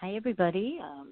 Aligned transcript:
Hi, 0.00 0.14
everybody. 0.14 0.78
Um, 0.80 1.10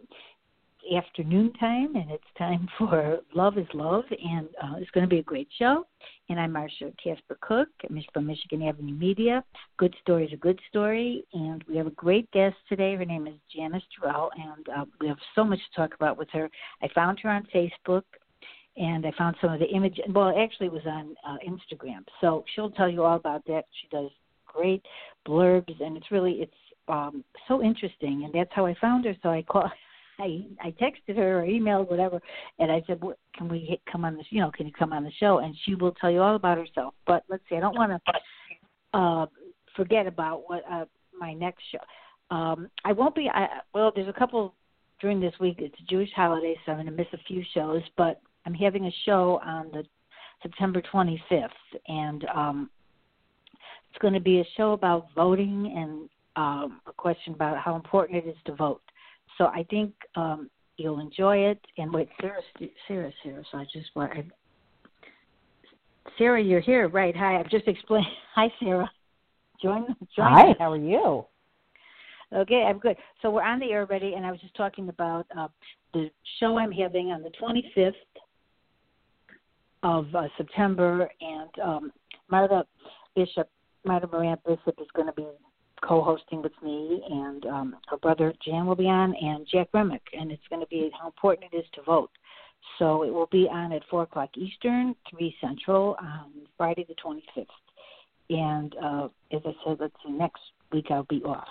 afternoon 0.96 1.52
time, 1.54 1.96
and 1.96 2.08
it's 2.08 2.22
time 2.38 2.68
for 2.78 3.18
Love 3.34 3.58
is 3.58 3.66
Love, 3.74 4.04
and 4.10 4.46
uh, 4.62 4.76
it's 4.76 4.92
going 4.92 5.02
to 5.02 5.10
be 5.12 5.18
a 5.18 5.24
great 5.24 5.48
show. 5.58 5.84
And 6.28 6.38
I'm 6.38 6.52
Marsha 6.52 6.94
Casper 7.02 7.36
Cook 7.40 7.66
from 8.14 8.26
Michigan 8.28 8.62
Avenue 8.62 8.94
Media. 8.94 9.42
Good 9.76 9.92
story 10.02 10.26
is 10.26 10.32
a 10.32 10.36
good 10.36 10.60
story, 10.68 11.24
and 11.32 11.64
we 11.68 11.76
have 11.76 11.88
a 11.88 11.96
great 11.96 12.30
guest 12.30 12.54
today. 12.68 12.94
Her 12.94 13.04
name 13.04 13.26
is 13.26 13.34
Janice 13.52 13.82
Jarrell, 14.00 14.28
and 14.36 14.68
uh, 14.68 14.84
we 15.00 15.08
have 15.08 15.18
so 15.34 15.42
much 15.42 15.58
to 15.58 15.76
talk 15.80 15.94
about 15.96 16.16
with 16.16 16.28
her. 16.30 16.48
I 16.80 16.86
found 16.94 17.18
her 17.24 17.30
on 17.30 17.44
Facebook, 17.52 18.04
and 18.76 19.04
I 19.04 19.10
found 19.18 19.34
some 19.40 19.52
of 19.52 19.58
the 19.58 19.66
images. 19.66 20.04
Well, 20.14 20.32
actually, 20.40 20.66
it 20.66 20.72
was 20.72 20.86
on 20.86 21.16
uh, 21.28 21.38
Instagram, 21.44 22.04
so 22.20 22.44
she'll 22.54 22.70
tell 22.70 22.88
you 22.88 23.02
all 23.02 23.16
about 23.16 23.44
that. 23.46 23.64
She 23.82 23.88
does 23.88 24.10
great 24.46 24.84
blurbs, 25.26 25.74
and 25.82 25.96
it's 25.96 26.12
really 26.12 26.34
it's 26.34 26.54
um, 26.88 27.24
so 27.48 27.62
interesting, 27.62 28.24
and 28.24 28.32
that's 28.32 28.50
how 28.52 28.66
I 28.66 28.74
found 28.80 29.04
her. 29.04 29.14
So 29.22 29.30
I 29.30 29.42
called, 29.42 29.70
I 30.18 30.46
I 30.60 30.74
texted 30.80 31.16
her 31.16 31.40
or 31.40 31.46
emailed 31.46 31.90
whatever, 31.90 32.20
and 32.58 32.70
I 32.70 32.82
said, 32.86 33.00
"Can 33.36 33.48
we 33.48 33.80
come 33.90 34.04
on 34.04 34.16
this? 34.16 34.26
You 34.30 34.40
know, 34.40 34.50
can 34.50 34.66
you 34.66 34.72
come 34.72 34.92
on 34.92 35.04
the 35.04 35.12
show?" 35.18 35.38
And 35.38 35.54
she 35.64 35.74
will 35.74 35.92
tell 35.92 36.10
you 36.10 36.20
all 36.20 36.36
about 36.36 36.58
herself. 36.58 36.94
But 37.06 37.24
let's 37.28 37.42
see, 37.48 37.56
I 37.56 37.60
don't 37.60 37.76
want 37.76 37.92
to 37.92 38.98
uh, 38.98 39.26
forget 39.74 40.06
about 40.06 40.44
what 40.46 40.62
uh, 40.70 40.86
my 41.18 41.34
next 41.34 41.62
show. 41.70 42.34
Um, 42.34 42.68
I 42.84 42.92
won't 42.92 43.14
be. 43.14 43.28
I, 43.32 43.46
well, 43.74 43.92
there's 43.94 44.08
a 44.08 44.18
couple 44.18 44.54
during 45.00 45.20
this 45.20 45.34
week. 45.40 45.56
It's 45.58 45.78
a 45.80 45.90
Jewish 45.90 46.10
holiday, 46.14 46.56
so 46.64 46.72
I'm 46.72 46.78
going 46.78 46.86
to 46.86 46.92
miss 46.92 47.06
a 47.12 47.18
few 47.28 47.42
shows. 47.54 47.82
But 47.96 48.20
I'm 48.46 48.54
having 48.54 48.86
a 48.86 48.94
show 49.04 49.40
on 49.44 49.70
the 49.72 49.84
September 50.42 50.82
25th, 50.92 51.48
and 51.88 52.24
um, 52.34 52.70
it's 53.90 54.00
going 54.00 54.14
to 54.14 54.20
be 54.20 54.40
a 54.40 54.44
show 54.56 54.72
about 54.72 55.06
voting 55.14 55.74
and 55.76 56.08
um, 56.36 56.80
a 56.86 56.92
question 56.92 57.34
about 57.34 57.58
how 57.58 57.74
important 57.74 58.24
it 58.24 58.28
is 58.28 58.36
to 58.46 58.54
vote. 58.54 58.82
So 59.38 59.46
I 59.46 59.66
think 59.68 59.92
um, 60.14 60.50
you'll 60.76 61.00
enjoy 61.00 61.38
it. 61.38 61.60
And 61.78 61.92
wait, 61.92 62.08
Sarah, 62.20 62.40
Sarah's 62.86 63.14
here, 63.22 63.42
so 63.50 63.58
I 63.58 63.64
just 63.72 63.88
want. 63.94 64.12
I, 64.12 64.24
Sarah, 66.18 66.42
you're 66.42 66.60
here, 66.60 66.88
right? 66.88 67.16
Hi, 67.16 67.38
I've 67.38 67.50
just 67.50 67.66
explained. 67.66 68.06
Hi, 68.34 68.52
Sarah. 68.60 68.90
Join. 69.62 69.86
join 70.14 70.32
Hi. 70.32 70.54
How 70.58 70.72
are 70.72 70.76
you? 70.76 71.24
Okay, 72.34 72.64
I'm 72.68 72.78
good. 72.78 72.96
So 73.22 73.30
we're 73.30 73.42
on 73.42 73.60
the 73.60 73.70
air 73.70 73.80
already, 73.80 74.14
and 74.14 74.26
I 74.26 74.30
was 74.30 74.40
just 74.40 74.54
talking 74.56 74.88
about 74.88 75.26
uh, 75.36 75.48
the 75.94 76.10
show 76.40 76.58
I'm 76.58 76.72
having 76.72 77.12
on 77.12 77.22
the 77.22 77.30
25th 77.40 77.92
of 79.82 80.06
uh, 80.14 80.26
September, 80.36 81.08
and 81.20 81.50
um, 81.62 81.92
Martha 82.28 82.64
Bishop, 83.14 83.48
Martha 83.84 84.08
Moran 84.10 84.36
Bishop 84.44 84.74
is 84.80 84.88
going 84.94 85.06
to 85.06 85.12
be 85.12 85.24
co-hosting 85.86 86.42
with 86.42 86.52
me, 86.62 87.02
and 87.08 87.46
um, 87.46 87.76
her 87.88 87.96
brother 87.96 88.32
Jan 88.44 88.66
will 88.66 88.74
be 88.76 88.86
on, 88.86 89.14
and 89.14 89.46
Jack 89.50 89.68
Remick, 89.72 90.02
and 90.18 90.32
it's 90.32 90.42
going 90.50 90.60
to 90.60 90.66
be 90.68 90.90
how 90.98 91.06
important 91.06 91.52
it 91.52 91.56
is 91.56 91.64
to 91.74 91.82
vote. 91.82 92.10
So 92.78 93.04
it 93.04 93.10
will 93.10 93.28
be 93.30 93.48
on 93.50 93.72
at 93.72 93.82
four 93.90 94.02
o'clock 94.02 94.30
Eastern, 94.36 94.94
three 95.08 95.34
Central, 95.40 95.96
on 96.00 96.30
Friday 96.56 96.84
the 96.88 96.94
twenty 96.94 97.24
fifth. 97.34 97.46
And 98.28 98.74
uh, 98.82 99.08
as 99.32 99.40
I 99.44 99.54
said, 99.64 99.76
let's 99.78 99.94
see, 100.04 100.10
next 100.12 100.40
week 100.72 100.86
I'll 100.90 101.04
be 101.04 101.22
off 101.22 101.46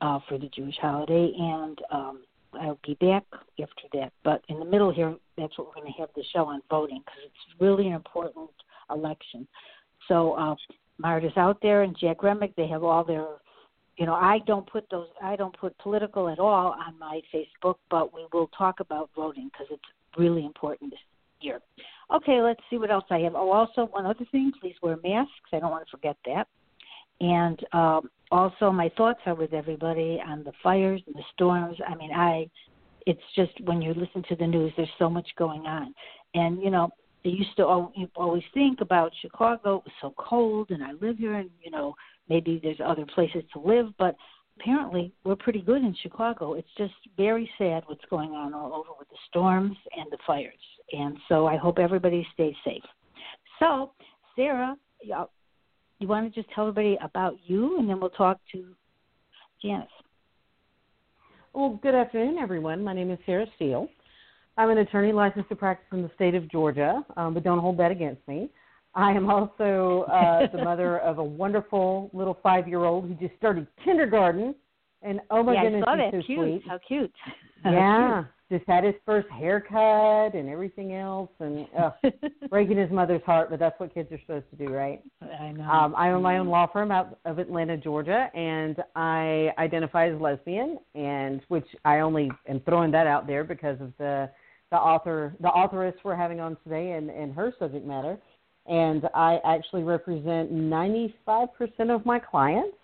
uh, 0.00 0.20
for 0.28 0.38
the 0.38 0.48
Jewish 0.54 0.76
holiday, 0.80 1.32
and 1.36 1.78
um, 1.90 2.22
I'll 2.60 2.78
be 2.86 2.94
back 3.00 3.24
after 3.60 3.88
that. 3.94 4.12
But 4.22 4.44
in 4.48 4.60
the 4.60 4.64
middle 4.64 4.92
here, 4.92 5.16
that's 5.36 5.56
what 5.58 5.68
we're 5.68 5.82
going 5.82 5.92
to 5.92 6.00
have 6.00 6.10
the 6.14 6.24
show 6.32 6.44
on 6.44 6.62
voting 6.70 7.02
because 7.04 7.20
it's 7.24 7.60
really 7.60 7.88
an 7.88 7.94
important 7.94 8.50
election. 8.90 9.48
So 10.08 10.32
uh, 10.34 10.54
Marta's 10.98 11.36
out 11.36 11.58
there 11.62 11.82
and 11.82 11.96
Jack 11.98 12.22
Remick, 12.22 12.54
they 12.56 12.68
have 12.68 12.84
all 12.84 13.04
their 13.04 13.26
you 13.98 14.06
know, 14.06 14.14
I 14.14 14.38
don't 14.46 14.68
put 14.70 14.86
those 14.90 15.08
I 15.22 15.36
don't 15.36 15.56
put 15.56 15.76
political 15.78 16.28
at 16.28 16.38
all 16.38 16.74
on 16.86 16.98
my 16.98 17.20
Facebook, 17.32 17.76
but 17.90 18.12
we 18.14 18.26
will 18.32 18.48
talk 18.56 18.80
about 18.80 19.10
voting 19.14 19.50
because 19.52 19.66
it's 19.70 19.82
really 20.18 20.44
important 20.44 20.90
this 20.90 21.00
year. 21.40 21.60
Okay, 22.14 22.40
let's 22.40 22.60
see 22.70 22.78
what 22.78 22.90
else 22.90 23.04
I 23.10 23.18
have. 23.18 23.34
Oh, 23.34 23.50
also 23.50 23.86
one 23.92 24.06
other 24.06 24.26
thing, 24.30 24.52
please 24.60 24.74
wear 24.82 24.98
masks. 25.02 25.32
I 25.52 25.58
don't 25.58 25.70
want 25.70 25.86
to 25.86 25.90
forget 25.90 26.16
that. 26.26 26.48
And 27.20 27.64
um, 27.72 28.10
also, 28.30 28.70
my 28.70 28.90
thoughts 28.96 29.20
are 29.26 29.34
with 29.34 29.52
everybody 29.52 30.20
on 30.26 30.42
the 30.42 30.52
fires 30.62 31.00
and 31.06 31.14
the 31.14 31.22
storms. 31.34 31.76
I 31.86 31.94
mean, 31.94 32.10
I, 32.12 32.50
it's 33.06 33.20
just 33.36 33.52
when 33.64 33.80
you 33.80 33.94
listen 33.94 34.24
to 34.28 34.36
the 34.36 34.46
news, 34.46 34.72
there's 34.76 34.88
so 34.98 35.08
much 35.08 35.28
going 35.38 35.62
on, 35.62 35.94
and 36.34 36.62
you 36.62 36.70
know, 36.70 36.90
they 37.24 37.30
used 37.30 37.56
to 37.56 37.64
always 37.64 38.42
think 38.52 38.80
about 38.80 39.12
Chicago. 39.20 39.76
It 39.76 39.84
was 39.84 39.92
so 40.00 40.14
cold, 40.18 40.70
and 40.70 40.82
I 40.82 40.92
live 41.00 41.18
here, 41.18 41.34
and 41.34 41.50
you 41.62 41.70
know 41.70 41.94
maybe 42.28 42.60
there's 42.62 42.80
other 42.84 43.06
places 43.06 43.42
to 43.52 43.60
live, 43.60 43.86
but 43.98 44.16
apparently 44.58 45.12
we're 45.24 45.36
pretty 45.36 45.60
good 45.60 45.82
in 45.82 45.94
Chicago. 46.02 46.54
It's 46.54 46.68
just 46.76 46.94
very 47.16 47.50
sad 47.58 47.84
what's 47.86 48.04
going 48.10 48.30
on 48.30 48.54
all 48.54 48.72
over 48.74 48.90
with 48.98 49.08
the 49.08 49.16
storms 49.28 49.76
and 49.96 50.10
the 50.10 50.18
fires, 50.26 50.54
and 50.92 51.16
so 51.28 51.46
I 51.46 51.56
hope 51.56 51.78
everybody 51.78 52.26
stays 52.34 52.54
safe. 52.64 52.82
So, 53.58 53.92
Sarah, 54.34 54.76
you 55.02 56.08
want 56.08 56.32
to 56.32 56.40
just 56.40 56.52
tell 56.54 56.68
everybody 56.68 56.98
about 57.02 57.36
you, 57.44 57.78
and 57.78 57.88
then 57.88 58.00
we'll 58.00 58.10
talk 58.10 58.40
to 58.52 58.74
Janice. 59.62 59.88
Well, 61.52 61.78
good 61.82 61.94
afternoon, 61.94 62.38
everyone. 62.38 62.82
My 62.82 62.94
name 62.94 63.10
is 63.10 63.18
Sarah 63.26 63.46
Steele. 63.56 63.88
I'm 64.56 64.70
an 64.70 64.78
attorney 64.78 65.12
licensed 65.12 65.48
to 65.48 65.56
practice 65.56 65.86
in 65.92 66.02
the 66.02 66.10
state 66.14 66.34
of 66.34 66.50
Georgia, 66.50 67.02
um, 67.16 67.34
but 67.34 67.42
don't 67.42 67.58
hold 67.58 67.78
that 67.78 67.90
against 67.90 68.26
me. 68.28 68.50
I 68.94 69.12
am 69.12 69.30
also 69.30 70.04
uh, 70.12 70.46
the 70.54 70.62
mother 70.64 70.98
of 70.98 71.18
a 71.18 71.24
wonderful 71.24 72.10
little 72.12 72.38
five 72.42 72.68
year 72.68 72.84
old 72.84 73.06
who 73.06 73.14
just 73.14 73.34
started 73.36 73.66
kindergarten. 73.84 74.54
And 75.00 75.20
oh 75.30 75.42
my 75.42 75.54
yeah, 75.54 75.62
goodness, 75.64 75.84
I 75.86 75.96
saw 75.96 76.02
he's 76.02 76.12
that. 76.12 76.20
so 76.20 76.26
cute. 76.26 76.38
sweet. 76.38 76.62
How 76.68 76.78
cute. 76.86 77.12
Yeah. 77.64 78.24
just 78.50 78.64
had 78.68 78.84
his 78.84 78.94
first 79.06 79.28
haircut 79.30 80.34
and 80.34 80.48
everything 80.48 80.94
else 80.94 81.30
and 81.40 81.66
uh, 81.78 81.90
breaking 82.50 82.76
his 82.76 82.90
mother's 82.90 83.22
heart, 83.24 83.48
but 83.50 83.58
that's 83.58 83.78
what 83.80 83.94
kids 83.94 84.12
are 84.12 84.20
supposed 84.20 84.50
to 84.50 84.56
do, 84.66 84.72
right? 84.72 85.00
I 85.22 85.52
know. 85.52 85.64
Um, 85.64 85.94
I 85.96 86.10
own 86.10 86.22
my 86.22 86.38
own 86.38 86.48
law 86.48 86.66
firm 86.70 86.90
out 86.90 87.18
of 87.24 87.38
Atlanta, 87.38 87.76
Georgia, 87.76 88.30
and 88.34 88.76
I 88.94 89.52
identify 89.58 90.08
as 90.08 90.20
lesbian, 90.20 90.78
and 90.94 91.40
which 91.48 91.66
I 91.84 92.00
only 92.00 92.30
am 92.46 92.60
throwing 92.60 92.90
that 92.90 93.06
out 93.06 93.26
there 93.26 93.42
because 93.44 93.80
of 93.80 93.92
the 93.98 94.28
the 94.72 94.78
author, 94.78 95.34
the 95.40 95.52
authoress 95.52 95.94
we're 96.02 96.16
having 96.16 96.40
on 96.40 96.56
today, 96.64 96.92
and, 96.92 97.10
and 97.10 97.32
her 97.34 97.52
subject 97.58 97.86
matter. 97.86 98.18
And 98.66 99.06
I 99.14 99.38
actually 99.44 99.82
represent 99.82 100.52
95% 100.52 101.12
of 101.90 102.06
my 102.06 102.18
clients 102.18 102.76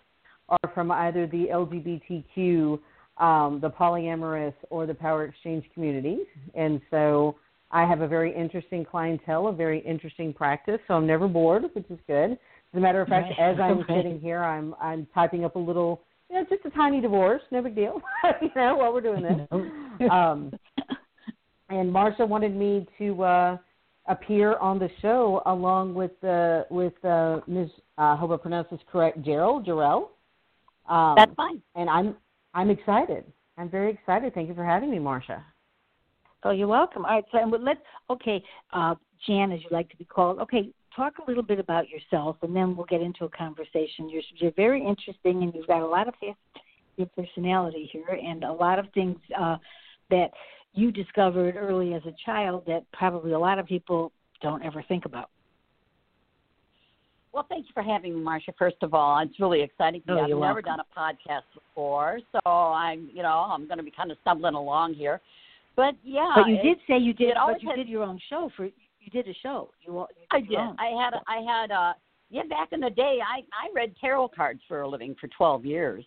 are 0.49 0.71
from 0.73 0.91
either 0.91 1.25
the 1.27 1.47
LGBTQ, 1.51 2.79
um, 3.17 3.59
the 3.59 3.69
polyamorous, 3.69 4.53
or 4.69 4.85
the 4.85 4.93
power 4.93 5.25
exchange 5.25 5.65
communities. 5.73 6.27
And 6.53 6.79
so 6.91 7.35
I 7.71 7.85
have 7.85 8.01
a 8.01 8.07
very 8.07 8.35
interesting 8.35 8.85
clientele, 8.85 9.47
a 9.47 9.53
very 9.53 9.79
interesting 9.79 10.31
practice. 10.31 10.79
So 10.87 10.93
I'm 10.93 11.07
never 11.07 11.27
bored, 11.27 11.63
which 11.73 11.89
is 11.89 11.99
good. 12.05 12.33
As 12.33 12.37
a 12.77 12.79
matter 12.79 13.01
of 13.01 13.07
fact, 13.07 13.33
right. 13.39 13.51
as 13.53 13.59
I'm 13.59 13.83
sitting 13.95 14.19
here, 14.19 14.43
I'm 14.43 14.75
I'm 14.79 15.07
typing 15.13 15.43
up 15.43 15.55
a 15.55 15.59
little, 15.59 16.01
you 16.29 16.35
know, 16.35 16.45
just 16.47 16.65
a 16.65 16.69
tiny 16.71 17.01
divorce, 17.01 17.41
no 17.51 17.63
big 17.63 17.73
deal, 17.73 17.99
you 18.41 18.49
know, 18.55 18.75
while 18.75 18.93
we're 18.93 19.01
doing 19.01 19.23
this. 19.23 20.09
um, 20.11 20.51
and 21.69 21.93
Marsha 21.93 22.27
wanted 22.27 22.55
me 22.55 22.87
to 22.97 23.23
uh, 23.23 23.57
appear 24.07 24.57
on 24.57 24.79
the 24.79 24.89
show 25.01 25.41
along 25.45 25.93
with 25.93 26.11
uh, 26.23 26.63
with 26.69 26.93
uh, 27.05 27.39
Ms. 27.47 27.69
Uh, 27.97 28.01
I 28.01 28.15
hope 28.15 28.31
I 28.31 28.37
pronounce 28.37 28.67
this 28.71 28.79
correct, 28.91 29.21
Gerald 29.23 29.65
Jarrell. 29.65 30.09
Um, 30.89 31.15
That's 31.15 31.33
fine. 31.35 31.61
And 31.75 31.89
I'm 31.89 32.15
I'm 32.53 32.69
excited. 32.69 33.23
I'm 33.57 33.69
very 33.69 33.91
excited. 33.91 34.33
Thank 34.33 34.49
you 34.49 34.55
for 34.55 34.65
having 34.65 34.89
me, 34.89 34.97
Marsha. 34.97 35.41
Oh, 36.43 36.51
you're 36.51 36.67
welcome. 36.67 37.05
All 37.05 37.15
right, 37.15 37.25
so 37.31 37.37
and 37.37 37.51
let's 37.63 37.81
okay, 38.09 38.41
uh, 38.73 38.95
Jan, 39.27 39.51
as 39.51 39.59
you 39.61 39.67
like 39.71 39.89
to 39.89 39.97
be 39.97 40.05
called. 40.05 40.39
Okay, 40.39 40.69
talk 40.95 41.13
a 41.19 41.29
little 41.29 41.43
bit 41.43 41.59
about 41.59 41.89
yourself, 41.89 42.37
and 42.41 42.55
then 42.55 42.75
we'll 42.75 42.85
get 42.85 43.01
into 43.01 43.25
a 43.25 43.29
conversation. 43.29 44.09
You're 44.09 44.23
you're 44.37 44.53
very 44.55 44.79
interesting, 44.85 45.43
and 45.43 45.53
you've 45.53 45.67
got 45.67 45.81
a 45.81 45.87
lot 45.87 46.07
of 46.07 46.13
your 46.95 47.07
personality 47.15 47.89
here, 47.91 48.17
and 48.21 48.43
a 48.43 48.51
lot 48.51 48.79
of 48.79 48.85
things 48.93 49.17
uh, 49.37 49.57
that 50.09 50.31
you 50.73 50.91
discovered 50.91 51.55
early 51.57 51.93
as 51.93 52.01
a 52.05 52.13
child 52.25 52.63
that 52.67 52.83
probably 52.93 53.33
a 53.33 53.39
lot 53.39 53.59
of 53.59 53.65
people 53.65 54.11
don't 54.41 54.63
ever 54.63 54.83
think 54.87 55.05
about. 55.05 55.29
Well, 57.33 57.45
thank 57.47 57.65
you 57.67 57.71
for 57.73 57.83
having 57.83 58.15
me, 58.15 58.21
Marsha. 58.25 58.55
First 58.57 58.77
of 58.81 58.93
all, 58.93 59.19
it's 59.19 59.39
really 59.39 59.61
exciting 59.61 60.01
Oh, 60.07 60.15
me. 60.15 60.21
I've 60.21 60.29
never 60.29 60.39
welcome. 60.39 60.63
done 60.63 60.79
a 60.79 60.99
podcast 60.99 61.43
before, 61.53 62.19
so 62.31 62.39
I'm, 62.49 63.09
you 63.13 63.21
know, 63.21 63.47
I'm 63.51 63.67
going 63.67 63.77
to 63.77 63.83
be 63.83 63.91
kind 63.91 64.11
of 64.11 64.17
stumbling 64.21 64.55
along 64.55 64.95
here. 64.95 65.21
But 65.75 65.95
yeah, 66.03 66.31
But 66.35 66.47
you 66.47 66.55
it- 66.55 66.63
did 66.63 66.77
say 66.87 66.97
you 66.97 67.13
did. 67.13 67.35
But 67.35 67.61
you 67.61 67.69
has- 67.69 67.77
did 67.77 67.87
your 67.87 68.03
own 68.03 68.19
show 68.29 68.49
for. 68.57 68.65
You 68.65 69.11
did 69.11 69.27
a 69.27 69.33
show. 69.41 69.69
You, 69.85 69.99
all- 69.99 70.09
you 70.15 70.25
I 70.31 70.41
did. 70.41 70.55
own. 70.57 70.75
I 70.79 70.87
had, 71.01 71.13
I 71.27 71.37
had, 71.41 71.71
uh, 71.71 71.93
yeah, 72.29 72.43
back 72.49 72.69
in 72.73 72.79
the 72.81 72.89
day, 72.89 73.19
I 73.25 73.39
I 73.53 73.69
read 73.73 73.95
tarot 74.01 74.29
cards 74.29 74.59
for 74.67 74.81
a 74.81 74.87
living 74.87 75.15
for 75.21 75.27
12 75.29 75.65
years, 75.65 76.03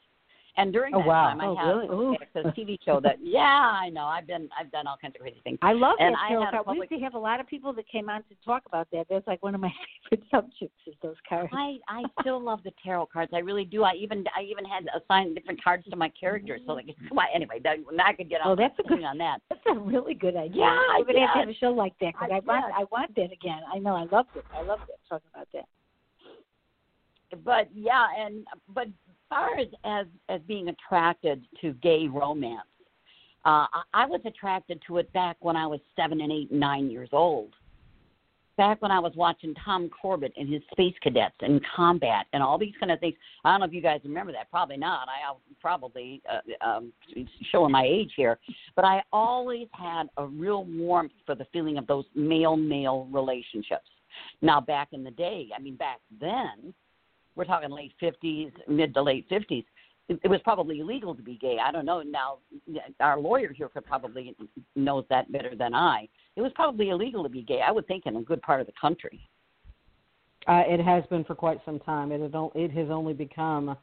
and 0.56 0.72
during 0.72 0.94
Oh, 0.94 0.98
that 0.98 1.06
wow. 1.06 1.28
time, 1.28 1.40
I 1.40 1.46
Oh, 1.46 1.56
had 1.56 1.68
really? 1.68 2.18
A 2.34 2.52
TV 2.52 2.78
show 2.84 3.00
that, 3.00 3.16
yeah, 3.22 3.40
I 3.40 3.88
know, 3.88 4.04
I've 4.04 4.26
been, 4.26 4.50
I've 4.58 4.70
done 4.70 4.86
all 4.86 4.96
kinds 5.00 5.14
of 5.14 5.22
crazy 5.22 5.40
things. 5.44 5.58
I 5.62 5.72
love 5.72 5.96
And 5.98 6.14
that 6.14 6.20
I 6.20 6.28
tarot 6.28 6.44
had 6.44 6.54
a. 6.54 6.62
We 6.70 6.76
used 6.76 6.90
to 6.90 6.98
have 6.98 7.14
a 7.14 7.18
lot 7.18 7.40
of 7.40 7.46
people 7.46 7.72
that 7.72 7.88
came 7.88 8.10
on 8.10 8.22
to 8.24 8.34
talk 8.44 8.64
about 8.66 8.86
that. 8.92 9.06
That's 9.08 9.26
like 9.26 9.42
one 9.42 9.54
of 9.54 9.60
my 9.62 9.72
favorite 10.10 10.26
subjects 10.30 10.76
is 10.86 10.94
those 11.02 11.16
cards. 11.26 11.48
I 11.54 11.78
I 11.88 12.02
still 12.20 12.42
love 12.42 12.60
the 12.64 12.72
tarot 12.84 13.06
cards. 13.06 13.32
I 13.34 13.38
really 13.38 13.64
do. 13.64 13.82
I 13.82 13.92
even 13.94 14.24
I 14.36 14.42
even 14.42 14.64
had 14.66 14.86
assigned 14.94 15.34
different 15.36 15.62
cards 15.64 15.84
to 15.88 15.96
my 15.96 16.10
characters. 16.10 16.60
So 16.66 16.74
like, 16.74 16.86
on. 17.10 17.18
Anyway, 17.34 17.60
that, 17.64 17.78
I 18.04 18.12
could 18.12 18.28
get 18.28 18.40
oh, 18.44 18.50
on, 18.50 18.58
Oh, 18.58 18.62
that's 18.62 18.78
a 18.78 18.82
good- 18.82 19.02
on 19.04 19.16
that. 19.18 19.38
That's 19.48 19.60
a 19.68 19.78
really 19.78 20.14
good 20.14 20.36
idea. 20.36 20.60
Yeah, 20.64 20.78
we're 20.98 21.04
gonna 21.06 21.20
have 21.26 21.34
to 21.34 21.40
have 21.40 21.48
a 21.48 21.54
show 21.54 21.70
like 21.70 21.94
that 22.00 22.12
because 22.12 22.28
I 22.30 22.36
I, 22.36 22.40
want. 22.40 22.74
I 22.76 22.84
want 22.92 23.14
that 23.16 23.32
again. 23.32 23.60
I 23.74 23.78
know 23.78 23.94
I 23.96 24.04
loved 24.04 24.28
it. 24.34 24.44
I 24.54 24.62
loved 24.62 24.82
it 24.88 24.98
talking 25.08 25.28
about 25.34 25.48
that. 25.54 25.64
But 27.44 27.68
yeah, 27.74 28.06
and 28.18 28.44
but 28.74 28.88
far 29.32 29.58
as 29.58 29.68
as, 29.84 30.06
as 30.28 30.40
being 30.46 30.68
attracted 30.68 31.44
to 31.60 31.72
gay 31.74 32.06
romance, 32.06 32.60
uh, 33.44 33.66
I, 33.94 34.06
was 34.06 34.20
attracted 34.26 34.82
to 34.86 34.98
it 34.98 35.12
back 35.12 35.36
when 35.40 35.56
I 35.56 35.66
was 35.66 35.80
seven 35.96 36.20
and 36.20 36.30
eight, 36.30 36.50
and 36.50 36.60
nine 36.60 36.90
years 36.90 37.08
old. 37.12 37.54
Back 38.58 38.82
when 38.82 38.90
I 38.90 38.98
was 39.00 39.12
watching 39.16 39.54
Tom 39.64 39.88
Corbett 39.88 40.34
and 40.36 40.52
his 40.52 40.60
space 40.70 40.94
cadets 41.02 41.34
and 41.40 41.60
combat 41.74 42.26
and 42.34 42.42
all 42.42 42.58
these 42.58 42.74
kind 42.78 42.92
of 42.92 43.00
things. 43.00 43.14
I 43.42 43.52
don't 43.52 43.60
know 43.60 43.66
if 43.66 43.72
you 43.72 43.80
guys 43.80 44.00
remember 44.04 44.30
that. 44.32 44.50
Probably 44.50 44.76
not. 44.76 45.08
I 45.08 45.26
I'll 45.26 45.40
probably 45.60 46.22
uh, 46.30 46.68
um, 46.68 46.92
showing 47.50 47.72
my 47.72 47.84
age 47.84 48.12
here, 48.14 48.38
but 48.76 48.84
I 48.84 49.02
always 49.12 49.68
had 49.72 50.04
a 50.18 50.26
real 50.26 50.64
warmth 50.64 51.12
for 51.24 51.34
the 51.34 51.46
feeling 51.52 51.78
of 51.78 51.86
those 51.86 52.04
male-male 52.14 53.08
relationships. 53.10 53.88
Now, 54.42 54.60
back 54.60 54.88
in 54.92 55.02
the 55.02 55.10
day, 55.10 55.48
I 55.56 55.60
mean, 55.60 55.76
back 55.76 56.00
then, 56.20 56.74
we're 57.34 57.44
talking 57.44 57.70
late 57.70 57.92
50s, 58.02 58.52
mid 58.68 58.94
to 58.94 59.02
late 59.02 59.28
50s. 59.30 59.64
It, 60.08 60.28
was 60.28 60.40
probably 60.44 60.80
illegal 60.80 61.14
to 61.14 61.22
be 61.22 61.36
gay. 61.36 61.58
I 61.64 61.72
don't 61.72 61.86
know. 61.86 62.02
Now, 62.02 62.38
our 63.00 63.18
lawyer 63.18 63.52
here 63.52 63.68
could 63.68 63.86
probably 63.86 64.36
knows 64.76 65.04
that 65.08 65.30
better 65.32 65.54
than 65.56 65.74
I. 65.74 66.08
It 66.36 66.42
was 66.42 66.52
probably 66.54 66.90
illegal 66.90 67.22
to 67.22 67.28
be 67.28 67.42
gay. 67.42 67.60
I 67.66 67.70
would 67.70 67.86
think 67.86 68.04
in 68.06 68.16
a 68.16 68.22
good 68.22 68.42
part 68.42 68.60
of 68.60 68.66
the 68.66 68.74
country. 68.78 69.20
Uh, 70.48 70.64
it 70.66 70.80
has 70.80 71.04
been 71.08 71.24
for 71.24 71.34
quite 71.34 71.60
some 71.64 71.78
time. 71.78 72.10
It 72.12 72.20
has, 72.20 72.30
it 72.54 72.70
has 72.72 72.90
only 72.90 73.14
become 73.14 73.76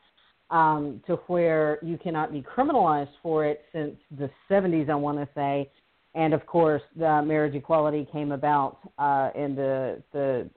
um, 0.52 1.02
to 1.08 1.16
where 1.28 1.80
you 1.82 1.98
cannot 1.98 2.32
be 2.32 2.42
criminalized 2.44 3.14
for 3.24 3.46
it 3.46 3.64
since 3.72 3.96
the 4.18 4.30
70s, 4.50 4.90
I 4.90 4.96
want 4.96 5.18
to 5.18 5.28
say. 5.34 5.72
And 6.16 6.34
of 6.34 6.46
course, 6.46 6.82
the 6.96 7.22
marriage 7.22 7.56
equality 7.56 8.08
came 8.12 8.32
about 8.32 8.80
uh, 8.98 9.30
in 9.36 9.56
the 9.56 10.02
the 10.12 10.50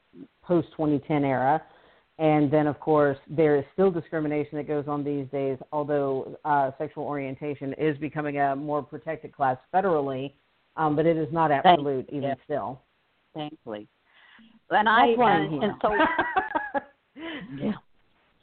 post 0.43 0.69
2010 0.73 1.25
era. 1.25 1.63
And 2.19 2.51
then, 2.51 2.67
of 2.67 2.79
course, 2.79 3.19
there 3.29 3.57
is 3.57 3.65
still 3.73 3.91
discrimination 3.91 4.59
that 4.59 4.69
goes 4.69 4.85
on 4.87 5.03
these 5.03 5.27
days, 5.33 5.59
although 5.73 6.39
uh, 6.45 6.71
sexual 6.79 7.05
orientation 7.05 7.73
is 7.75 7.97
becoming 7.99 8.39
a 8.39 8.55
more 8.55 8.83
protected 8.83 9.33
class 9.33 9.57
federally, 9.75 10.33
um, 10.77 10.95
but 10.95 11.07
it 11.07 11.17
is 11.17 11.29
not 11.33 11.51
absolute 11.51 12.07
even 12.11 12.23
yeah. 12.23 12.35
still. 12.45 12.81
Thankfully, 13.35 13.89
and 14.71 14.89
I 14.89 15.09
That's 15.09 15.19
why 15.19 15.33
I'm 15.33 15.55
and, 15.55 15.65
and 15.65 15.73
so 15.81 15.95
yeah. 17.65 17.73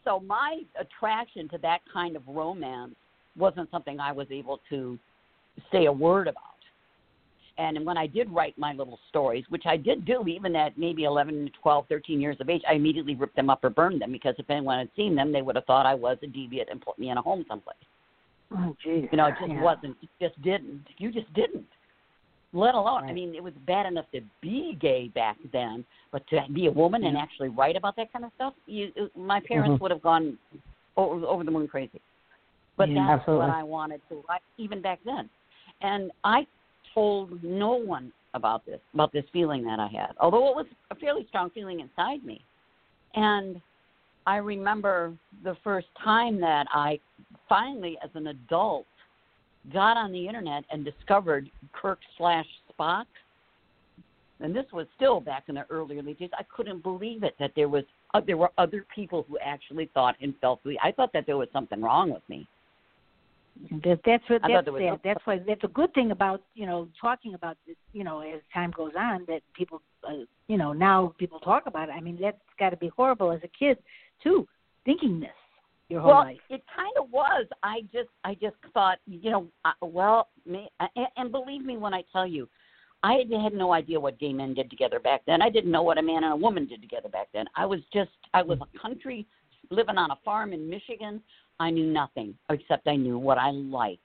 So 0.04 0.19
my 0.19 0.62
attraction 0.80 1.48
to 1.50 1.57
that 1.60 1.80
kind 1.92 2.15
of 2.15 2.24
romance 2.27 2.95
wasn't 3.38 3.69
something 3.69 4.00
I 4.00 4.12
was 4.12 4.27
able 4.31 4.60
to 4.69 4.98
say 5.72 5.86
a 5.86 5.92
word 5.92 6.27
about. 6.27 6.44
And 7.60 7.86
when 7.86 7.98
I 7.98 8.08
did 8.08 8.32
write 8.32 8.58
my 8.58 8.72
little 8.72 8.98
stories, 9.10 9.44
which 9.50 9.64
I 9.66 9.76
did 9.76 10.06
do 10.06 10.26
even 10.28 10.56
at 10.56 10.78
maybe 10.78 11.04
11, 11.04 11.52
12, 11.62 11.86
13 11.90 12.22
years 12.22 12.38
of 12.40 12.50
age, 12.50 12.62
I 12.68 12.74
immediately 12.74 13.16
ripped 13.16 13.36
them 13.36 13.50
up 13.50 13.64
or 13.66 13.70
burned 13.70 14.02
them 14.02 14.14
because 14.14 14.34
if 14.38 14.50
anyone 14.50 14.80
had 14.80 14.90
seen 14.96 15.14
them, 15.14 15.34
they 15.34 15.42
would 15.42 15.58
have 15.58 15.66
thought 15.66 15.86
I 15.86 15.94
was 15.94 16.18
a 16.24 16.28
deviant 16.28 16.72
and 16.72 16.82
put 16.82 16.98
me 16.98 17.10
in 17.10 17.18
a 17.18 17.22
home 17.22 17.44
someplace. 17.50 17.76
Oh, 18.58 18.74
geez. 18.82 19.10
You 19.12 19.18
know, 19.18 19.26
it 19.28 19.36
just 19.38 19.52
Yeah. 19.52 19.62
wasn't. 19.62 19.98
You 20.00 20.08
just 20.22 20.42
didn't. 20.42 20.88
You 20.98 21.12
just 21.12 21.32
didn't. 21.34 21.68
Let 22.54 22.76
alone, 22.76 23.04
I 23.04 23.12
mean, 23.12 23.36
it 23.36 23.44
was 23.44 23.54
bad 23.68 23.86
enough 23.86 24.10
to 24.12 24.22
be 24.42 24.76
gay 24.80 25.10
back 25.10 25.38
then, 25.52 25.86
but 26.12 26.26
to 26.30 26.46
be 26.54 26.68
a 26.68 26.72
woman 26.72 27.04
and 27.04 27.16
actually 27.18 27.50
write 27.50 27.76
about 27.76 27.96
that 27.98 28.12
kind 28.12 28.24
of 28.26 28.32
stuff, 28.36 28.54
you, 28.66 28.92
my 29.16 29.42
parents 29.42 29.78
Mhm. 29.78 29.82
would 29.82 29.92
have 29.92 30.02
gone 30.02 30.40
over, 30.96 31.26
over 31.28 31.44
the 31.44 31.52
moon 31.52 31.68
crazy. 31.68 32.02
But 32.78 32.90
Yeah. 32.90 33.06
that's 33.06 33.20
Absolutely. 33.20 33.48
what 33.48 33.54
I 33.54 33.64
wanted 33.64 34.02
to 34.10 34.24
write, 34.28 34.42
even 34.58 34.82
back 34.82 35.00
then. 35.04 35.30
And 35.82 36.12
I 36.24 36.48
told 36.94 37.44
no 37.44 37.71
one 37.71 38.12
about 38.33 38.65
this, 38.65 38.80
about 38.94 39.12
this 39.12 39.25
feeling 39.33 39.63
that 39.63 39.80
I 39.80 39.88
had, 39.88 40.13
although 40.19 40.50
it 40.50 40.56
was 40.56 40.65
a 40.91 40.95
fairly 40.95 41.25
strong 41.30 41.50
feeling 41.50 41.80
inside 41.80 42.24
me. 42.24 42.44
And 43.15 43.62
I 44.27 44.38
remember 44.38 45.13
the 45.44 45.56
first 45.63 45.88
time 46.03 46.39
that 46.41 46.68
I 46.71 47.00
finally, 47.47 47.97
as 48.03 48.12
an 48.13 48.27
adult, 48.27 48.86
got 49.74 49.97
on 49.97 50.12
the 50.12 50.27
internet 50.27 50.63
and 50.71 50.86
discovered 50.86 51.50
Kirk 51.74 52.00
slash 52.18 52.45
Spock. 52.71 53.06
And 54.39 54.56
this 54.56 54.65
was 54.71 54.88
still 54.95 55.19
back 55.19 55.45
in 55.47 55.56
the 55.56 55.65
earlier 55.69 56.01
days. 56.01 56.30
I 56.38 56.44
couldn't 56.56 56.81
believe 56.81 57.24
it 57.24 57.36
that 57.39 57.51
there 57.56 57.68
was 57.68 57.83
uh, 58.13 58.21
there 58.25 58.38
were 58.38 58.51
other 58.57 58.86
people 58.95 59.25
who 59.27 59.38
actually 59.39 59.89
thought 59.94 60.15
and 60.21 60.33
felt. 60.39 60.62
I 60.81 60.91
thought 60.91 61.12
that 61.13 61.25
there 61.25 61.38
was 61.38 61.50
something 61.51 61.81
wrong 61.81 62.12
with 62.12 62.24
me. 62.30 62.47
That, 63.84 64.00
that's 64.06 64.24
what 64.30 64.42
that's 64.42 64.66
that. 64.66 64.72
no- 64.72 65.00
That's 65.04 65.20
why 65.25 65.39
that's 65.46 65.63
a 65.63 65.68
good 65.68 65.94
thing 65.94 66.12
about 66.12 66.42
you 66.56 66.66
know 66.66 66.88
talking 67.00 67.34
about 67.34 67.58
this. 67.68 67.75
You 67.92 68.04
know, 68.04 68.22
as 68.22 68.42
time 68.54 68.72
goes 68.72 68.94
on, 68.98 69.25
that 69.28 69.42
people, 69.54 69.82
uh, 70.08 70.24
you 70.48 70.58
know, 70.58 70.72
now 70.72 71.13
people 71.18 71.39
talk 71.39 71.63
about 71.66 71.89
it. 71.89 71.92
I 71.92 72.00
mean, 72.00 72.18
that's 72.22 72.38
got 72.58 72.70
to 72.70 72.78
be 72.78 72.88
horrible 72.88 73.32
as 73.32 73.42
a 73.44 73.50
kid 73.50 73.78
too, 74.24 74.48
thinking 74.86 75.20
this 75.20 75.30
your 75.89 76.01
whole 76.01 76.12
well, 76.12 76.24
life. 76.24 76.38
it 76.50 76.62
kind 76.74 76.94
of 76.98 77.12
was. 77.12 77.46
I 77.63 77.82
just, 77.92 78.10
I 78.24 78.36
just 78.36 78.56
thought, 78.74 79.00
you 79.08 79.32
know, 79.32 79.48
uh, 79.66 79.72
well, 79.82 80.30
me, 80.46 80.70
and, 80.80 81.08
and 81.18 81.32
believe 81.32 81.66
me 81.66 81.78
when 81.78 81.94
I 81.94 82.04
tell 82.13 82.28
you, 82.28 82.48
I 83.01 83.24
had 83.44 83.54
no 83.54 83.74
idea 83.74 84.00
what 84.00 84.20
gay 84.20 84.32
men 84.34 84.54
did 84.54 84.70
together 84.70 85.00
back 85.00 85.22
then. 85.25 85.42
I 85.42 85.50
didn't 85.50 85.72
know 85.72 85.82
what 85.82 85.98
a 85.98 86.01
man 86.01 86.24
and 86.24 86.34
a 86.34 86.36
woman 86.36 86.68
did 86.68 86.82
together 86.82 87.10
back 87.10 87.28
then. 87.34 87.46
I 87.56 87.66
was 87.66 87.80
just, 87.92 88.12
I 88.34 88.42
was 88.42 88.60
a 88.62 88.80
country 88.80 89.25
living 89.72 89.98
on 89.98 90.12
a 90.12 90.18
farm 90.24 90.54
in 90.54 90.70
Michigan. 90.70 91.22
I 91.60 91.70
knew 91.70 91.92
nothing 91.92 92.36
except 92.50 92.88
I 92.88 92.96
knew 92.96 93.18
what 93.18 93.38
I 93.38 93.51
liked. 93.51 94.01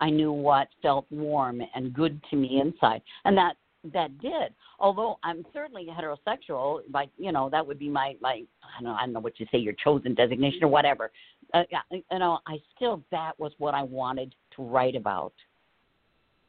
I 0.00 0.10
knew 0.10 0.32
what 0.32 0.68
felt 0.82 1.06
warm 1.10 1.62
and 1.74 1.92
good 1.92 2.20
to 2.30 2.36
me 2.36 2.60
inside, 2.60 3.02
and 3.24 3.36
that 3.36 3.56
that 3.92 4.18
did. 4.18 4.52
Although 4.78 5.18
I'm 5.22 5.44
certainly 5.52 5.86
heterosexual, 5.86 6.80
like 6.92 7.10
you 7.16 7.32
know, 7.32 7.48
that 7.50 7.66
would 7.66 7.78
be 7.78 7.88
my 7.88 8.16
my 8.20 8.42
I 8.62 8.82
don't 8.82 8.84
know, 8.84 8.92
I 8.92 9.00
don't 9.00 9.12
know 9.12 9.20
what 9.20 9.38
you 9.38 9.46
say, 9.52 9.58
your 9.58 9.74
chosen 9.74 10.14
designation 10.14 10.64
or 10.64 10.68
whatever. 10.68 11.10
Uh, 11.52 11.62
you 11.90 12.18
know, 12.18 12.38
I 12.46 12.58
still 12.74 13.02
that 13.10 13.38
was 13.38 13.52
what 13.58 13.74
I 13.74 13.82
wanted 13.82 14.34
to 14.56 14.62
write 14.62 14.96
about. 14.96 15.32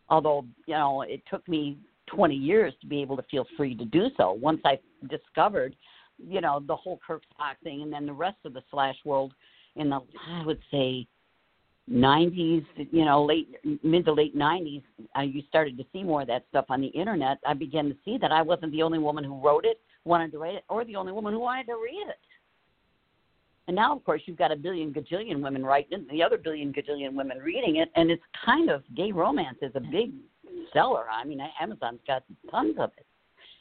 Although 0.09 0.45
you 0.65 0.75
know, 0.75 1.03
it 1.03 1.21
took 1.29 1.47
me 1.47 1.77
20 2.07 2.35
years 2.35 2.73
to 2.81 2.87
be 2.87 3.01
able 3.01 3.17
to 3.17 3.23
feel 3.29 3.45
free 3.57 3.75
to 3.75 3.85
do 3.85 4.07
so. 4.17 4.31
Once 4.31 4.61
I 4.65 4.79
discovered, 5.09 5.75
you 6.17 6.41
know, 6.41 6.61
the 6.65 6.75
whole 6.75 6.99
Kirk 7.05 7.23
Spock 7.33 7.55
thing, 7.63 7.81
and 7.81 7.91
then 7.91 8.05
the 8.05 8.13
rest 8.13 8.37
of 8.45 8.53
the 8.53 8.63
slash 8.71 8.95
world 9.05 9.33
in 9.75 9.89
the 9.89 9.99
I 10.29 10.45
would 10.45 10.59
say 10.71 11.07
90s, 11.91 12.65
you 12.91 13.05
know, 13.05 13.23
late 13.23 13.55
mid 13.83 14.05
to 14.05 14.13
late 14.13 14.35
90s, 14.35 14.83
uh, 15.17 15.21
you 15.21 15.43
started 15.47 15.77
to 15.77 15.85
see 15.93 16.03
more 16.03 16.21
of 16.21 16.27
that 16.27 16.45
stuff 16.49 16.65
on 16.69 16.81
the 16.81 16.87
internet. 16.87 17.37
I 17.45 17.53
began 17.53 17.85
to 17.89 17.95
see 18.03 18.17
that 18.19 18.31
I 18.31 18.41
wasn't 18.41 18.71
the 18.71 18.81
only 18.81 18.99
woman 18.99 19.23
who 19.23 19.39
wrote 19.39 19.65
it, 19.65 19.79
wanted 20.03 20.31
to 20.31 20.39
write 20.39 20.55
it, 20.55 20.63
or 20.67 20.83
the 20.83 20.95
only 20.95 21.11
woman 21.11 21.33
who 21.33 21.39
wanted 21.39 21.67
to 21.67 21.73
read 21.75 22.07
it. 22.07 22.17
And 23.67 23.75
now, 23.75 23.95
of 23.95 24.03
course, 24.03 24.21
you've 24.25 24.37
got 24.37 24.51
a 24.51 24.55
billion 24.55 24.93
gajillion 24.93 25.41
women 25.41 25.65
writing 25.65 25.93
it, 25.93 26.01
and 26.01 26.09
the 26.09 26.23
other 26.23 26.37
billion 26.37 26.71
gajillion 26.71 27.13
women 27.13 27.39
reading 27.39 27.77
it, 27.77 27.89
and 27.95 28.11
it's 28.11 28.23
kind 28.43 28.69
of 28.69 28.83
gay 28.95 29.11
romance 29.11 29.57
is 29.61 29.71
a 29.75 29.79
big 29.79 30.11
seller. 30.73 31.05
I 31.11 31.23
mean, 31.23 31.39
Amazon's 31.59 31.99
got 32.07 32.23
tons 32.51 32.75
of 32.79 32.91
it. 32.97 33.05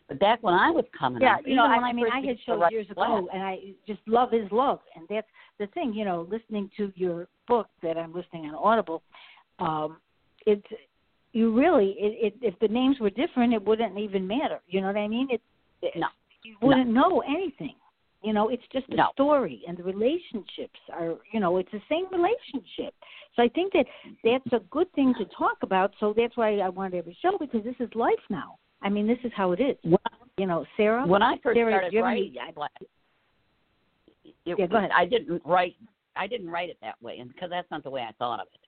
But 0.09 0.21
back 0.21 0.43
when 0.43 0.53
I 0.53 0.71
was 0.71 0.85
coming 0.99 1.23
Yeah, 1.23 1.37
up, 1.37 1.41
you 1.47 1.57
know, 1.57 1.65
I, 1.65 1.77
I 1.77 1.93
mean, 1.93 2.07
I 2.13 2.21
had 2.21 2.37
shows 2.45 2.63
years 2.71 2.91
ago, 2.91 3.27
and 3.33 3.43
I 3.43 3.61
just 3.87 4.01
love 4.07 4.35
is 4.35 4.51
love, 4.53 4.81
and 4.95 5.07
that's 5.09 5.27
the 5.59 5.67
thing, 5.69 5.93
you 5.93 6.05
know, 6.05 6.27
listening 6.31 6.71
to 6.77 6.93
your 6.97 7.29
book 7.47 7.69
that 7.83 7.97
I'm 7.97 8.13
listening 8.13 8.47
on 8.47 8.55
Audible, 8.55 9.03
um, 9.59 9.99
it's 10.47 10.67
you 11.33 11.53
really 11.53 11.97
it, 11.99 12.33
it 12.33 12.35
if 12.43 12.59
the 12.61 12.69
names 12.69 12.99
were 13.01 13.11
different, 13.11 13.53
it 13.53 13.65
wouldn't 13.65 13.99
even 13.99 14.27
matter. 14.27 14.61
You 14.69 14.81
know 14.81 14.89
what 14.89 14.97
I 14.97 15.09
mean? 15.09 15.29
It, 15.31 15.41
it 15.83 15.93
No. 15.97 16.09
you 16.43 16.57
wouldn't 16.61 16.91
know 16.91 17.23
anything. 17.27 17.75
You 18.23 18.33
know, 18.33 18.49
it's 18.49 18.63
just 18.73 18.89
a 18.91 18.97
No. 18.97 19.11
story, 19.13 19.63
and 19.69 19.77
the 19.77 19.83
relationships 19.83 20.81
are, 20.93 21.17
you 21.33 21.41
know, 21.41 21.59
it's 21.59 21.71
the 21.73 21.83
same 21.91 22.07
relationship. 22.11 22.95
So 23.37 23.43
I 23.43 23.49
think 23.49 23.75
that 23.75 23.87
that's 24.23 24.53
a 24.53 24.61
good 24.71 24.91
thing 24.93 25.13
to 25.19 25.27
talk 25.27 25.59
about. 25.63 25.93
So 26.01 26.15
that's 26.17 26.37
why 26.37 26.59
I 26.59 26.69
wanted 26.71 26.97
every 26.97 27.17
show 27.21 27.37
because 27.39 27.63
this 27.65 27.77
is 27.81 27.95
life 27.95 28.25
now. 28.31 28.57
I 28.81 28.89
mean, 28.89 29.07
this 29.07 29.19
is 29.25 29.33
how 29.37 29.53
it 29.53 29.61
is. 29.61 29.77
When, 29.83 29.99
You 30.39 30.47
know, 30.47 30.65
Sarah. 30.77 31.07
when 31.07 31.23
I 31.23 31.37
first 31.43 31.57
Sarah, 31.57 31.73
started 31.73 32.03
writing, 32.03 32.35
I, 32.41 32.51
it, 34.47 34.59
Yeah, 34.59 34.67
go 34.67 34.77
ahead. 34.77 34.91
I 34.97 35.07
didn't 35.07 35.43
write. 35.45 35.77
I 36.17 36.27
didn't 36.27 36.49
write 36.49 36.71
it 36.71 36.79
that 36.81 37.01
way, 37.03 37.19
and 37.19 37.33
because 37.33 37.51
that's 37.51 37.71
not 37.71 37.83
the 37.83 37.91
way 37.91 38.03
I 38.03 38.13
thought 38.19 38.41
of 38.41 38.47
it. 38.55 38.61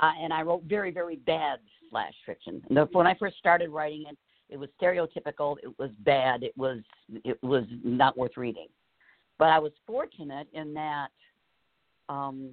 Uh, 0.00 0.12
and 0.22 0.32
I 0.32 0.42
wrote 0.42 0.62
very, 0.64 0.92
very 0.92 1.16
bad 1.16 1.58
slash 1.90 2.12
fiction. 2.24 2.62
The, 2.70 2.88
when 2.92 3.06
I 3.06 3.16
first 3.18 3.36
started 3.38 3.70
writing 3.70 4.04
it, 4.08 4.16
it 4.48 4.56
was 4.56 4.68
stereotypical. 4.80 5.56
It 5.62 5.76
was 5.78 5.90
bad. 6.04 6.42
It 6.42 6.56
was 6.56 6.78
it 7.24 7.42
was 7.42 7.64
not 7.84 8.16
worth 8.16 8.36
reading. 8.36 8.68
But 9.38 9.48
I 9.48 9.58
was 9.58 9.72
fortunate 9.86 10.48
in 10.52 10.74
that 10.74 11.08
um, 12.08 12.50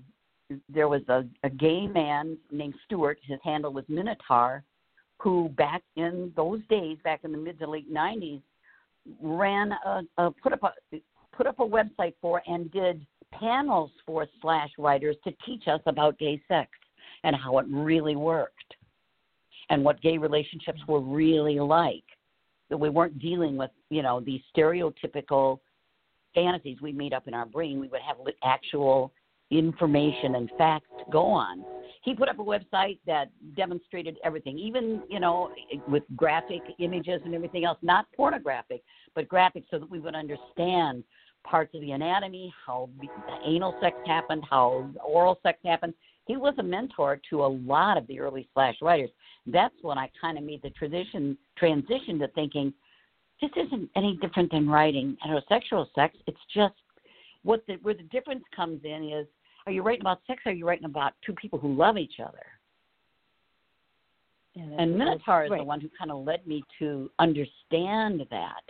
there 0.70 0.88
was 0.88 1.02
a, 1.08 1.26
a 1.44 1.50
gay 1.50 1.88
man 1.88 2.38
named 2.52 2.76
Stuart. 2.86 3.20
His 3.24 3.40
handle 3.44 3.74
was 3.74 3.86
Minotaur, 3.88 4.64
who 5.20 5.50
back 5.50 5.82
in 5.96 6.32
those 6.36 6.62
days, 6.70 6.98
back 7.04 7.22
in 7.24 7.32
the 7.32 7.38
mid 7.38 7.60
to 7.60 7.70
late 7.70 7.92
'90s, 7.92 8.42
ran 9.22 9.72
a, 9.72 10.02
a 10.18 10.32
put 10.32 10.54
up 10.54 10.64
a 10.64 10.98
put 11.36 11.48
up 11.48 11.60
a 11.60 11.66
website 11.66 12.14
for 12.22 12.42
and 12.48 12.72
did 12.72 13.06
panels 13.32 13.92
for 14.06 14.26
slash 14.42 14.70
writers 14.78 15.16
to 15.24 15.34
teach 15.46 15.64
us 15.68 15.82
about 15.86 16.18
gay 16.18 16.42
sex 16.48 16.70
and 17.24 17.36
how 17.36 17.58
it 17.60 17.66
really 17.70 18.16
worked 18.16 18.76
and 19.70 19.84
what 19.84 20.02
gay 20.02 20.18
relationships 20.18 20.80
were 20.88 21.02
really 21.02 21.60
like. 21.60 22.04
That 22.70 22.78
we 22.78 22.90
weren't 22.90 23.20
dealing 23.20 23.58
with, 23.58 23.70
you 23.90 24.02
know, 24.02 24.20
these 24.20 24.42
stereotypical 24.56 25.60
fantasies 26.34 26.82
we 26.82 26.92
made 26.92 27.14
up 27.14 27.28
in 27.28 27.34
our 27.34 27.46
brain. 27.46 27.80
We 27.80 27.88
would 27.90 28.02
have 28.02 28.18
actual 28.44 29.12
information 29.52 30.36
and 30.36 30.50
facts 30.58 30.90
to 30.98 31.12
go 31.12 31.24
on. 31.26 31.64
He 32.04 32.14
put 32.16 32.30
up 32.30 32.40
a 32.40 32.44
website 32.44 33.00
that 33.06 33.30
demonstrated 33.56 34.18
everything, 34.24 34.58
even, 34.58 35.04
you 35.10 35.20
know, 35.20 35.52
with 35.88 36.04
graphic 36.16 36.62
images 36.80 37.22
and 37.26 37.34
everything 37.34 37.66
else, 37.66 37.78
not 37.82 38.06
pornographic, 38.16 38.84
but 39.14 39.28
graphic 39.28 39.64
so 39.72 39.80
that 39.80 39.90
we 39.90 40.00
would 40.00 40.16
understand 40.16 41.04
parts 41.46 41.74
of 41.74 41.82
the 41.82 41.92
anatomy, 41.92 42.54
how 42.66 42.90
the 43.00 43.08
anal 43.46 43.76
sex 43.82 43.96
happened, 44.06 44.44
how 44.50 44.90
oral 45.06 45.40
sex 45.44 45.60
happened. 45.64 45.94
He 46.28 46.38
was 46.38 46.56
a 46.58 46.64
mentor 46.64 47.22
to 47.30 47.44
a 47.44 47.48
lot 47.48 47.98
of 47.98 48.08
the 48.08 48.20
early 48.20 48.48
slash 48.54 48.76
writers. 48.82 49.12
That's 49.46 49.76
when 49.82 49.98
I 49.98 50.10
kind 50.20 50.38
of 50.38 50.44
made 50.44 50.62
the 50.64 50.72
transition 50.72 51.38
transition 51.58 52.20
to 52.20 52.28
thinking 52.30 52.74
this 53.42 53.52
isn't 53.56 53.90
any 53.96 54.18
different 54.22 54.52
than 54.52 54.68
writing 54.68 55.18
heterosexual 55.26 55.86
sex. 55.94 56.18
It's 56.26 56.38
just 56.54 56.74
what 57.44 57.64
the 57.68 57.76
where 57.82 57.94
the 57.94 58.04
difference 58.04 58.44
comes 58.56 58.82
in 58.84 59.10
is 59.10 59.28
are 59.66 59.72
you 59.72 59.82
writing 59.82 60.02
about 60.02 60.22
sex 60.28 60.42
or 60.46 60.52
are 60.52 60.56
you 60.56 60.66
writing 60.66 60.86
about 60.86 61.14
two 61.26 61.34
people 61.34 61.60
who 61.60 61.74
love 61.74 61.98
each 61.98 62.20
other? 62.20 62.46
Yeah, 64.54 64.64
And 64.78 64.98
Minotaur 64.98 65.46
is 65.46 65.52
right. 65.52 65.58
the 65.60 65.64
one 65.64 65.82
who 65.82 65.90
kind 65.98 66.12
of 66.12 66.24
led 66.24 66.46
me 66.48 66.64
to 66.80 67.10
understand 67.20 68.24
that. 68.30 68.64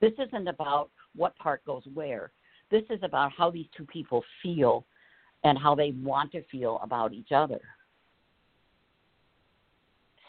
This 0.00 0.12
isn't 0.18 0.48
about 0.48 0.90
what 1.16 1.36
part 1.38 1.64
goes 1.64 1.82
where. 1.94 2.30
This 2.70 2.82
is 2.90 3.00
about 3.02 3.32
how 3.36 3.50
these 3.50 3.66
two 3.76 3.84
people 3.84 4.24
feel 4.42 4.84
and 5.44 5.58
how 5.58 5.74
they 5.74 5.92
want 6.02 6.32
to 6.32 6.42
feel 6.50 6.80
about 6.82 7.12
each 7.12 7.32
other. 7.34 7.60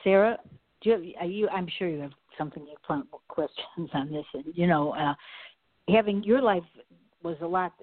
Sarah, 0.03 0.37
do 0.81 0.89
you, 0.89 1.13
are 1.19 1.25
you? 1.25 1.47
I'm 1.49 1.67
sure 1.77 1.87
you 1.87 2.01
have 2.01 2.11
something 2.37 2.65
you 2.65 2.75
plan 2.85 3.03
questions 3.29 3.89
on 3.93 4.11
this, 4.11 4.25
and 4.33 4.43
you 4.53 4.67
know, 4.67 4.93
uh, 4.93 5.13
having 5.87 6.23
your 6.23 6.41
life 6.41 6.63
was 7.23 7.37
a 7.41 7.47
lot 7.47 7.73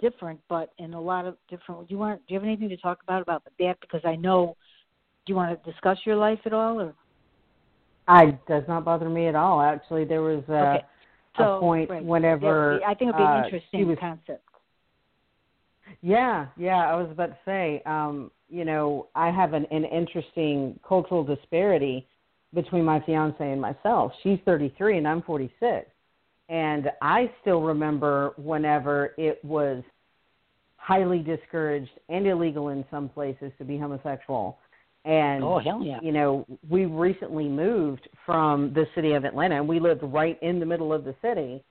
different, 0.00 0.38
but 0.48 0.72
in 0.78 0.94
a 0.94 1.00
lot 1.00 1.26
of 1.26 1.36
different. 1.48 1.88
Do 1.88 1.94
you 1.94 1.98
want? 1.98 2.24
Do 2.28 2.34
you 2.34 2.40
have 2.40 2.46
anything 2.46 2.68
to 2.68 2.76
talk 2.76 3.02
about 3.02 3.22
about 3.22 3.42
that? 3.58 3.80
Because 3.80 4.02
I 4.04 4.14
know. 4.14 4.56
Do 5.24 5.32
you 5.32 5.36
want 5.36 5.60
to 5.60 5.70
discuss 5.70 5.98
your 6.04 6.14
life 6.14 6.38
at 6.44 6.52
all, 6.52 6.80
or 6.80 6.94
I 8.06 8.38
does 8.46 8.62
not 8.68 8.84
bother 8.84 9.08
me 9.08 9.26
at 9.26 9.34
all. 9.34 9.60
Actually, 9.60 10.04
there 10.04 10.22
was 10.22 10.44
uh, 10.48 10.52
okay? 10.52 10.84
So 11.38 11.56
a 11.56 11.60
point 11.60 11.90
right. 11.90 12.04
whenever 12.04 12.78
Yeah, 12.80 12.88
I 12.88 12.94
think 12.94 13.10
it'd 13.10 13.16
be 13.16 13.22
uh, 13.22 13.36
an 13.36 13.44
she 13.44 13.54
interesting 13.54 13.88
was 13.88 13.98
concept. 13.98 14.42
Yeah, 16.02 16.46
yeah, 16.56 16.90
I 16.90 16.96
was 16.96 17.08
about 17.10 17.26
to 17.26 17.38
say, 17.44 17.82
um, 17.86 18.30
you 18.48 18.64
know, 18.64 19.08
I 19.14 19.30
have 19.30 19.52
an, 19.52 19.66
an 19.70 19.84
interesting 19.84 20.78
cultural 20.86 21.24
disparity 21.24 22.06
between 22.54 22.84
my 22.84 23.00
fiance 23.00 23.36
and 23.40 23.60
myself. 23.60 24.12
She's 24.22 24.38
33 24.44 24.98
and 24.98 25.08
I'm 25.08 25.22
46. 25.22 25.88
And 26.48 26.90
I 27.02 27.30
still 27.40 27.60
remember 27.60 28.34
whenever 28.36 29.14
it 29.16 29.44
was 29.44 29.82
highly 30.76 31.18
discouraged 31.18 31.90
and 32.08 32.26
illegal 32.26 32.68
in 32.68 32.84
some 32.90 33.08
places 33.08 33.50
to 33.58 33.64
be 33.64 33.76
homosexual. 33.76 34.58
And 35.06 35.44
Oh 35.44 35.60
hell 35.60 35.82
yeah! 35.82 36.00
you 36.02 36.10
know, 36.10 36.44
we 36.68 36.86
recently 36.86 37.48
moved 37.48 38.08
from 38.26 38.72
the 38.74 38.86
city 38.94 39.12
of 39.12 39.24
Atlanta, 39.24 39.54
and 39.54 39.68
we 39.68 39.78
lived 39.78 40.02
right 40.02 40.36
in 40.42 40.58
the 40.58 40.66
middle 40.66 40.92
of 40.92 41.04
the 41.04 41.14
city 41.22 41.62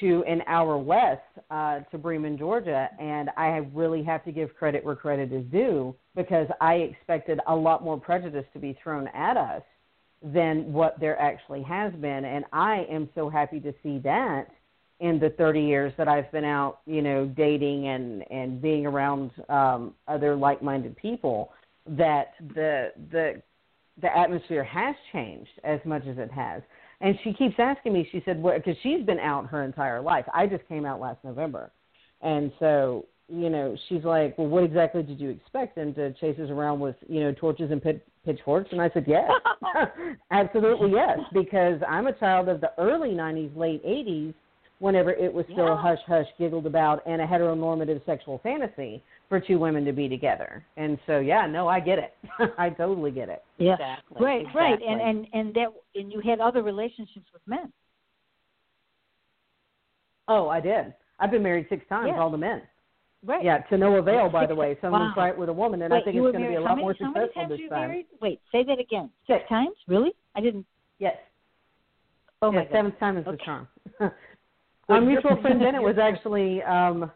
to 0.00 0.24
an 0.26 0.42
hour 0.46 0.78
west 0.78 1.20
uh, 1.50 1.80
to 1.90 1.98
Bremen, 1.98 2.38
Georgia. 2.38 2.88
And 2.98 3.28
I 3.36 3.48
really 3.74 4.02
have 4.04 4.24
to 4.24 4.32
give 4.32 4.54
credit 4.56 4.82
where 4.82 4.96
credit 4.96 5.30
is 5.30 5.44
due 5.52 5.94
because 6.16 6.48
I 6.60 6.76
expected 6.76 7.38
a 7.46 7.54
lot 7.54 7.84
more 7.84 8.00
prejudice 8.00 8.46
to 8.54 8.58
be 8.58 8.78
thrown 8.82 9.08
at 9.08 9.36
us 9.36 9.62
than 10.22 10.72
what 10.72 10.98
there 11.00 11.20
actually 11.20 11.62
has 11.64 11.92
been. 11.94 12.24
And 12.24 12.46
I 12.52 12.86
am 12.90 13.10
so 13.14 13.28
happy 13.28 13.60
to 13.60 13.74
see 13.82 13.98
that 13.98 14.46
in 15.00 15.18
the 15.18 15.30
30 15.30 15.60
years 15.60 15.92
that 15.96 16.08
I've 16.08 16.30
been 16.30 16.44
out, 16.44 16.80
you 16.86 17.02
know, 17.02 17.26
dating 17.26 17.88
and 17.88 18.30
and 18.30 18.62
being 18.62 18.86
around 18.86 19.32
um, 19.48 19.94
other 20.08 20.34
like-minded 20.34 20.96
people 20.96 21.52
that 21.86 22.32
the 22.54 22.92
the 23.10 23.42
the 24.00 24.16
atmosphere 24.16 24.64
has 24.64 24.94
changed 25.12 25.50
as 25.64 25.80
much 25.84 26.06
as 26.06 26.18
it 26.18 26.30
has. 26.30 26.62
And 27.02 27.18
she 27.24 27.32
keeps 27.32 27.54
asking 27.58 27.92
me. 27.94 28.08
She 28.12 28.22
said, 28.24 28.42
"Because 28.42 28.76
she's 28.82 29.04
been 29.04 29.18
out 29.18 29.46
her 29.46 29.62
entire 29.64 30.00
life. 30.00 30.26
I 30.34 30.46
just 30.46 30.66
came 30.68 30.84
out 30.84 31.00
last 31.00 31.18
November, 31.24 31.70
and 32.20 32.52
so 32.58 33.06
you 33.28 33.48
know, 33.48 33.76
she's 33.88 34.04
like, 34.04 34.36
"Well, 34.36 34.48
what 34.48 34.64
exactly 34.64 35.02
did 35.02 35.20
you 35.20 35.30
expect 35.30 35.76
them 35.76 35.94
to 35.94 36.12
chase 36.14 36.38
us 36.38 36.50
around 36.50 36.80
with 36.80 36.96
you 37.08 37.20
know 37.20 37.32
torches 37.32 37.70
and 37.70 37.82
pit, 37.82 38.06
pitchforks?" 38.24 38.70
And 38.72 38.82
I 38.82 38.90
said, 38.90 39.04
"Yes, 39.06 39.30
absolutely 40.30 40.90
yes, 40.90 41.18
because 41.32 41.80
I'm 41.88 42.06
a 42.06 42.12
child 42.12 42.48
of 42.48 42.60
the 42.60 42.72
early 42.78 43.10
'90s, 43.10 43.56
late 43.56 43.84
'80s." 43.84 44.34
Whenever 44.80 45.10
it 45.10 45.30
was 45.30 45.44
still 45.52 45.66
Yeah. 45.66 45.76
hush 45.76 45.98
hush 46.06 46.26
giggled 46.38 46.64
about 46.64 47.02
and 47.06 47.20
a 47.20 47.26
heteronormative 47.26 48.02
sexual 48.06 48.38
fantasy 48.38 49.02
for 49.30 49.40
two 49.40 49.58
women 49.58 49.84
to 49.86 49.92
be 49.92 50.08
together. 50.08 50.66
And 50.76 50.98
so 51.06 51.20
yeah, 51.20 51.46
no, 51.46 51.68
I 51.68 51.80
get 51.80 51.98
it. 51.98 52.14
I 52.58 52.68
totally 52.68 53.12
get 53.12 53.30
it. 53.30 53.42
Yeah. 53.56 53.74
Exactly. 53.74 54.22
Right, 54.22 54.44
right, 54.54 54.78
and 54.86 55.00
and 55.00 55.26
and 55.32 55.54
that 55.54 55.68
and 55.94 56.12
you 56.12 56.20
had 56.20 56.40
other 56.40 56.62
relationships 56.62 57.26
with 57.32 57.40
men. 57.46 57.72
Oh, 60.28 60.48
I 60.48 60.60
did. 60.60 60.92
I've 61.18 61.30
been 61.30 61.42
married 61.42 61.66
six 61.68 61.86
times, 61.88 62.08
Yeah. 62.12 62.20
all 62.20 62.30
the 62.30 62.36
men. 62.38 62.62
Right. 63.24 63.44
Yeah, 63.44 63.58
to 63.58 63.76
no 63.76 63.96
avail, 63.96 64.30
by 64.30 64.46
the 64.46 64.52
Six- 64.52 64.58
way. 64.58 64.78
Someone 64.80 65.02
wow. 65.02 65.14
tried 65.14 65.30
it 65.30 65.38
with 65.38 65.48
a 65.50 65.52
woman, 65.52 65.82
and 65.82 65.92
Wait, 65.92 66.00
I 66.00 66.04
think 66.04 66.16
it's 66.16 66.22
going 66.22 66.42
to 66.42 66.48
be 66.48 66.54
a 66.54 66.58
how 66.58 66.64
lot 66.64 66.78
more 66.78 66.94
many, 66.98 67.04
how 67.04 67.10
many 67.10 67.26
successful 67.26 67.42
times 67.42 67.50
this 67.50 67.60
you 67.60 67.68
time. 67.68 67.88
married? 67.88 68.06
Wait, 68.22 68.40
say 68.50 68.64
that 68.64 68.78
again. 68.78 69.10
Six 69.26 69.46
times? 69.48 69.76
Really? 69.88 70.12
I 70.34 70.40
didn't. 70.40 70.64
Yes. 70.98 71.16
Oh 72.42 72.50
my 72.50 72.62
yeah, 72.62 72.64
God. 72.64 72.72
seventh 72.72 72.98
time 72.98 73.16
is 73.18 73.24
the 73.26 73.36
charm. 73.44 73.68
Our 74.88 75.00
mutual 75.02 75.36
friend 75.42 75.60
Bennett 75.60 75.82
was 75.82 75.98
actually 75.98 76.62
um 76.62 77.10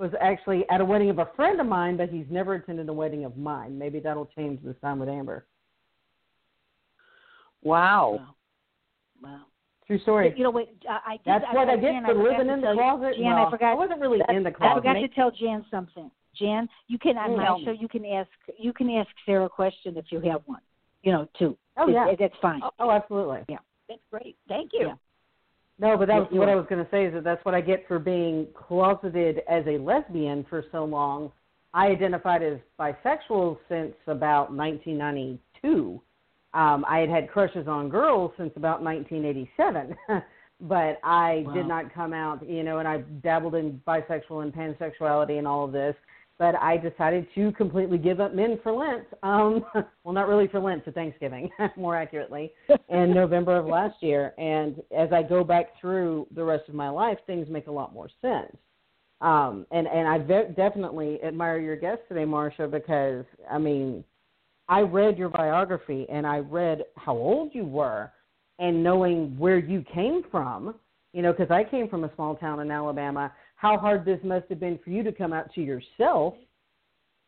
was 0.00 0.10
actually 0.20 0.64
at 0.70 0.80
a 0.80 0.84
wedding 0.84 1.10
of 1.10 1.18
a 1.18 1.28
friend 1.36 1.60
of 1.60 1.66
mine, 1.66 1.96
but 1.96 2.08
he's 2.08 2.24
never 2.30 2.54
attended 2.54 2.88
a 2.88 2.92
wedding 2.92 3.24
of 3.26 3.36
mine. 3.36 3.78
Maybe 3.78 4.00
that'll 4.00 4.26
change 4.34 4.58
this 4.64 4.74
time 4.82 4.98
with 4.98 5.08
Amber. 5.10 5.44
wow. 7.62 8.12
Wow. 8.18 8.34
Wow. 9.22 9.40
True 9.86 9.98
story. 10.00 10.32
You 10.36 10.44
know, 10.44 10.50
wait. 10.50 10.68
I, 10.88 11.00
I 11.06 11.12
did, 11.16 11.20
That's 11.26 11.44
I, 11.50 11.54
what 11.54 11.68
I 11.68 11.74
Jan, 11.76 11.82
get 11.82 11.94
I 12.04 12.06
for 12.06 12.14
forgot 12.14 12.30
living 12.30 12.46
to 12.46 12.52
in 12.54 12.60
the 12.60 12.66
tell 12.66 12.74
you- 12.74 12.80
closet. 12.80 13.14
Jan, 13.16 13.24
well, 13.34 13.46
I 13.46 13.50
forgot. 13.50 13.70
I 13.72 13.74
wasn't 13.74 14.00
really 14.00 14.20
in 14.28 14.42
the 14.42 14.50
closet. 14.50 14.72
I 14.72 14.76
forgot 14.78 14.92
to 14.94 15.08
tell 15.08 15.30
Jan 15.30 15.64
something. 15.70 16.10
Jan, 16.36 16.68
you 16.86 16.98
can 16.98 17.18
on 17.18 17.36
my 17.36 17.44
Tell 17.44 17.60
show. 17.64 17.72
You 17.72 17.88
can 17.88 18.06
ask. 18.06 18.30
You 18.56 18.72
can 18.72 18.88
ask 18.90 19.08
Sarah 19.26 19.46
a 19.46 19.48
question 19.48 19.96
if 19.96 20.06
you 20.10 20.20
have 20.20 20.42
one. 20.46 20.60
You 21.02 21.12
know, 21.12 21.28
too. 21.38 21.56
Oh 21.76 21.88
It- 21.88 21.92
yeah. 21.92 22.08
it- 22.08 22.18
that's 22.20 22.34
fine. 22.40 22.60
Oh, 22.62 22.70
oh, 22.78 22.90
absolutely. 22.90 23.40
Yeah, 23.48 23.58
that's 23.88 24.00
great. 24.10 24.36
Thank 24.48 24.70
you. 24.72 24.86
Yeah. 24.88 24.94
No, 25.80 25.96
but 25.96 26.08
that 26.08 26.16
Yeah, 26.16 26.20
was 26.30 26.38
what 26.38 26.48
I 26.48 26.54
was 26.54 26.66
going 26.68 26.84
to 26.84 26.90
say 26.90 27.06
is 27.06 27.14
that 27.14 27.24
that's 27.24 27.44
what 27.44 27.54
I 27.54 27.60
get 27.60 27.86
for 27.88 27.98
being 27.98 28.48
closeted 28.54 29.40
as 29.48 29.64
a 29.66 29.78
lesbian 29.78 30.44
for 30.48 30.64
so 30.70 30.84
long. 30.84 31.32
I 31.72 31.86
identified 31.86 32.42
as 32.42 32.58
bisexual 32.78 33.58
since 33.68 33.94
about 34.06 34.52
1992. 34.52 36.00
Um, 36.52 36.84
I 36.88 36.98
had 36.98 37.08
had 37.08 37.30
crushes 37.30 37.66
on 37.68 37.88
girls 37.88 38.32
since 38.36 38.52
about 38.56 38.82
1987. 38.82 39.96
but 40.62 41.00
I 41.02 41.44
Wow. 41.46 41.54
did 41.54 41.66
not 41.66 41.94
come 41.94 42.12
out, 42.12 42.46
you 42.46 42.62
know, 42.62 42.78
and 42.78 42.86
I 42.88 42.98
dabbled 43.22 43.54
in 43.54 43.80
bisexual 43.86 44.42
and 44.42 44.52
pansexuality 44.52 45.38
and 45.38 45.48
all 45.48 45.64
of 45.64 45.72
this. 45.72 45.94
But 46.40 46.54
I 46.56 46.78
decided 46.78 47.26
to 47.34 47.52
completely 47.52 47.98
give 47.98 48.18
up 48.18 48.34
men 48.34 48.58
for 48.62 48.72
Lent. 48.72 49.06
Um, 49.22 49.62
well, 50.04 50.14
not 50.14 50.26
really 50.26 50.48
for 50.48 50.58
Lent, 50.58 50.82
for 50.82 50.90
Thanksgiving, 50.90 51.50
more 51.76 51.94
accurately, 51.94 52.50
in 52.88 53.12
November 53.14 53.58
of 53.58 53.66
last 53.66 54.02
year. 54.02 54.32
And 54.38 54.82
as 54.96 55.12
I 55.12 55.22
go 55.22 55.44
back 55.44 55.78
through 55.78 56.26
the 56.34 56.42
rest 56.42 56.66
of 56.70 56.74
my 56.74 56.88
life, 56.88 57.18
things 57.26 57.46
make 57.50 57.66
a 57.66 57.70
lot 57.70 57.92
more 57.92 58.08
sense. 58.22 58.56
Um, 59.20 59.66
and 59.70 59.86
and 59.86 60.08
I 60.08 60.16
ve- 60.16 60.54
definitely 60.56 61.22
admire 61.22 61.58
your 61.58 61.76
guest 61.76 62.00
today, 62.08 62.24
Marsha, 62.24 62.70
because 62.70 63.26
I 63.50 63.58
mean, 63.58 64.02
I 64.66 64.80
read 64.80 65.18
your 65.18 65.28
biography 65.28 66.06
and 66.10 66.26
I 66.26 66.38
read 66.38 66.84
how 66.96 67.12
old 67.12 67.54
you 67.54 67.66
were, 67.66 68.10
and 68.58 68.82
knowing 68.82 69.38
where 69.38 69.58
you 69.58 69.84
came 69.92 70.22
from, 70.30 70.74
you 71.12 71.20
know, 71.20 71.32
because 71.32 71.50
I 71.50 71.64
came 71.64 71.86
from 71.86 72.04
a 72.04 72.14
small 72.14 72.34
town 72.36 72.60
in 72.60 72.70
Alabama. 72.70 73.30
How 73.60 73.76
hard 73.76 74.06
this 74.06 74.18
must 74.24 74.46
have 74.48 74.58
been 74.58 74.78
for 74.82 74.88
you 74.88 75.02
to 75.02 75.12
come 75.12 75.34
out 75.34 75.52
to 75.52 75.60
yourself 75.60 76.32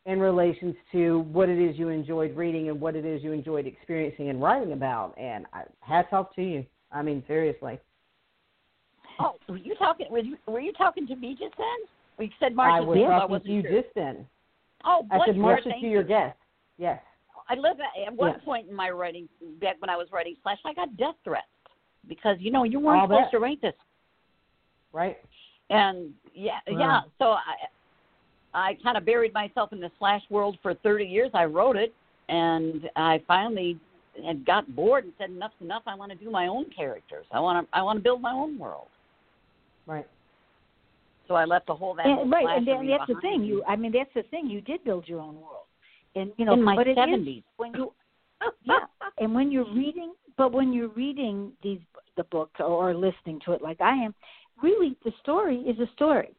in 0.07 0.19
relations 0.19 0.75
to 0.91 1.21
what 1.31 1.51
it 1.51 1.59
is 1.59 1.79
you 1.79 1.91
enjoyed 1.91 2.35
reading 2.35 2.71
and 2.71 2.81
what 2.81 2.97
it 2.97 3.05
is 3.05 3.23
you 3.23 3.33
enjoyed 3.33 3.67
experiencing 3.67 4.31
and 4.31 4.41
writing 4.41 4.73
about. 4.73 5.13
And 5.19 5.45
I, 5.53 5.65
hats 5.81 6.09
off 6.11 6.35
to 6.37 6.43
you. 6.43 6.65
I 6.91 7.03
mean, 7.03 7.23
seriously. 7.27 7.79
Oh, 9.21 9.35
were 9.47 9.59
you 9.59 9.75
talking? 9.75 10.07
Were 10.11 10.21
you 10.21 10.39
were 10.47 10.61
you 10.61 10.73
talking 10.73 11.07
to 11.09 11.17
me 11.17 11.37
just 11.39 11.55
then? 11.59 12.27
You 12.27 12.33
said 12.41 12.53
I 12.59 12.81
Marsha 12.81 12.87
was 12.87 12.97
Smith. 12.97 13.07
I 13.09 13.19
talking 13.19 13.31
wasn't 13.31 13.47
to 13.47 13.53
you 13.53 13.63
sure. 13.63 13.83
just 13.83 13.95
then. 13.95 14.27
Oh, 14.87 15.07
I 15.11 15.19
said, 15.27 15.37
thank 15.65 15.83
to 15.83 15.87
your 15.87 16.03
guest. 16.03 16.39
Yes. 16.79 16.99
I 17.51 17.57
live 17.57 17.77
at, 17.79 18.09
at 18.09 18.15
one 18.15 18.33
Yes. 18.33 18.41
point 18.43 18.71
in 18.71 18.75
my 18.75 18.89
writing, 18.89 19.29
back 19.61 19.77
when 19.81 19.91
I 19.91 19.97
was 19.97 20.09
writing 20.11 20.35
Slash, 20.43 20.59
I 20.65 20.73
got 20.73 20.97
death 20.97 21.15
threats 21.25 21.47
because 22.09 22.39
you 22.41 22.51
know 22.51 22.65
you 22.65 22.81
weren't 22.81 23.05
supposed 23.05 23.25
bet. 23.25 23.31
to 23.33 23.39
write 23.39 23.61
this, 23.61 23.75
Right. 24.95 25.19
And 25.71 26.13
yeah, 26.35 26.59
Wow. 26.69 26.79
yeah. 26.79 27.01
So 27.19 27.25
I, 27.33 28.69
I 28.71 28.79
kind 28.83 28.97
of 28.97 29.05
buried 29.05 29.33
myself 29.33 29.73
in 29.73 29.81
the 29.81 29.91
Slash 29.99 30.23
world 30.31 30.59
for 30.63 30.75
30 30.75 31.05
years. 31.05 31.31
I 31.35 31.45
wrote 31.45 31.77
it, 31.77 31.95
and 32.29 32.89
I 32.97 33.23
finally 33.27 33.79
had 34.27 34.45
got 34.45 34.75
bored 34.75 35.05
and 35.05 35.13
said 35.19 35.31
enough's 35.31 35.53
enough. 35.61 35.83
I 35.87 35.95
want 35.95 36.13
to 36.13 36.19
do 36.19 36.31
my 36.31 36.47
own 36.47 36.67
characters. 36.77 37.27
I 37.33 37.41
want 37.41 37.67
to 37.67 37.77
I 37.77 37.83
want 37.83 37.99
to 37.99 38.03
build 38.03 38.21
my 38.21 38.33
own 38.33 38.59
world. 38.59 38.89
Right. 39.87 40.07
So 41.29 41.35
I 41.35 41.45
left 41.45 41.67
the 41.67 41.75
whole 41.75 41.95
that 41.95 42.07
and, 42.07 42.31
right, 42.31 42.59
and 42.59 42.69
arena 42.69 42.99
that's 42.99 43.09
the 43.09 43.21
thing. 43.21 43.43
me. 43.43 43.49
You, 43.49 43.65
I 43.67 43.77
mean, 43.77 43.93
that's 43.93 44.13
the 44.15 44.25
thing. 44.31 44.49
You 44.49 44.61
did 44.61 44.85
build 44.85 45.09
your 45.09 45.21
own 45.21 45.37
world, 45.37 45.67
and 46.15 46.33
you 46.37 46.45
know, 46.45 46.53
in 46.53 46.63
my 46.63 46.77
but 46.77 46.87
it 46.89 46.93
is 46.93 46.97
70s. 46.99 47.43
when 47.57 47.73
you 47.75 47.93
yeah, 48.65 48.81
and 49.19 49.35
when 49.35 49.51
you're 49.51 49.73
reading, 49.73 50.13
but 50.37 50.53
when 50.53 50.73
you're 50.73 50.89
reading 50.89 51.53
these 51.63 51.79
the 52.17 52.25
book 52.25 52.51
or 52.61 52.93
listening 52.93 53.41
to 53.47 53.53
it 53.53 53.63
like 53.63 53.81
I 53.81 53.95
am, 53.95 54.15
really 54.63 54.97
the 55.05 55.13
story 55.23 55.59
is 55.59 55.79
a 55.79 55.91
story, 55.95 56.35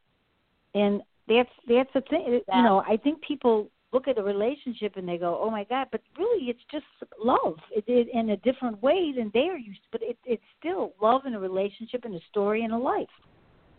and 0.74 1.02
that's 1.28 1.50
that's 1.68 1.90
the 1.94 2.02
thing. 2.02 2.40
You 2.54 2.62
know, 2.62 2.82
I 2.86 2.96
think 2.96 3.22
people 3.22 3.70
look 3.92 4.08
at 4.08 4.18
a 4.18 4.22
relationship 4.22 4.96
and 4.96 5.08
they 5.08 5.16
go, 5.16 5.38
"Oh 5.40 5.50
my 5.50 5.64
God," 5.64 5.88
but 5.90 6.00
really 6.18 6.50
it's 6.50 6.60
just 6.70 6.84
love. 7.22 7.56
It, 7.70 7.84
it 7.86 8.08
in 8.12 8.30
a 8.30 8.36
different 8.38 8.82
way 8.82 9.12
than 9.16 9.30
they 9.32 9.48
are 9.48 9.56
used, 9.56 9.82
To, 9.84 9.88
but 9.92 10.02
it, 10.02 10.18
it's 10.24 10.42
still 10.58 10.92
love 11.00 11.22
in 11.26 11.34
a 11.34 11.40
relationship 11.40 12.04
and 12.04 12.14
a 12.14 12.20
story 12.30 12.64
and 12.64 12.72
a 12.72 12.78
life. 12.78 13.08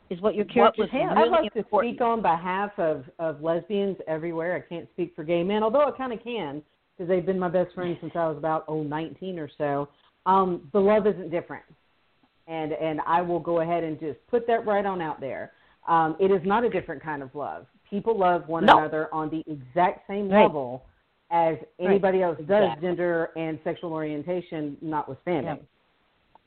Is 0.10 0.22
what 0.22 0.36
your 0.36 0.46
What 0.46 0.54
characters 0.54 0.90
was 0.94 1.02
have. 1.02 1.18
I'd 1.18 1.22
really 1.22 1.32
like 1.32 1.54
to 1.54 1.66
speak 1.76 2.00
on 2.00 2.22
behalf 2.22 2.72
of, 2.78 3.06
of 3.18 3.42
lesbians 3.42 3.98
everywhere. 4.08 4.56
I 4.56 4.60
can't 4.70 4.88
speak 4.94 5.14
for 5.16 5.24
gay 5.24 5.44
men, 5.44 5.64
although 5.64 5.88
I 5.88 5.92
kind 5.98 6.14
of 6.14 6.24
can 6.24 6.62
because 6.96 7.10
they've 7.10 7.26
been 7.26 7.40
my 7.40 7.50
best 7.50 7.74
friends 7.74 7.98
since 8.02 8.14
I 8.16 8.28
was 8.28 8.38
about 8.38 8.66
oh 8.68 8.84
19 8.84 9.40
or 9.40 9.50
so. 9.58 9.90
Um, 10.26 10.70
the 10.74 10.80
love 10.80 11.06
isn't 11.08 11.30
different, 11.30 11.66
and 12.48 12.74
and 12.74 13.02
I 13.06 13.22
will 13.22 13.40
go 13.40 13.62
ahead 13.62 13.84
and 13.84 14.00
just 14.00 14.20
put 14.28 14.46
that 14.48 14.66
right 14.66 14.86
on 14.86 15.02
out 15.02 15.20
there. 15.20 15.52
Um, 15.88 16.16
it 16.20 16.32
is 16.32 16.42
not 16.46 16.64
a 16.64 16.70
different 16.70 17.02
kind 17.04 17.22
of 17.22 17.34
love. 17.36 17.68
People 17.90 18.18
love 18.18 18.48
one 18.48 18.66
No. 18.66 18.78
another 18.80 19.14
on 19.14 19.30
the 19.30 19.44
exact 19.52 20.08
same 20.08 20.30
Right. 20.30 20.44
level 20.44 20.84
as 21.32 21.58
anybody 21.80 22.22
else 22.22 22.38
does, 22.38 22.64
Exactly. 22.64 22.88
gender 22.88 23.32
and 23.36 23.60
sexual 23.64 23.94
orientation 23.94 24.78
notwithstanding. 24.82 25.66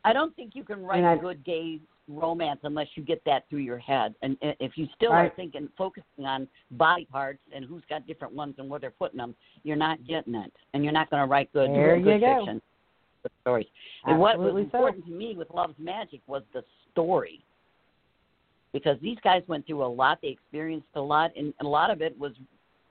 I 0.05 0.13
don't 0.13 0.35
think 0.37 0.55
you 0.55 0.65
can 0.65 0.85
write 0.85 1.05
I- 1.05 1.17
good 1.17 1.45
gay 1.45 1.81
romance 2.09 2.61
unless 2.63 2.97
you 2.97 3.03
get 3.03 3.23
that 3.25 3.47
through 3.49 3.59
your 3.59 3.77
head. 3.79 4.15
And 4.23 4.39
if 4.41 4.79
you 4.79 4.87
still 4.95 5.13
Right. 5.13 5.27
are 5.31 5.35
thinking, 5.35 5.69
focusing 5.77 6.25
on 6.25 6.49
body 6.71 7.05
parts 7.05 7.41
and 7.53 7.65
who's 7.65 7.85
got 7.85 8.07
different 8.07 8.35
ones 8.35 8.59
and 8.59 8.71
where 8.71 8.81
they're 8.81 8.91
putting 8.93 9.19
them, 9.19 9.35
you're 9.63 9.77
not 9.77 10.03
getting 10.05 10.35
it, 10.35 10.53
and 10.73 10.83
you're 10.83 10.93
not 10.93 11.11
going 11.11 11.23
to 11.23 11.27
write 11.27 11.53
good, 11.53 11.71
There 11.71 12.01
good 12.01 12.21
you 12.23 12.27
go. 12.27 12.61
Good 13.23 13.33
stories. 13.43 13.67
And 14.05 14.19
what 14.19 14.39
was 14.39 14.49
Absolutely 14.49 14.71
so. 14.71 14.79
important 14.79 15.07
to 15.07 15.13
me 15.13 15.35
with 15.37 15.49
Love's 15.53 15.79
Magic 15.79 16.21
was 16.27 16.43
the 16.53 16.63
story, 16.93 17.41
because 18.73 18.99
these 19.01 19.19
guys 19.25 19.43
went 19.47 19.67
through 19.67 19.85
a 19.85 19.87
lot, 19.87 20.19
they 20.23 20.29
experienced 20.29 20.89
a 20.95 21.01
lot, 21.01 21.31
and 21.37 21.55
a 21.61 21.67
lot 21.67 21.91
of 21.91 22.03
it 22.03 22.19
was 22.19 22.33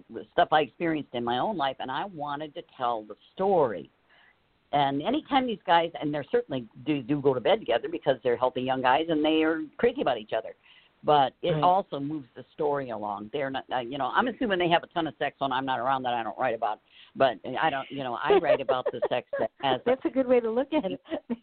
was 0.09 0.25
stuff 0.33 0.49
I 0.51 0.61
experienced 0.61 1.13
in 1.13 1.23
my 1.23 1.39
own 1.39 1.57
life, 1.57 1.77
and 1.79 1.89
I 1.89 2.05
wanted 2.05 2.53
to 2.55 2.61
tell 2.75 3.03
the 3.03 3.15
story. 3.33 3.89
And 4.73 5.01
anytime 5.01 5.47
these 5.47 5.59
guys, 5.65 5.91
and 5.99 6.13
they're 6.13 6.25
certainly 6.31 6.67
do 6.85 7.01
do 7.01 7.21
go 7.21 7.33
to 7.33 7.39
bed 7.39 7.59
together 7.59 7.87
because 7.89 8.17
they're 8.23 8.37
healthy 8.37 8.61
young 8.61 8.81
guys 8.81 9.05
and 9.09 9.23
they 9.23 9.43
are 9.43 9.61
crazy 9.77 10.01
about 10.01 10.17
each 10.17 10.33
other. 10.37 10.55
But 11.03 11.33
it 11.41 11.51
Right. 11.51 11.63
also 11.63 11.99
moves 11.99 12.27
the 12.35 12.43
story 12.53 12.89
along. 12.89 13.29
They're 13.31 13.49
not, 13.51 13.65
uh, 13.71 13.79
you 13.79 13.97
know, 13.97 14.11
I'm 14.13 14.27
assuming 14.27 14.59
they 14.59 14.67
have 14.69 14.83
a 14.83 14.87
ton 14.87 15.07
of 15.07 15.15
sex 15.17 15.35
when 15.39 15.51
I'm 15.51 15.65
not 15.65 15.79
around 15.79 16.03
that 16.03 16.13
I 16.13 16.23
don't 16.23 16.37
write 16.37 16.55
about. 16.55 16.79
But 17.15 17.37
I 17.59 17.69
don't, 17.69 17.89
you 17.91 18.03
know, 18.03 18.15
I 18.21 18.39
write 18.39 18.61
about 18.61 18.85
the 18.91 19.01
sex 19.07 19.27
that 19.39 19.51
has. 19.61 19.79
That's 19.85 20.03
a 20.05 20.09
good 20.09 20.27
way 20.27 20.39
to 20.39 20.49
look 20.49 20.73
at 20.73 20.91
it. 20.91 21.01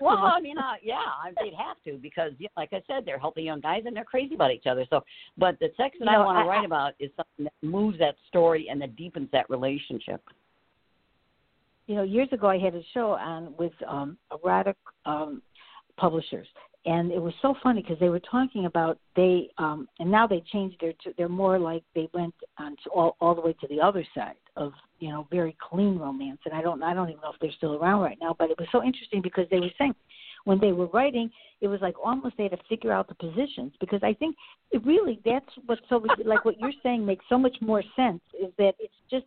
Well, 0.00 0.18
I 0.18 0.40
mean, 0.40 0.58
uh, 0.58 0.74
yeah, 0.82 0.96
I- 0.96 1.32
they'd 1.40 1.54
have 1.54 1.76
to 1.84 1.98
because, 1.98 2.32
yeah, 2.38 2.48
like 2.56 2.72
I 2.72 2.82
said, 2.88 3.04
they're 3.04 3.18
healthy 3.18 3.42
young 3.42 3.60
guys 3.60 3.84
and 3.86 3.94
they're 3.96 4.04
crazy 4.04 4.34
about 4.34 4.50
each 4.50 4.66
other. 4.66 4.84
So, 4.90 5.04
but 5.36 5.56
the 5.60 5.68
sex 5.76 5.96
that 6.00 6.04
You 6.06 6.10
I 6.10 6.14
know, 6.14 6.24
want 6.24 6.38
I- 6.38 6.42
to 6.42 6.48
write 6.48 6.64
about 6.64 6.94
is 6.98 7.10
something 7.16 7.44
that 7.44 7.52
moves 7.62 7.96
that 8.00 8.16
story 8.28 8.68
and 8.70 8.80
that 8.82 8.96
deepens 8.96 9.28
that 9.30 9.48
relationship. 9.48 10.20
you 11.86 11.94
know, 11.94 12.02
years 12.02 12.28
ago 12.32 12.48
I 12.48 12.58
had 12.58 12.74
a 12.74 12.82
show 12.92 13.12
on 13.12 13.54
with 13.56 13.72
um, 13.86 14.18
erotic 14.32 14.76
um, 15.06 15.42
publishers, 15.96 16.48
and 16.88 17.12
it 17.12 17.20
was 17.20 17.34
so 17.42 17.54
funny 17.62 17.82
because 17.82 17.98
they 18.00 18.08
were 18.08 18.20
talking 18.20 18.64
about 18.64 18.98
they, 19.14 19.50
um, 19.58 19.86
and 19.98 20.10
now 20.10 20.26
they 20.26 20.42
changed 20.50 20.76
their, 20.80 20.94
they're 21.18 21.28
more 21.28 21.58
like 21.58 21.82
they 21.94 22.08
went 22.14 22.34
on 22.56 22.76
to 22.82 22.90
all 22.90 23.16
all 23.20 23.34
the 23.34 23.42
way 23.42 23.54
to 23.60 23.68
the 23.68 23.78
other 23.78 24.04
side 24.14 24.36
of 24.56 24.72
you 24.98 25.10
know 25.10 25.26
very 25.30 25.54
clean 25.60 25.98
romance, 25.98 26.38
and 26.46 26.54
I 26.54 26.62
don't 26.62 26.82
I 26.82 26.94
don't 26.94 27.10
even 27.10 27.20
know 27.20 27.32
if 27.32 27.40
they're 27.40 27.52
still 27.58 27.74
around 27.74 28.00
right 28.00 28.16
now, 28.22 28.34
but 28.38 28.50
it 28.50 28.58
was 28.58 28.68
so 28.72 28.82
interesting 28.82 29.20
because 29.20 29.44
they 29.50 29.60
were 29.60 29.70
saying 29.76 29.94
when 30.44 30.58
they 30.60 30.72
were 30.72 30.86
writing, 30.86 31.30
it 31.60 31.68
was 31.68 31.78
like 31.82 31.94
almost 32.02 32.38
they 32.38 32.44
had 32.44 32.52
to 32.52 32.58
figure 32.70 32.90
out 32.90 33.06
the 33.06 33.14
positions. 33.16 33.74
Because 33.80 34.00
I 34.02 34.14
think 34.14 34.34
it 34.70 34.82
really 34.86 35.20
that's 35.26 35.52
what 35.66 35.78
so 35.90 36.02
like 36.24 36.46
what 36.46 36.58
you're 36.58 36.72
saying 36.82 37.04
makes 37.04 37.24
so 37.28 37.36
much 37.36 37.56
more 37.60 37.82
sense 37.96 38.22
is 38.40 38.50
that 38.56 38.74
it's 38.78 38.94
just 39.10 39.26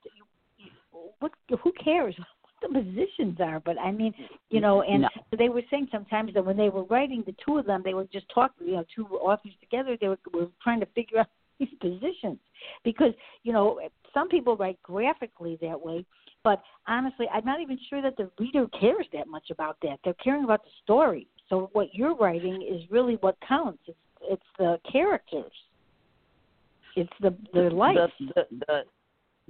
what 1.19 1.32
who 1.63 1.71
cares 1.74 2.15
the 2.62 2.67
positions 2.67 3.38
are 3.39 3.60
but 3.60 3.78
i 3.80 3.91
mean 3.91 4.13
you 4.50 4.62
know 4.62 4.82
and 4.84 5.02
No. 5.04 5.10
they 5.38 5.50
were 5.50 5.63
saying 5.69 5.88
sometimes 5.91 6.34
that 6.34 6.45
when 6.45 6.58
they 6.58 6.69
were 6.69 6.84
writing 6.84 7.24
the 7.26 7.36
two 7.43 7.58
of 7.58 7.65
them 7.65 7.82
they 7.84 7.93
would 7.93 8.12
just 8.12 8.28
talk 8.34 8.52
you 8.60 8.74
know 8.74 8.86
two 8.95 9.06
authors 9.08 9.54
together 9.60 9.97
they 10.00 10.08
were, 10.08 10.19
were 10.34 10.47
trying 10.63 10.80
to 10.80 10.86
figure 10.88 11.19
out 11.19 11.28
these 11.60 11.69
positions. 11.80 12.39
Because 12.84 13.13
you 13.43 13.54
know 13.54 13.80
some 14.13 14.28
people 14.30 14.58
write 14.58 14.82
graphically 14.84 15.58
that 15.62 15.80
way 15.80 16.06
but 16.43 16.62
honestly 16.88 17.28
i'm 17.34 17.45
not 17.45 17.62
even 17.62 17.78
sure 17.89 18.02
that 18.02 18.17
the 18.17 18.30
reader 18.39 18.67
cares 18.80 19.08
that 19.13 19.28
much 19.28 19.50
about 19.52 19.78
that. 19.82 20.00
They're 20.04 20.13
caring 20.15 20.43
about 20.43 20.63
the 20.63 20.71
story. 20.84 21.28
So 21.50 21.69
what 21.74 21.93
you're 21.93 22.15
writing 22.15 22.67
is 22.67 22.82
really 22.89 23.15
what 23.15 23.36
counts. 23.47 23.84
It's 23.88 23.97
it's 24.24 24.43
the 24.58 24.80
characters. 24.91 25.52
It's 26.95 27.12
the 27.21 27.36
their 27.54 27.71
life. 27.71 27.97
The, 28.19 28.28
the 28.36 28.65
the 28.67 28.84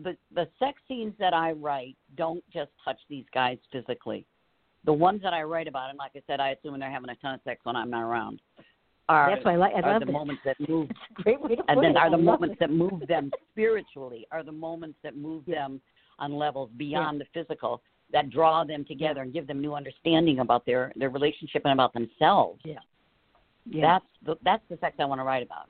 the 0.03 0.17
the 0.33 0.47
sex 0.59 0.81
scenes 0.87 1.13
that 1.19 1.33
I 1.33 1.51
write 1.51 1.95
don't 2.15 2.43
just 2.51 2.71
touch 2.83 2.99
these 3.09 3.25
guys 3.33 3.57
physically. 3.71 4.25
The 4.85 4.93
ones 4.93 5.21
that 5.21 5.33
I 5.33 5.43
write 5.43 5.67
about, 5.67 5.89
and 5.89 5.99
like 5.99 6.11
I 6.15 6.21
said, 6.25 6.39
I 6.39 6.51
assume 6.51 6.79
they're 6.79 6.91
having 6.91 7.09
a 7.09 7.15
ton 7.15 7.35
of 7.35 7.41
sex 7.43 7.61
when 7.63 7.75
I'm 7.75 7.89
not 7.89 8.03
around. 8.03 8.41
Are 9.09 9.29
that's 9.29 9.43
why 9.43 9.53
i 9.53 9.55
like 9.57 9.73
i 9.75 9.81
are 9.81 9.93
love 9.93 10.03
the 10.03 10.09
it 10.09 10.11
moments 10.11 10.41
that 10.45 10.55
move, 10.69 10.89
great 11.15 11.41
way 11.41 11.55
to 11.55 11.63
put 11.63 11.65
and 11.69 11.83
then 11.83 11.91
it 11.91 11.97
are 11.97 12.09
the 12.09 12.17
moments 12.17 12.53
it. 12.53 12.59
that 12.59 12.71
move 12.71 13.03
them 13.07 13.31
spiritually. 13.51 14.25
Are 14.31 14.43
the 14.43 14.51
moments 14.51 14.97
that 15.03 15.17
move 15.17 15.45
them 15.45 15.81
on 16.19 16.33
levels 16.33 16.69
beyond 16.77 17.19
the 17.19 17.25
physical 17.33 17.81
that 18.13 18.29
draw 18.29 18.63
them 18.63 18.85
together 18.85 19.21
and 19.21 19.33
give 19.33 19.47
them 19.47 19.61
new 19.61 19.73
understanding 19.73 20.39
about 20.39 20.65
their 20.65 20.91
their 20.95 21.09
relationship 21.09 21.63
and 21.65 21.73
about 21.73 21.93
themselves. 21.93 22.61
Yeah. 22.63 22.75
That's 23.65 24.05
the 24.25 24.35
that's 24.43 24.63
the 24.69 24.77
sex 24.81 24.95
I 24.99 25.05
want 25.05 25.19
to 25.19 25.23
write 25.25 25.43
about. 25.43 25.69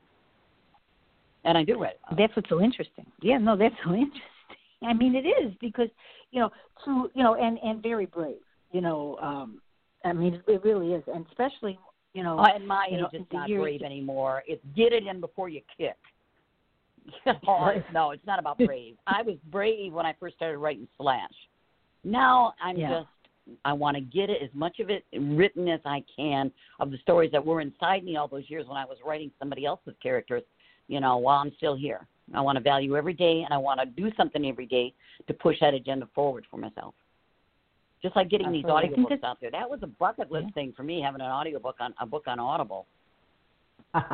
And 1.43 1.57
I 1.57 1.63
do 1.63 1.79
write 1.79 1.93
it. 1.93 2.17
That's 2.17 2.35
what's 2.35 2.49
so 2.49 2.61
interesting. 2.61 3.05
Yeah, 3.21 3.37
no, 3.37 3.55
that's 3.57 3.75
so 3.83 3.91
interesting. 3.93 4.21
I 4.83 4.93
mean, 4.93 5.15
it 5.15 5.27
is 5.27 5.53
because 5.61 5.89
you 6.31 6.39
know, 6.39 6.49
to 6.85 7.09
you 7.13 7.23
know, 7.23 7.35
and 7.35 7.57
and 7.63 7.81
very 7.81 8.05
brave. 8.05 8.37
You 8.71 8.81
know, 8.81 9.17
um, 9.21 9.61
I 10.05 10.13
mean, 10.13 10.41
it, 10.47 10.63
really 10.63 10.93
is, 10.93 11.03
and 11.13 11.25
especially 11.27 11.77
you 12.13 12.23
know, 12.23 12.39
Oh, 12.39 12.45
at 12.55 12.65
my 12.65 12.87
you 12.89 12.97
age, 12.97 13.01
know, 13.01 13.09
it's 13.13 13.33
not 13.33 13.47
brave 13.47 13.81
anymore. 13.81 14.43
It's 14.47 14.63
get 14.75 14.93
it 14.93 15.05
in 15.07 15.19
before 15.19 15.49
you 15.49 15.61
kick. 15.77 15.97
oh, 17.47 17.71
no, 17.93 18.11
it's 18.11 18.25
not 18.25 18.39
about 18.39 18.57
brave. 18.57 18.95
I 19.07 19.21
was 19.21 19.35
brave 19.51 19.93
when 19.93 20.05
I 20.05 20.13
first 20.19 20.35
started 20.35 20.57
writing 20.57 20.87
Slash. 20.97 21.29
Now 22.03 22.53
I'm 22.61 22.77
Yeah. 22.77 22.99
just 22.99 23.07
I 23.65 23.73
want 23.73 23.95
to 23.97 24.01
get 24.01 24.29
it 24.29 24.41
as 24.41 24.49
much 24.53 24.79
of 24.79 24.89
it 24.89 25.03
written 25.13 25.67
as 25.67 25.81
I 25.83 26.03
can 26.15 26.51
of 26.79 26.91
the 26.91 26.97
stories 26.99 27.31
that 27.31 27.43
were 27.43 27.59
inside 27.59 28.03
me 28.03 28.15
all 28.15 28.27
those 28.27 28.47
years 28.49 28.67
when 28.67 28.77
I 28.77 28.85
was 28.85 28.97
writing 29.03 29.31
somebody 29.39 29.65
else's 29.65 29.95
characters. 30.01 30.43
You 30.91 30.99
know, 30.99 31.17
while 31.17 31.39
I'm 31.39 31.53
still 31.55 31.75
here, 31.75 32.05
I 32.33 32.41
want 32.41 32.57
to 32.57 32.61
value 32.61 32.97
every 32.97 33.13
day, 33.13 33.43
and 33.45 33.53
I 33.53 33.57
want 33.57 33.79
to 33.79 33.85
do 33.85 34.11
something 34.17 34.45
every 34.45 34.65
day 34.65 34.93
to 35.27 35.33
push 35.33 35.55
that 35.61 35.73
agenda 35.73 36.05
forward 36.13 36.45
for 36.51 36.57
myself. 36.57 36.93
Just 38.01 38.17
like 38.17 38.29
getting 38.29 38.47
Absolutely. 38.47 38.89
these 38.89 38.97
audiobooks 38.97 39.23
out 39.23 39.37
there. 39.39 39.51
That 39.51 39.69
was 39.69 39.79
a 39.83 39.87
bucket 39.87 40.29
list 40.29 40.53
thing 40.53 40.73
for 40.75 40.83
me, 40.83 41.01
having 41.01 41.21
an 41.21 41.27
audiobook 41.27 41.77
on 41.79 41.93
a 42.01 42.05
book 42.05 42.23
on 42.27 42.39
Audible. 42.39 42.85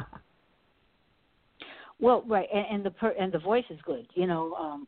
Well, 2.00 2.24
right, 2.28 2.48
and, 2.54 2.66
and 2.70 2.86
the 2.86 2.92
per, 2.92 3.16
and 3.20 3.32
the 3.32 3.40
voice 3.40 3.64
is 3.72 3.80
good. 3.84 4.06
You 4.14 4.28
know, 4.28 4.54
um, 4.54 4.88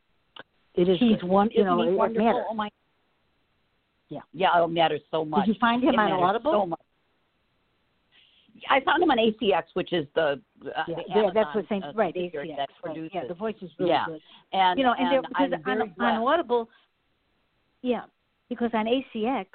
it 0.75 0.87
is. 0.87 0.99
He's 0.99 1.19
good. 1.19 1.23
one. 1.27 1.49
You 1.51 1.63
know, 1.63 1.81
it 1.81 1.91
wonderful? 1.91 2.23
matters. 2.23 2.45
Oh 2.49 2.53
my. 2.53 2.69
Yeah. 4.09 4.19
Yeah, 4.31 4.63
it 4.63 4.67
matters 4.67 5.01
so 5.09 5.25
much. 5.25 5.47
Did 5.47 5.55
you 5.55 5.59
find 5.59 5.83
him 5.83 5.95
it 5.95 5.97
on 5.97 6.11
Audible? 6.11 6.51
So 6.51 6.65
much. 6.67 6.79
I 8.69 8.79
found 8.81 9.03
him 9.03 9.11
on 9.11 9.17
ACX, 9.17 9.63
which 9.73 9.93
is 9.93 10.05
the, 10.15 10.21
uh, 10.21 10.83
yeah, 10.87 10.95
the 10.95 11.03
yeah, 11.07 11.29
that's 11.33 11.55
what 11.55 11.65
saying. 11.69 11.83
uh, 11.83 11.91
right, 11.95 12.13
ACX. 12.15 12.33
Right. 12.57 12.69
produces. 12.81 13.11
Yeah, 13.13 13.27
the 13.27 13.33
voice 13.33 13.55
is 13.61 13.71
really 13.79 13.91
Yeah. 13.91 14.05
good. 14.05 14.21
and 14.53 14.77
you 14.77 14.85
know, 14.85 14.93
and, 14.97 15.11
there, 15.11 15.21
I'm 15.35 15.49
because 15.49 15.91
on, 15.99 16.05
on. 16.05 16.27
Audible, 16.27 16.69
yeah, 17.81 18.03
because 18.49 18.71
on 18.73 18.85
ACX, 18.85 19.47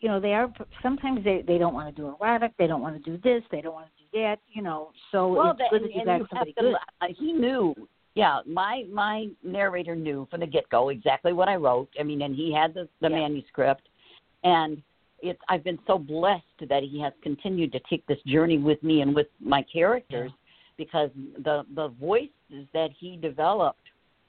you 0.00 0.08
know, 0.08 0.20
they 0.20 0.34
are 0.34 0.52
sometimes 0.82 1.22
they 1.24 1.42
they 1.42 1.58
don't 1.58 1.74
want 1.74 1.94
to 1.94 2.02
do 2.02 2.08
erotic, 2.08 2.52
they 2.58 2.66
don't 2.66 2.80
want 2.80 3.02
to 3.02 3.10
do 3.10 3.18
this, 3.22 3.42
they 3.50 3.60
don't 3.60 3.74
want 3.74 3.86
to 3.86 4.02
do 4.02 4.22
that, 4.22 4.38
you 4.52 4.62
know. 4.62 4.90
So 5.12 5.32
well, 5.32 5.56
it's 5.58 5.70
good 5.70 5.82
that 5.82 5.84
and, 5.84 5.94
you 5.94 6.04
got 6.04 6.28
somebody 6.30 6.52
to, 6.54 6.60
good. 6.60 6.74
uh, 7.00 7.06
he 7.16 7.32
knew. 7.32 7.74
Yeah, 8.14 8.40
my 8.44 8.84
my 8.90 9.28
narrator 9.44 9.94
knew 9.94 10.26
from 10.30 10.40
the 10.40 10.46
get 10.46 10.68
go 10.68 10.88
exactly 10.88 11.32
what 11.32 11.48
I 11.48 11.54
wrote. 11.54 11.88
I 11.98 12.02
mean, 12.02 12.22
and 12.22 12.34
he 12.34 12.52
had 12.52 12.74
the 12.74 12.88
the 13.00 13.08
Yeah. 13.08 13.20
manuscript, 13.20 13.88
and 14.42 14.82
it's 15.22 15.40
I've 15.48 15.64
been 15.64 15.78
so 15.86 15.98
blessed 15.98 16.44
that 16.68 16.82
he 16.82 17.00
has 17.00 17.12
continued 17.22 17.72
to 17.72 17.80
take 17.88 18.06
this 18.06 18.18
journey 18.26 18.58
with 18.58 18.82
me 18.82 19.00
and 19.02 19.14
with 19.14 19.26
my 19.40 19.62
characters, 19.72 20.30
because 20.76 21.10
the 21.44 21.64
the 21.74 21.88
voices 22.00 22.66
that 22.72 22.90
he 22.98 23.16
developed 23.16 23.80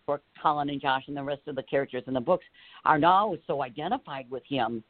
for 0.05 0.21
Colin 0.41 0.69
and 0.69 0.81
Josh 0.81 1.03
and 1.07 1.15
the 1.15 1.23
rest 1.23 1.41
of 1.47 1.55
the 1.55 1.63
characters 1.63 2.03
in 2.07 2.13
the 2.13 2.21
books 2.21 2.45
are 2.85 2.99
now 2.99 3.35
so 3.47 3.61
identified 3.63 4.29
with 4.29 4.43
him. 4.47 4.83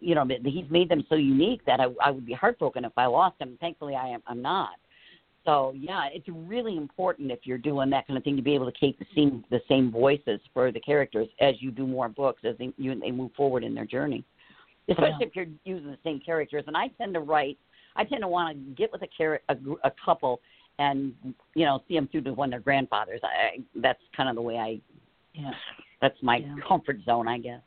You 0.00 0.16
know, 0.16 0.26
he's 0.44 0.68
made 0.70 0.88
them 0.88 1.04
so 1.08 1.14
unique 1.14 1.64
that 1.66 1.78
I, 1.78 1.86
I 2.04 2.10
would 2.10 2.26
be 2.26 2.32
heartbroken 2.32 2.84
if 2.84 2.92
I 2.96 3.06
lost 3.06 3.40
him. 3.40 3.56
Thankfully, 3.60 3.94
I 3.94 4.08
am. 4.08 4.22
I'm 4.26 4.42
not. 4.42 4.74
So 5.44 5.72
yeah, 5.74 6.08
it's 6.12 6.28
really 6.28 6.76
important 6.76 7.30
if 7.30 7.40
you're 7.44 7.58
doing 7.58 7.88
that 7.90 8.06
kind 8.06 8.18
of 8.18 8.24
thing 8.24 8.36
to 8.36 8.42
be 8.42 8.54
able 8.54 8.66
to 8.66 8.78
keep 8.78 8.98
the 8.98 9.06
same 9.14 9.44
the 9.50 9.60
same 9.68 9.90
voices 9.90 10.40
for 10.52 10.72
the 10.72 10.80
characters 10.80 11.28
as 11.40 11.54
you 11.60 11.70
do 11.70 11.86
more 11.86 12.08
books 12.08 12.42
as 12.44 12.56
they 12.58 12.70
you, 12.76 12.98
they 12.98 13.10
move 13.10 13.30
forward 13.34 13.64
in 13.64 13.74
their 13.74 13.86
journey. 13.86 14.24
Especially 14.88 15.26
if 15.26 15.36
you're 15.36 15.46
using 15.64 15.90
the 15.90 15.98
same 16.04 16.20
characters. 16.24 16.64
And 16.66 16.76
I 16.76 16.88
tend 16.98 17.14
to 17.14 17.20
write. 17.20 17.58
I 17.96 18.04
tend 18.04 18.22
to 18.22 18.28
want 18.28 18.56
to 18.56 18.74
get 18.74 18.90
with 18.92 19.02
a 19.02 19.08
char- 19.16 19.40
a, 19.48 19.56
a 19.84 19.92
couple 20.04 20.40
and 20.78 21.12
you 21.54 21.64
know 21.64 21.82
see 21.88 21.94
them 21.94 22.08
through 22.10 22.22
to 22.22 22.32
when 22.32 22.50
they're 22.50 22.60
grandfathers. 22.60 23.20
I, 23.24 23.58
that's 23.76 24.00
kind 24.16 24.28
of 24.28 24.34
the 24.36 24.42
way 24.42 24.56
I. 24.58 24.80
Yeah, 25.34 25.50
That's 26.00 26.16
my 26.22 26.36
Yeah. 26.38 26.54
comfort 26.66 26.98
zone, 27.04 27.28
I 27.28 27.38
guess. 27.38 27.60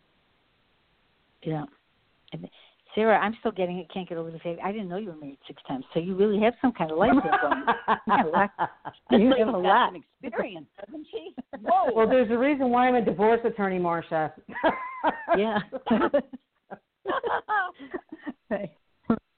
yeah. 1.43 1.63
And 2.33 2.49
Sarah, 2.95 3.17
I'm 3.17 3.35
still 3.39 3.51
getting 3.53 3.77
it. 3.77 3.87
Can't 3.93 4.07
get 4.09 4.17
over 4.17 4.31
the 4.31 4.39
fact 4.39 4.59
I 4.63 4.71
didn't 4.73 4.89
know 4.89 4.97
you 4.97 5.07
were 5.09 5.15
married 5.15 5.37
six 5.47 5.61
times. 5.67 5.85
So 5.93 5.99
you 6.01 6.13
really 6.15 6.39
have 6.41 6.53
some 6.61 6.73
kind 6.73 6.91
of 6.91 6.97
life 6.97 7.11
there 7.23 7.39
going. 7.41 7.63
You 8.07 8.13
have 8.17 8.25
a 8.25 8.29
lot. 8.29 8.49
You 9.11 9.29
This 9.29 9.37
have 9.39 9.47
a 9.47 9.51
lady's 9.51 9.63
got 9.63 9.63
lot. 9.63 9.93
some 9.93 10.03
experience, 10.23 10.67
doesn't 10.85 11.07
she? 11.11 11.35
Whoa. 11.61 11.93
well, 11.93 12.07
there's 12.09 12.29
a 12.31 12.37
reason 12.37 12.69
why 12.69 12.87
I'm 12.89 12.95
a 12.95 13.03
divorce 13.05 13.39
attorney, 13.45 13.79
Marsha. 13.79 14.31
Yeah. 15.37 15.59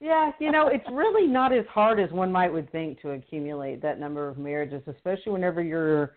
Yeah, 0.04 0.32
you 0.38 0.52
know, 0.52 0.68
it's 0.68 0.84
really 0.92 1.26
not 1.26 1.50
as 1.50 1.64
hard 1.66 1.98
as 1.98 2.10
one 2.10 2.30
might 2.30 2.52
would 2.52 2.70
think 2.70 3.00
to 3.00 3.12
accumulate 3.12 3.80
that 3.80 3.98
number 3.98 4.28
of 4.28 4.36
marriages, 4.36 4.82
especially 4.86 5.32
whenever 5.32 5.62
you're 5.62 6.12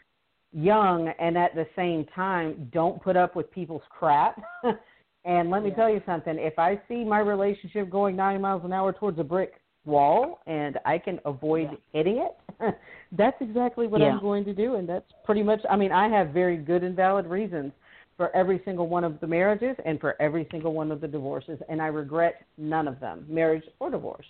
young 0.51 1.07
and 1.19 1.37
at 1.37 1.55
the 1.55 1.65
same 1.73 2.05
time 2.13 2.69
don't 2.73 3.01
put 3.01 3.15
up 3.15 3.33
with 3.33 3.49
people's 3.49 3.81
crap. 3.89 4.41
and 5.25 5.49
let 5.49 5.63
me 5.63 5.69
Yeah. 5.69 5.75
tell 5.75 5.89
you 5.89 6.01
something, 6.05 6.37
if 6.37 6.59
I 6.59 6.81
see 6.89 7.05
my 7.05 7.19
relationship 7.19 7.89
going 7.89 8.17
90 8.17 8.41
miles 8.41 8.65
an 8.65 8.73
hour 8.73 8.91
towards 8.91 9.19
a 9.19 9.23
brick 9.23 9.61
wall 9.85 10.41
and 10.47 10.77
I 10.85 10.97
can 10.97 11.21
avoid 11.23 11.69
hitting 11.93 12.17
it, 12.17 12.75
that's 13.13 13.37
exactly 13.39 13.87
what 13.87 14.01
Yeah. 14.01 14.07
I'm 14.09 14.19
going 14.19 14.43
to 14.45 14.53
do 14.53 14.75
and 14.75 14.87
that's 14.87 15.09
pretty 15.23 15.43
much 15.43 15.61
I 15.69 15.77
mean, 15.77 15.93
I 15.93 16.09
have 16.09 16.31
very 16.31 16.57
good 16.57 16.83
and 16.83 16.93
valid 16.93 17.25
reasons 17.25 17.71
for 18.17 18.35
every 18.35 18.61
single 18.65 18.87
one 18.87 19.03
of 19.03 19.19
the 19.19 19.27
marriages 19.27 19.75
and 19.85 19.99
for 19.99 20.19
every 20.19 20.47
single 20.51 20.73
one 20.73 20.91
of 20.91 21.01
the 21.01 21.07
divorces, 21.07 21.59
and 21.69 21.81
I 21.81 21.87
regret 21.87 22.45
none 22.57 22.87
of 22.87 22.99
them, 22.99 23.25
marriage 23.29 23.63
or 23.79 23.91
divorce. 23.91 24.25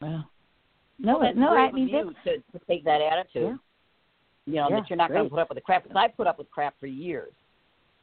Well, 0.00 0.28
no, 0.98 1.18
Well, 1.18 1.34
no. 1.34 1.56
I 1.56 1.72
mean, 1.72 1.88
you 1.88 2.14
to, 2.24 2.36
to 2.36 2.64
take 2.68 2.84
that 2.84 3.00
attitude. 3.00 3.58
You 4.46 4.54
know 4.54 4.68
Yeah, 4.68 4.80
that 4.80 4.90
you're 4.90 4.96
not 4.96 5.10
going 5.10 5.24
to 5.24 5.30
put 5.30 5.38
up 5.38 5.48
with 5.48 5.56
the 5.56 5.62
crap. 5.62 5.84
Because 5.84 5.96
I 5.96 6.08
put 6.08 6.26
up 6.26 6.38
with 6.38 6.50
crap 6.50 6.74
for 6.78 6.86
years, 6.86 7.32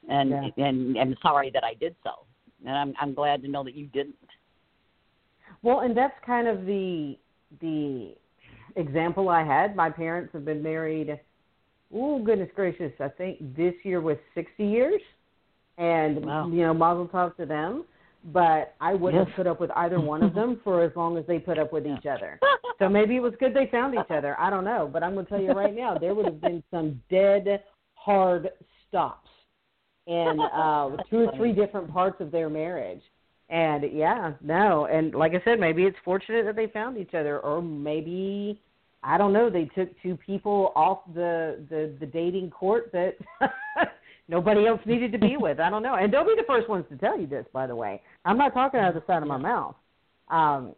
and 0.09 0.29
Yeah. 0.29 0.65
and 0.65 0.97
I'm 0.97 1.15
sorry 1.21 1.51
that 1.51 1.63
I 1.63 1.75
did 1.75 1.95
so. 2.03 2.25
And 2.65 2.75
I'm 2.75 2.93
I'm 2.99 3.13
glad 3.13 3.41
to 3.43 3.47
know 3.47 3.63
that 3.63 3.75
you 3.75 3.87
didn't. 3.87 4.15
Well, 5.61 5.81
and 5.81 5.95
that's 5.95 6.13
kind 6.25 6.47
of 6.47 6.65
the 6.65 7.17
the 7.61 8.15
example 8.75 9.29
I 9.29 9.43
had. 9.43 9.75
My 9.75 9.89
parents 9.89 10.31
have 10.33 10.45
been 10.45 10.63
married. 10.63 11.19
Oh 11.93 12.19
goodness 12.19 12.49
gracious! 12.55 12.93
I 12.99 13.09
think 13.09 13.55
this 13.55 13.73
year 13.83 14.01
was 14.01 14.17
sixty 14.35 14.65
years, 14.65 15.01
and 15.77 16.25
Wow. 16.25 16.47
you 16.47 16.61
know, 16.61 16.73
Mazel 16.73 17.07
Tov 17.07 17.35
to 17.37 17.45
them. 17.45 17.85
But 18.33 18.75
I 18.81 18.95
wouldn't 18.95 19.21
Yes. 19.21 19.27
have 19.27 19.35
put 19.37 19.47
up 19.47 19.61
with 19.61 19.71
either 19.77 19.99
one 20.01 20.21
of 20.21 20.33
them 20.33 20.59
for 20.63 20.83
as 20.83 20.93
long 20.95 21.17
as 21.17 21.25
they 21.25 21.39
put 21.39 21.57
up 21.57 21.71
with 21.71 21.87
each 21.87 22.05
other. 22.05 22.37
So 22.77 22.89
maybe 22.89 23.15
it 23.15 23.21
was 23.21 23.33
good 23.39 23.53
they 23.53 23.67
found 23.67 23.95
each 23.95 24.11
other. 24.11 24.35
I 24.37 24.49
don't 24.49 24.65
know, 24.65 24.89
but 24.91 25.03
I'm 25.03 25.13
going 25.13 25.25
to 25.25 25.29
tell 25.29 25.41
you 25.41 25.53
right 25.53 25.73
now, 25.73 25.97
there 25.97 26.13
would 26.13 26.25
have 26.25 26.41
been 26.41 26.61
some 26.69 27.01
dead 27.09 27.63
hard 27.95 28.49
stops 28.87 29.29
in 30.05 30.41
uh, 30.41 30.97
two 31.09 31.19
or 31.19 31.31
three 31.37 31.53
different 31.53 31.89
parts 31.93 32.19
of 32.19 32.29
their 32.29 32.49
marriage. 32.49 33.01
And 33.49 33.89
yeah, 33.93 34.33
no, 34.41 34.85
and 34.85 35.15
like 35.15 35.33
I 35.33 35.41
said, 35.45 35.59
maybe 35.59 35.83
it's 35.85 35.97
fortunate 36.03 36.43
that 36.45 36.57
they 36.57 36.67
found 36.67 36.97
each 36.97 37.13
other, 37.13 37.39
or 37.39 37.61
maybe 37.61 38.61
I 39.03 39.17
don't 39.17 39.33
know, 39.33 39.49
they 39.49 39.65
took 39.65 39.89
two 40.01 40.17
people 40.17 40.71
off 40.75 40.99
the 41.13 41.63
the, 41.69 41.93
the 41.99 42.05
dating 42.05 42.49
court 42.51 42.91
that 42.91 43.15
nobody 44.27 44.67
else 44.67 44.81
needed 44.85 45.11
to 45.13 45.19
be 45.19 45.37
with. 45.39 45.59
I 45.59 45.69
don't 45.69 45.83
know, 45.83 45.95
and 45.95 46.11
they'll 46.13 46.25
be 46.25 46.35
the 46.35 46.43
first 46.47 46.69
ones 46.69 46.85
to 46.89 46.97
tell 46.97 47.19
you 47.19 47.27
this, 47.27 47.45
by 47.53 47.67
the 47.67 47.75
way. 47.75 48.01
I'm 48.25 48.37
not 48.37 48.53
talking 48.53 48.79
out 48.79 48.95
of 48.95 49.01
the 49.01 49.07
side 49.07 49.21
of 49.21 49.27
my 49.27 49.37
mouth. 49.37 49.75
Um, 50.29 50.75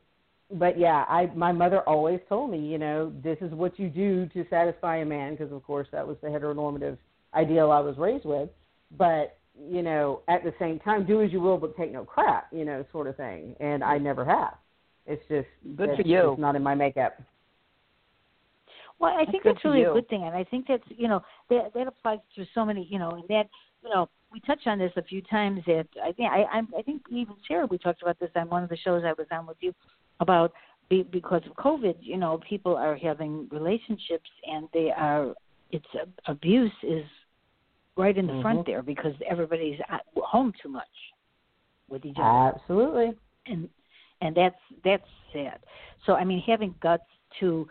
but 0.54 0.78
yeah, 0.78 1.06
I 1.08 1.32
my 1.36 1.52
mother 1.52 1.82
always 1.82 2.20
told 2.28 2.52
me, 2.52 2.60
you 2.60 2.78
know, 2.78 3.12
this 3.24 3.38
is 3.42 3.52
what 3.52 3.80
you 3.80 3.90
do 3.90 4.28
to 4.28 4.46
satisfy 4.50 4.98
a 4.98 5.06
man, 5.06 5.36
because 5.36 5.52
of 5.52 5.64
course 5.64 5.88
that 5.92 6.06
was 6.06 6.18
the 6.22 6.28
heteronormative 6.28 6.98
ideal 7.34 7.72
I 7.72 7.80
was 7.80 7.98
raised 7.98 8.26
with. 8.26 8.50
But 8.98 9.38
you 9.70 9.82
know, 9.82 10.22
at 10.28 10.44
the 10.44 10.54
same 10.60 10.80
time, 10.80 11.06
do 11.06 11.22
as 11.22 11.32
you 11.32 11.42
will, 11.42 11.58
but 11.58 11.76
take 11.78 11.92
no 11.92 12.04
crap, 12.04 12.48
you 12.52 12.66
know, 12.66 12.86
sort 12.92 13.08
of 13.08 13.18
thing. 13.18 13.56
And 13.60 13.84
I 13.84 13.98
never 13.98 14.26
have. 14.26 14.56
It's 15.06 15.22
just 15.28 15.48
Good 15.76 15.90
for 15.96 16.08
you. 16.08 16.30
just 16.30 16.40
not 16.40 16.56
in 16.56 16.64
my 16.64 16.76
makeup. 16.76 17.20
Well, 19.02 19.16
I 19.18 19.26
think 19.26 19.44
good 19.44 19.56
that's 19.56 19.66
really 19.66 19.82
a 19.82 19.92
good 19.92 20.08
thing, 20.10 20.24
and 20.24 20.36
I 20.36 20.44
think 20.44 20.68
that's 20.68 20.84
you 20.90 21.08
know 21.08 21.24
that 21.50 21.74
that 21.74 21.88
applies 21.88 22.20
to 22.36 22.46
so 22.54 22.64
many 22.64 22.88
you 22.90 23.00
know, 23.00 23.10
and 23.10 23.28
that 23.30 23.50
you 23.84 23.90
know 23.90 24.08
we 24.32 24.40
touched 24.42 24.68
on 24.68 24.78
this 24.78 24.92
a 24.96 25.02
few 25.02 25.24
times. 25.24 25.62
That 25.66 25.88
I 26.04 26.12
think 26.12 26.32
I 26.32 26.44
I'm, 26.44 26.68
I 26.78 26.84
think 26.84 27.02
even 27.10 27.34
Sarah 27.48 27.66
we 27.66 27.80
talked 27.80 28.04
about 28.04 28.20
this 28.20 28.30
on 28.36 28.48
one 28.50 28.62
of 28.64 28.70
the 28.70 28.78
shows 28.78 29.04
I 29.04 29.14
was 29.14 29.26
on 29.32 29.48
with 29.48 29.58
you 29.60 29.74
about 30.20 30.54
be, 30.88 31.02
because 31.02 31.42
of 31.48 31.54
COVID. 31.56 31.96
You 32.00 32.18
know, 32.18 32.40
people 32.48 32.78
are 32.78 32.96
having 32.96 33.48
relationships 33.52 34.30
and 34.46 34.68
they 34.72 34.92
are 34.96 35.34
it's 35.72 35.86
abuse 36.28 36.72
is 36.84 37.06
right 37.98 38.16
in 38.16 38.28
the 38.28 38.34
Mhm. 38.34 38.42
front 38.44 38.66
there 38.68 38.84
because 38.84 39.16
everybody's 39.28 39.80
at 39.90 40.06
home 40.16 40.54
too 40.62 40.70
much 40.70 40.88
with 41.90 42.06
each 42.06 42.18
other 42.18 42.54
Absolutely. 42.56 43.18
and 43.48 43.68
and 44.22 44.36
that's 44.36 44.60
that's 44.84 45.10
sad. 45.34 45.60
So 46.06 46.14
I 46.14 46.24
mean, 46.24 46.40
having 46.42 46.76
guts 46.82 47.10
to 47.40 47.68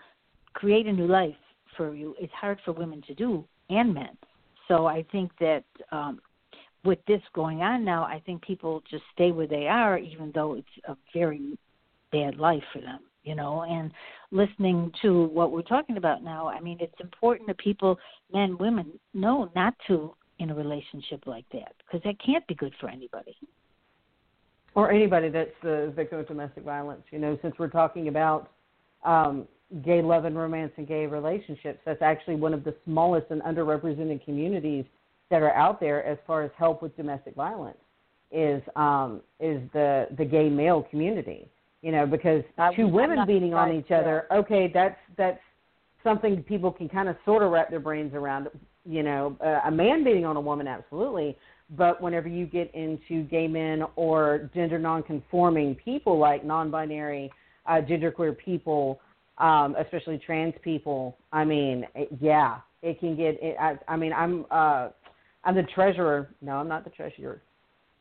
create 0.55 0.87
a 0.87 0.93
new 0.93 1.07
life 1.07 1.35
for 1.77 1.95
you 1.95 2.15
is 2.21 2.31
hard 2.33 2.59
for 2.65 2.73
women 2.73 3.03
to 3.07 3.15
do 3.15 3.45
and 3.69 3.95
men. 3.95 4.17
So 4.69 4.87
I 4.87 5.05
think 5.11 5.31
that 5.41 5.65
um, 5.93 6.21
with 6.85 6.99
this 7.07 7.23
going 7.35 7.61
on 7.63 7.85
now, 7.85 8.05
I 8.05 8.23
think 8.25 8.43
people 8.43 8.83
just 8.91 9.05
stay 9.13 9.33
where 9.33 9.47
they 9.47 9.67
are, 9.67 9.99
even 9.99 10.33
though 10.35 10.55
it's 10.55 10.69
a 10.89 10.97
very 11.13 11.59
bad 12.13 12.37
life 12.37 12.63
for 12.73 12.81
them. 12.81 13.01
You 13.23 13.35
know, 13.35 13.65
and 13.69 13.93
listening 14.31 14.91
to 15.03 15.25
what 15.25 15.53
we're 15.53 15.61
talking 15.61 15.99
about 15.99 16.25
now, 16.25 16.49
I 16.49 16.59
mean, 16.59 16.79
it's 16.81 16.95
important 17.01 17.49
that 17.49 17.59
people, 17.59 17.99
men, 18.33 18.57
women, 18.57 18.99
know 19.13 19.51
not 19.55 19.75
to 19.89 20.15
in 20.39 20.49
a 20.49 20.55
relationship 20.55 21.27
like 21.27 21.45
that 21.53 21.75
because 21.79 22.03
that 22.05 22.17
can't 22.25 22.47
be 22.47 22.55
good 22.55 22.73
for 22.81 22.89
anybody. 22.89 23.37
or 24.75 24.91
anybody 24.91 25.29
that's 25.29 25.51
the 25.63 25.93
victim 25.95 26.19
of 26.21 26.29
domestic 26.29 26.65
violence. 26.65 27.03
You 27.11 27.19
know, 27.19 27.39
since 27.43 27.55
we're 27.59 27.69
talking 27.69 28.09
about 28.09 28.53
um, 29.05 29.47
gay 29.85 30.03
love 30.03 30.25
and 30.25 30.37
romance 30.37 30.73
and 30.77 30.87
gay 30.87 31.07
relationships, 31.07 31.81
that's 31.85 32.03
actually 32.03 32.37
one 32.37 32.53
of 32.53 32.65
the 32.65 32.75
smallest 32.85 33.31
and 33.31 33.41
underrepresented 33.43 34.25
communities 34.25 34.85
that 35.31 35.43
are 35.43 35.55
out 35.55 35.79
there 35.81 36.05
as 36.05 36.19
far 36.27 36.43
as 36.43 36.51
help 36.59 36.83
with 36.83 36.97
domestic 36.97 37.35
violence. 37.35 37.79
is 38.33 38.63
um, 38.77 39.21
is 39.41 39.61
the 39.73 40.07
the 40.19 40.25
gay 40.25 40.49
male 40.49 40.83
community. 40.91 41.49
You 41.83 41.93
know, 41.93 42.07
because 42.07 42.43
I- 42.59 42.75
2 42.75 42.87
I'm 42.87 42.93
women 42.93 43.27
beating 43.27 43.55
on 43.55 43.73
each 43.73 43.91
other, 43.91 44.27
okay, 44.31 44.71
that's 44.73 44.99
that's 45.17 45.41
something 46.05 46.43
people 46.45 46.71
can 46.71 46.89
kind 46.89 47.09
of 47.09 47.17
sort 47.25 47.43
of 47.43 47.51
wrap 47.51 47.71
their 47.71 47.81
brains 47.81 48.15
around. 48.15 48.49
You 48.85 49.03
know, 49.03 49.37
uh, 49.45 49.61
a 49.67 49.71
man 49.71 50.05
beating 50.05 50.25
on 50.25 50.37
a 50.37 50.41
woman, 50.41 50.67
absolutely. 50.67 51.37
But 51.77 52.01
whenever 52.01 52.29
you 52.29 52.47
get 52.47 52.75
into 52.75 53.25
gay 53.25 53.47
men 53.47 53.85
or 53.95 54.51
gender 54.55 54.79
nonconforming 54.79 55.77
people, 55.77 56.19
like 56.19 56.45
non-binary, 56.45 57.31
uh, 57.67 57.81
genderqueer 57.89 58.37
people, 58.37 59.01
um, 59.41 59.77
especially 59.79 60.19
trans 60.19 60.55
people, 60.63 61.17
I 61.33 61.45
mean, 61.45 61.87
it, 61.95 62.09
yeah, 62.21 62.59
it 62.83 63.01
can 63.01 63.17
get. 63.17 63.43
It, 63.43 63.57
I, 63.61 63.79
I 63.89 63.97
mean, 63.97 64.13
I'm 64.13 64.45
uh, 64.51 64.89
I'm 65.45 65.55
the 65.55 65.67
treasurer. 65.75 66.29
No, 66.41 66.53
I'm 66.53 66.69
not 66.69 66.85
the 66.85 66.91
treasurer. 66.91 67.43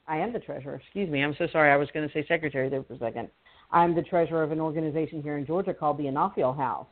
I 0.07 0.17
am 0.17 0.33
the 0.33 0.39
treasurer. 0.39 0.75
Excuse 0.75 1.09
me. 1.09 1.23
I'm 1.23 1.35
so 1.37 1.47
sorry. 1.51 1.71
I 1.71 1.77
was 1.77 1.87
going 1.93 2.07
to 2.07 2.13
say 2.13 2.25
secretary 2.27 2.69
there 2.69 2.83
for 2.83 2.93
a 2.93 2.99
second. 2.99 3.29
I'm 3.71 3.95
the 3.95 4.01
treasurer 4.01 4.43
of 4.43 4.51
an 4.51 4.59
organization 4.59 5.21
here 5.21 5.37
in 5.37 5.45
Georgia 5.45 5.73
called 5.73 5.99
the 5.99 6.05
Anafiel 6.05 6.57
House 6.57 6.87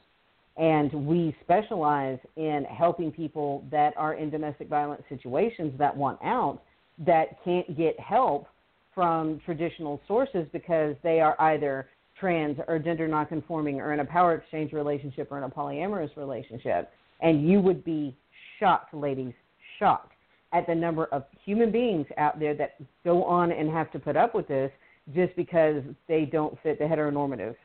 and 0.57 0.91
we 0.91 1.35
specialize 1.43 2.17
in 2.35 2.65
helping 2.65 3.11
people 3.11 3.63
that 3.71 3.93
are 3.95 4.15
in 4.15 4.29
domestic 4.29 4.67
violence 4.67 5.03
situations 5.07 5.71
that 5.77 5.95
want 5.95 6.19
out 6.23 6.61
that 7.05 7.43
can't 7.43 7.77
get 7.77 7.97
help 7.99 8.47
from 8.95 9.39
traditional 9.45 10.01
sources 10.07 10.47
because 10.51 10.95
they 11.03 11.19
are 11.19 11.39
either 11.39 11.87
trans 12.19 12.57
or 12.67 12.79
gender 12.79 13.07
nonconforming 13.07 13.79
or 13.79 13.93
in 13.93 13.99
a 13.99 14.05
power 14.05 14.35
exchange 14.35 14.73
relationship 14.73 15.31
or 15.31 15.37
in 15.37 15.43
a 15.43 15.49
polyamorous 15.49 16.15
relationship. 16.17 16.91
And 17.21 17.47
you 17.47 17.59
would 17.61 17.83
be 17.83 18.15
shocked, 18.59 18.93
ladies, 18.93 19.33
shocked 19.79 20.13
at 20.53 20.65
the 20.67 20.75
number 20.75 21.05
of 21.05 21.23
human 21.43 21.71
beings 21.71 22.07
out 22.17 22.39
there 22.39 22.53
that 22.55 22.75
go 23.03 23.23
on 23.23 23.51
and 23.51 23.69
have 23.69 23.91
to 23.91 23.99
put 23.99 24.15
up 24.15 24.33
with 24.33 24.47
this 24.47 24.71
just 25.13 25.35
because 25.35 25.83
they 26.07 26.25
don't 26.25 26.57
fit 26.63 26.79
the 26.79 26.85
heteronormative 26.85 27.55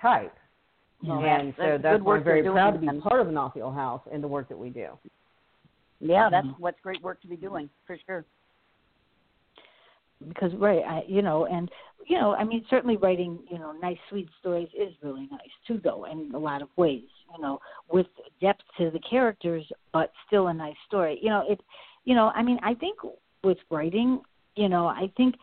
type. 0.00 0.34
Well, 1.02 1.18
and 1.18 1.24
that's- 1.24 1.54
so 1.56 1.62
that's 1.62 1.82
that's 1.82 1.92
good 1.98 2.04
why 2.04 2.16
I'm 2.16 2.24
very 2.24 2.42
proud 2.42 2.72
to 2.72 2.78
be 2.78 2.86
and- 2.88 3.02
part 3.02 3.20
of 3.20 3.26
the 3.26 3.32
Anafiel 3.32 3.74
House 3.74 4.02
and 4.10 4.22
the 4.22 4.28
work 4.28 4.48
that 4.48 4.58
we 4.58 4.70
do. 4.70 4.98
Yeah, 6.00 6.28
that's 6.30 6.46
Mhm. 6.46 6.58
what's 6.58 6.80
great 6.80 7.02
work 7.02 7.20
to 7.22 7.28
be 7.28 7.36
doing 7.36 7.68
for 7.86 7.96
sure. 8.06 8.24
Because 10.28 10.52
right 10.58 10.82
I, 10.86 11.02
you 11.06 11.22
know 11.22 11.46
and 11.46 11.70
you 12.06 12.18
know 12.18 12.34
i 12.34 12.44
mean 12.44 12.64
certainly 12.70 12.96
writing 12.96 13.38
you 13.50 13.58
know 13.58 13.72
nice 13.72 13.98
sweet 14.08 14.28
stories 14.40 14.68
is 14.78 14.92
really 15.02 15.28
nice 15.30 15.40
too 15.66 15.80
though 15.82 16.04
in 16.04 16.32
a 16.34 16.38
lot 16.38 16.62
of 16.62 16.68
ways 16.76 17.04
you 17.34 17.42
know 17.42 17.58
with 17.90 18.06
depth 18.40 18.62
to 18.78 18.90
the 18.90 19.00
characters 19.08 19.64
but 19.92 20.12
still 20.26 20.48
a 20.48 20.54
nice 20.54 20.76
story. 20.86 21.18
You 21.22 21.30
know 21.30 21.44
it 21.48 21.60
you 22.04 22.14
know 22.14 22.32
i 22.34 22.42
mean 22.42 22.58
i 22.62 22.74
think 22.74 22.98
with 23.42 23.58
writing 23.70 24.20
you 24.56 24.68
know 24.68 24.86
i 24.86 25.10
think 25.16 25.34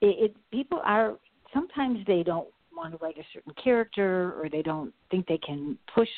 it, 0.00 0.30
it 0.30 0.36
people 0.50 0.80
are 0.84 1.14
sometimes 1.52 1.98
they 2.06 2.22
don't 2.22 2.48
want 2.76 2.92
to 2.92 2.98
write 3.04 3.18
a 3.18 3.22
certain 3.32 3.52
character 3.62 4.34
or 4.40 4.48
they 4.50 4.62
don't 4.62 4.92
think 5.10 5.26
they 5.26 5.38
can 5.38 5.78
push 5.94 6.08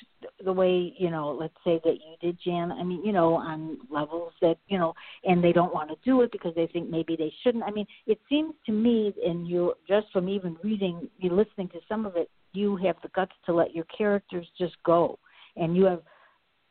the 0.45 0.53
way 0.53 0.95
you 0.99 1.11
know 1.11 1.31
let's 1.31 1.55
say 1.65 1.81
that 1.85 1.95
you 1.95 2.17
did 2.21 2.39
jan 2.45 2.73
i 2.73 2.83
mean 2.83 3.05
you 3.05 3.13
know 3.13 3.35
on 3.35 3.79
levels 3.91 4.33
that 4.41 4.57
you 4.69 4.79
know 4.79 4.95
and 5.25 5.43
they 5.43 5.53
don't 5.53 5.73
want 5.73 5.89
to 5.89 5.97
do 6.05 6.23
it 6.23 6.33
because 6.33 6.55
they 6.55 6.67
think 6.69 6.89
maybe 6.89 7.17
they 7.17 7.33
shouldn't. 7.43 7.65
I 7.65 7.71
mean 7.71 7.87
it 8.07 8.19
seems 8.29 8.55
to 8.67 8.73
me 8.73 9.13
and 9.25 9.47
you 9.49 9.75
just 9.89 10.07
from 10.13 10.29
even 10.29 10.57
reading 10.63 11.09
you 11.19 11.31
listening 11.31 11.69
to 11.69 11.81
some 11.89 12.07
of 12.07 12.17
it 12.17 12.31
you 12.57 12.77
have 12.77 12.97
the 13.03 13.09
guts 13.09 13.33
to 13.45 13.53
let 13.53 13.75
your 13.75 13.85
characters 13.85 14.47
just 14.59 14.75
go. 14.85 15.19
And 15.57 15.77
you 15.77 15.85
have 15.85 16.03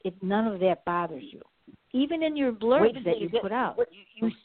it 0.04 0.16
none 0.22 0.48
of 0.48 0.60
that 0.60 0.84
bothers 0.86 1.24
you. 1.32 1.42
Even 1.94 2.24
in 2.24 2.36
your 2.36 2.52
blurbs 2.52 3.04
that 3.06 3.20
you 3.20 3.30
get- 3.30 3.42
put 3.42 3.52
out. 3.52 3.78
what 3.78 3.90
you, 3.94 4.04
you 4.16 4.36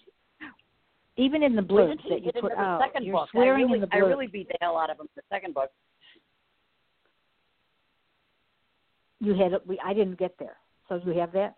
even 1.20 1.42
in 1.42 1.54
the 1.54 1.62
blurbs 1.62 2.02
that 2.08 2.24
you 2.24 2.32
put 2.40 2.52
out 2.52 2.80
second 2.80 3.04
you're 3.04 3.14
book. 3.14 3.28
swearing 3.30 3.66
really, 3.66 3.74
in 3.74 3.80
the 3.82 3.88
I 3.92 3.98
really 3.98 4.26
beat 4.26 4.48
the 4.48 4.56
hell 4.60 4.76
out 4.76 4.90
of 4.90 4.98
him 4.98 5.08
the 5.16 5.22
second 5.30 5.54
book. 5.54 5.70
you 9.20 9.34
had 9.34 9.52
I 9.84 9.94
didn't 9.94 10.18
get 10.18 10.34
there. 10.38 10.56
So 10.88 11.00
you 11.04 11.12
have 11.18 11.32
that? 11.32 11.56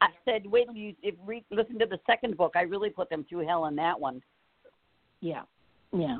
I 0.00 0.08
said, 0.24 0.46
wait 0.46 0.66
till 0.66 0.76
you 0.76 0.94
if 1.02 1.14
read, 1.26 1.44
listen 1.50 1.78
to 1.78 1.86
the 1.86 1.98
second 2.06 2.36
book. 2.36 2.52
I 2.54 2.62
really 2.62 2.90
put 2.90 3.10
them 3.10 3.24
through 3.28 3.46
hell 3.46 3.66
in 3.66 3.76
that 3.76 3.98
one. 3.98 4.22
Yeah. 5.20 5.42
Yeah. 5.92 6.18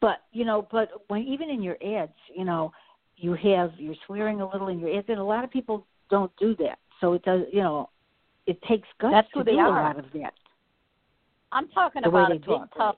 But 0.00 0.22
you 0.32 0.44
know, 0.44 0.66
but 0.70 0.90
when 1.08 1.22
even 1.22 1.50
in 1.50 1.62
your 1.62 1.76
ads, 1.84 2.12
you 2.34 2.44
know, 2.44 2.72
you 3.16 3.34
have 3.34 3.72
you're 3.78 3.94
swearing 4.06 4.40
a 4.40 4.48
little 4.48 4.68
in 4.68 4.78
your 4.78 4.96
ads 4.96 5.06
and 5.08 5.18
a 5.18 5.24
lot 5.24 5.44
of 5.44 5.50
people 5.50 5.86
don't 6.10 6.32
do 6.38 6.56
that. 6.56 6.78
So 7.00 7.12
it 7.12 7.22
does 7.22 7.42
you 7.52 7.62
know, 7.62 7.90
it 8.46 8.60
takes 8.62 8.88
guts 9.00 9.12
That's 9.12 9.28
to 9.32 9.44
do 9.44 9.58
a 9.58 9.62
lot 9.62 9.98
of 9.98 10.06
that. 10.14 10.34
I'm 11.56 11.68
talking 11.68 12.02
The 12.02 12.10
about 12.10 12.32
a 12.32 12.34
big, 12.34 12.44
talk, 12.44 12.68
tough, 12.76 12.96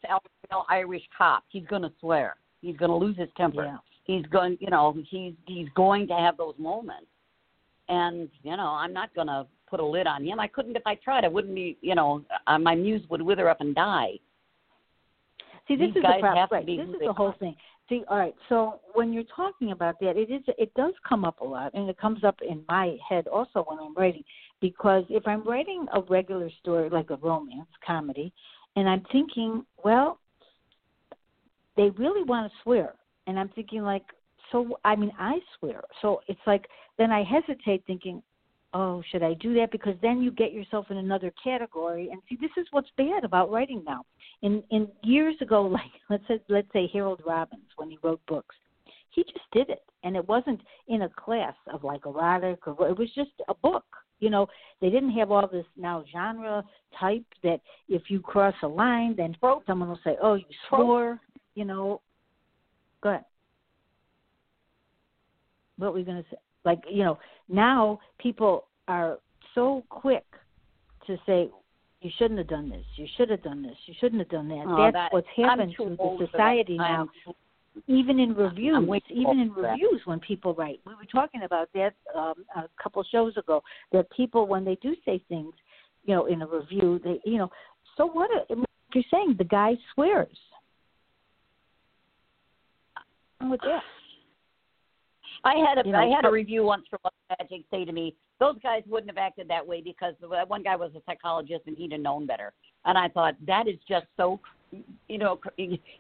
Irish 0.69 1.05
cop. 1.17 1.45
He's 1.49 1.65
going 1.67 1.83
to 1.83 1.93
swear. 2.01 2.35
He's 2.61 2.77
going 2.77 2.91
to 2.91 2.97
lose 2.97 3.17
his 3.17 3.29
temper. 3.37 3.65
Yeah. 3.65 3.77
He's 4.03 4.27
going, 4.27 4.59
you 4.61 4.69
know, 4.69 4.97
he's 5.09 5.35
he's 5.47 5.69
going 5.77 6.09
to 6.09 6.15
have 6.15 6.37
those 6.37 6.55
moments. 6.59 7.07
And 7.89 8.29
you 8.43 8.57
know, 8.57 8.71
I'm 8.71 8.93
not 8.93 9.15
going 9.15 9.29
to 9.29 9.47
put 9.71 9.79
a 9.79 9.87
lid 9.87 10.09
on 10.09 10.25
him. 10.25 10.41
I 10.41 10.49
couldn't 10.49 10.75
if 10.75 10.83
I 10.87 10.97
tried. 10.97 11.25
I 11.25 11.29
wouldn't 11.29 11.55
be, 11.55 11.79
you 11.83 11.95
know, 11.95 12.25
uh, 12.49 12.59
my 12.59 12.75
muse 12.75 13.03
would 13.11 13.23
wither 13.23 13.49
up 13.49 13.61
and 13.61 13.77
die. 13.77 14.15
See, 15.69 15.77
this 15.77 15.89
These 15.89 15.97
is 15.99 16.03
the 16.03 16.17
problem. 16.21 16.49
Right. 16.51 16.67
This 16.67 16.81
is 16.81 16.95
the 17.01 17.13
whole 17.13 17.29
are. 17.29 17.37
thing. 17.37 17.55
See, 17.89 18.05
all 18.09 18.19
right. 18.19 18.35
So 18.51 18.81
when 18.93 19.13
you're 19.13 19.25
talking 19.35 19.73
about 19.73 19.99
that, 20.01 20.17
it 20.17 20.31
is 20.31 20.43
it 20.59 20.73
does 20.75 20.93
come 21.09 21.25
up 21.25 21.41
a 21.41 21.45
lot, 21.45 21.73
and 21.73 21.89
it 21.89 21.99
comes 21.99 22.23
up 22.23 22.37
in 22.47 22.63
my 22.69 22.97
head 23.09 23.27
also 23.29 23.65
when 23.67 23.79
I'm 23.79 23.95
writing. 23.95 24.25
Because 24.61 25.05
if 25.09 25.27
I'm 25.27 25.43
writing 25.45 25.87
a 25.95 26.03
regular 26.03 26.51
story 26.61 26.91
like 26.91 27.11
a 27.11 27.17
romance 27.17 27.71
comedy, 27.87 28.33
and 28.77 28.89
I'm 28.89 29.03
thinking, 29.11 29.65
well, 29.83 30.19
they 31.77 31.91
really 31.91 32.25
want 32.25 32.51
to 32.51 32.59
swear, 32.63 32.95
and 33.27 33.39
I'm 33.39 33.49
thinking 33.51 33.83
like, 33.83 34.05
so 34.53 34.79
I 34.85 34.95
mean, 34.95 35.13
I 35.19 35.39
swear. 35.59 35.83
So 36.03 36.21
it's 36.29 36.41
like 36.47 36.67
then 36.99 37.11
I 37.11 37.23
hesitate, 37.23 37.85
thinking, 37.87 38.23
oh, 38.75 39.03
should 39.11 39.23
I 39.23 39.35
do 39.35 39.55
that? 39.55 39.71
Because 39.71 39.95
then 40.03 40.21
you 40.21 40.31
get 40.31 40.53
yourself 40.53 40.87
in 40.91 40.99
another 40.99 41.33
category. 41.43 42.11
And 42.11 42.21
see, 42.29 42.37
this 42.41 42.51
is 42.57 42.67
what's 42.71 42.91
bad 42.97 43.25
about 43.25 43.51
writing 43.51 43.83
now. 43.87 44.05
In 44.43 44.63
in 44.71 44.89
years 45.03 45.37
ago, 45.41 45.63
like 45.67 45.91
let's 46.11 46.27
say 46.29 46.41
let's 46.49 46.73
say 46.73 46.89
Harold 46.93 47.23
Robbins 47.27 47.69
when 47.77 47.91
he 47.91 47.99
wrote 48.03 48.21
books, 48.27 48.55
he 49.11 49.23
just 49.25 49.51
did 49.53 49.71
it, 49.71 49.83
and 50.05 50.17
it 50.17 50.29
wasn't 50.29 50.61
in 50.89 51.03
a 51.03 51.09
class 51.09 51.55
of 51.73 51.85
like 51.85 52.07
erotic 52.07 52.67
or 52.67 52.89
it 52.89 52.99
was 52.99 53.11
just 53.15 53.31
a 53.49 53.55
book. 53.55 53.85
You 54.21 54.31
know, 54.31 54.49
they 54.81 54.91
didn't 54.91 55.13
have 55.13 55.31
all 55.31 55.47
this 55.47 55.67
now 55.77 56.05
genre 56.13 56.65
type 56.99 57.25
that 57.45 57.61
if 57.89 58.03
you 58.09 58.21
cross 58.21 58.55
a 58.63 58.69
line, 58.69 59.15
then 59.17 59.37
someone 59.67 59.89
will 59.89 60.01
say, 60.03 60.17
"Oh, 60.21 60.35
you 60.35 60.45
swore." 60.69 61.21
You 61.55 61.65
know, 61.65 62.01
go 63.01 63.11
ahead. 63.11 63.25
What 65.77 65.93
were 65.93 65.99
we 65.99 66.05
going 66.05 66.23
to 66.23 66.29
say? 66.31 66.37
Like 66.69 66.85
you 66.91 67.03
know, 67.03 67.19
now 67.49 67.99
people 68.19 68.65
are 68.89 69.19
so 69.55 69.83
quick 69.89 70.27
to 71.07 71.17
say, 71.25 71.49
"You 72.03 72.11
shouldn't 72.19 72.39
have 72.39 72.49
done 72.49 72.69
this. 72.69 72.85
You 72.97 73.07
should 73.17 73.31
have 73.31 73.43
done 73.43 73.63
this. 73.63 73.77
You 73.87 73.95
shouldn't 73.99 74.21
have 74.21 74.29
done 74.29 74.49
that." 74.49 74.65
Oh, 74.67 74.77
That's 74.77 74.95
that- 74.95 75.13
what's 75.15 75.27
happened 75.35 75.75
to 75.79 75.97
the 75.97 76.27
society 76.27 76.77
now 76.77 77.09
even 77.87 78.19
in 78.19 78.35
reviews, 78.35 78.85
even 79.09 79.39
in 79.39 79.53
reviews 79.53 80.01
when 80.05 80.21
people 80.21 80.53
write. 80.55 80.81
We 80.85 80.95
were 80.95 81.07
talking 81.11 81.45
about 81.45 81.69
that 81.75 81.95
um, 82.15 82.35
a 82.57 82.65
couple 82.83 83.03
shows 83.05 83.37
ago. 83.37 83.63
That 83.93 84.11
people, 84.11 84.47
when 84.47 84.65
they 84.65 84.77
do 84.83 84.95
say 85.05 85.23
things, 85.29 85.55
you 86.05 86.15
know, 86.15 86.27
in 86.27 86.43
a 86.43 86.47
review, 86.47 87.01
they, 87.05 87.21
you 87.25 87.39
know, 87.39 87.51
so 87.97 88.07
what? 88.07 88.31
A, 88.31 88.55
like 88.55 88.67
you're 88.95 89.05
saying 89.13 89.37
the 89.39 89.45
guy 89.45 89.75
swears. 89.95 90.37
What's 93.39 93.53
with 93.53 93.61
that? 93.61 93.83
I 95.45 95.55
had 95.57 95.79
a 95.79 95.87
You 95.87 95.93
know, 95.93 95.99
I 95.99 96.09
had 96.09 96.25
a 96.25 96.31
review 96.31 96.65
once 96.65 96.85
from 96.91 96.99
Magic 97.39 97.65
say 97.71 97.85
to 97.85 97.93
me, 97.93 98.15
those 98.41 98.57
guys 98.63 98.83
wouldn't 98.87 99.11
have 99.11 99.19
acted 99.19 99.49
that 99.49 99.67
way 99.67 99.81
because 99.81 100.15
the 100.21 100.29
uh, 100.29 100.45
one 100.47 100.63
guy 100.63 100.77
was 100.77 100.93
a 100.97 101.03
psychologist 101.07 101.63
and 101.67 101.77
he'd 101.77 101.93
have 101.93 102.01
known 102.01 102.27
better. 102.27 102.53
And 102.85 102.97
I 102.97 103.09
thought 103.09 103.35
that 103.47 103.69
is 103.69 103.77
just 103.89 104.07
so, 104.17 104.41
you 105.09 105.19
know, 105.19 105.41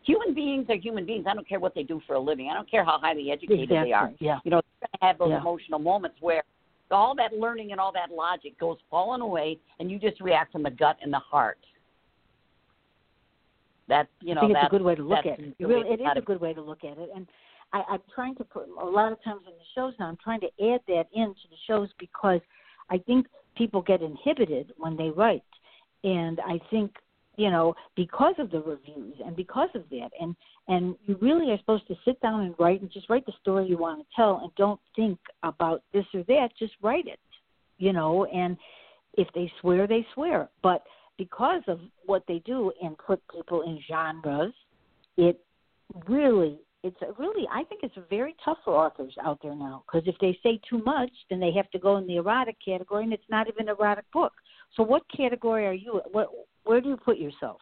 human 0.03 0.35
beings 0.35 0.67
are 0.69 0.77
human 0.77 1.07
beings. 1.07 1.27
I 1.29 1.35
don't 1.35 1.49
care 1.49 1.61
what 1.61 1.75
they 1.75 1.83
do 1.83 2.01
for 2.07 2.15
a 2.15 2.21
living. 2.21 2.49
I 2.51 2.55
don't 2.55 2.71
care 2.71 2.85
how 2.85 2.99
highly 3.01 3.31
educated 3.31 3.69
they 3.71 3.93
are. 3.93 4.13
Yeah. 4.21 4.39
You 4.45 4.51
know, 4.51 4.61
they're 4.81 4.89
going 4.89 5.01
to 5.01 5.07
have 5.07 5.19
those 5.19 5.31
Yeah. 5.31 5.41
emotional 5.41 5.79
moments 5.79 6.17
where 6.21 6.43
all 6.91 7.15
that 7.17 7.33
learning 7.33 7.73
and 7.73 7.81
all 7.81 7.93
that 7.93 8.11
logic 8.11 8.59
goes 8.59 8.79
falling 8.91 9.21
away, 9.21 9.59
and 9.79 9.91
you 9.91 9.99
just 9.99 10.21
react 10.21 10.53
from 10.53 10.63
the 10.63 10.71
gut 10.71 10.97
and 11.03 11.13
the 11.13 11.19
heart. 11.19 11.59
That's 13.89 14.09
you 14.21 14.35
know 14.35 14.43
I 14.43 14.45
think 14.45 14.57
it's 14.57 14.67
a 14.67 14.71
good 14.71 14.83
way 14.83 14.95
to 14.95 15.03
look 15.03 15.21
at 15.21 15.39
it. 15.39 15.59
the 15.59 15.65
It 15.65 15.67
really, 15.67 15.89
it's 15.89 16.03
a 16.17 16.21
good 16.21 16.41
way 16.41 16.53
to 16.53 16.61
look 16.61 16.85
at 16.85 16.99
it, 16.99 17.11
and 17.15 17.27
I, 17.73 17.83
I'm 17.89 18.03
trying 18.15 18.35
to 18.37 18.45
put 18.45 18.69
a 18.69 18.85
lot 18.85 19.13
of 19.13 19.23
times 19.23 19.43
in 19.47 19.53
the 19.53 19.65
shows 19.75 19.95
now. 19.99 20.07
I'm 20.07 20.19
trying 20.23 20.41
to 20.41 20.47
add 20.47 20.81
that 20.89 21.05
into 21.15 21.41
the 21.51 21.57
shows 21.67 21.89
because 21.99 22.41
I 22.91 22.99
think 22.99 23.27
people 23.57 23.83
get 23.83 24.03
inhibited 24.03 24.73
when 24.79 24.97
they 24.97 25.11
write, 25.11 25.43
and 26.05 26.41
I 26.41 26.61
think 26.71 26.93
you 27.37 27.51
know 27.51 27.75
because 27.95 28.35
of 28.39 28.51
the 28.51 28.61
reviews 28.61 29.15
and 29.25 29.37
because 29.37 29.69
of 29.75 29.83
that, 29.91 30.11
and 30.21 30.35
and 30.69 30.95
you 31.07 31.19
really 31.21 31.51
are 31.51 31.59
supposed 31.59 31.87
to 31.89 31.95
sit 32.05 32.21
down 32.21 32.41
and 32.41 32.55
write 32.59 32.81
and 32.81 32.91
just 32.91 33.11
write 33.11 33.27
the 33.27 33.33
story 33.41 33.67
you 33.67 33.79
want 33.79 34.01
to 34.01 34.07
tell, 34.17 34.41
and 34.43 34.55
don't 34.57 34.81
think 34.97 35.19
about 35.43 35.83
this 35.93 36.07
or 36.15 36.23
that. 36.25 36.49
Just 36.59 36.75
write 36.83 37.07
it, 37.07 37.21
you 37.79 37.93
know. 37.93 38.25
And 38.27 38.57
if 39.15 39.29
they 39.35 39.53
swear, 39.61 39.87
they 39.87 40.07
swear, 40.15 40.49
but 40.63 40.85
because 41.19 41.63
of 41.67 41.81
what 42.07 42.23
they 42.29 42.39
do 42.47 42.73
and 42.83 42.97
put 42.97 43.21
people 43.35 43.63
in 43.63 43.81
genres, 43.89 44.55
it 45.17 45.41
really 46.07 46.59
it's 46.83 46.97
a 47.03 47.13
really 47.21 47.47
I 47.51 47.65
think 47.65 47.83
it's 47.83 47.95
very 48.09 48.37
tough 48.45 48.59
for 48.65 48.75
authors 48.75 49.15
out 49.25 49.39
there 49.43 49.55
now 49.55 49.85
because 49.87 50.07
if 50.07 50.17
they 50.21 50.39
say 50.43 50.61
too 50.69 50.83
much, 50.85 51.11
then 51.29 51.41
they 51.41 51.53
have 51.53 51.71
to 51.71 51.79
go 51.79 51.97
in 51.97 52.07
the 52.07 52.17
erotic 52.17 52.57
category, 52.65 53.05
and 53.05 53.13
it's 53.13 53.23
not 53.29 53.49
even 53.49 53.69
an 53.69 53.77
erotic 53.79 54.11
book. 54.13 54.33
So, 54.77 54.83
what 54.83 55.03
category 55.15 55.67
are 55.67 55.73
you? 55.73 56.01
What 56.13 56.29
where 56.65 56.81
do 56.81 56.89
you 56.89 56.97
put 56.97 57.19
yourself? 57.19 57.61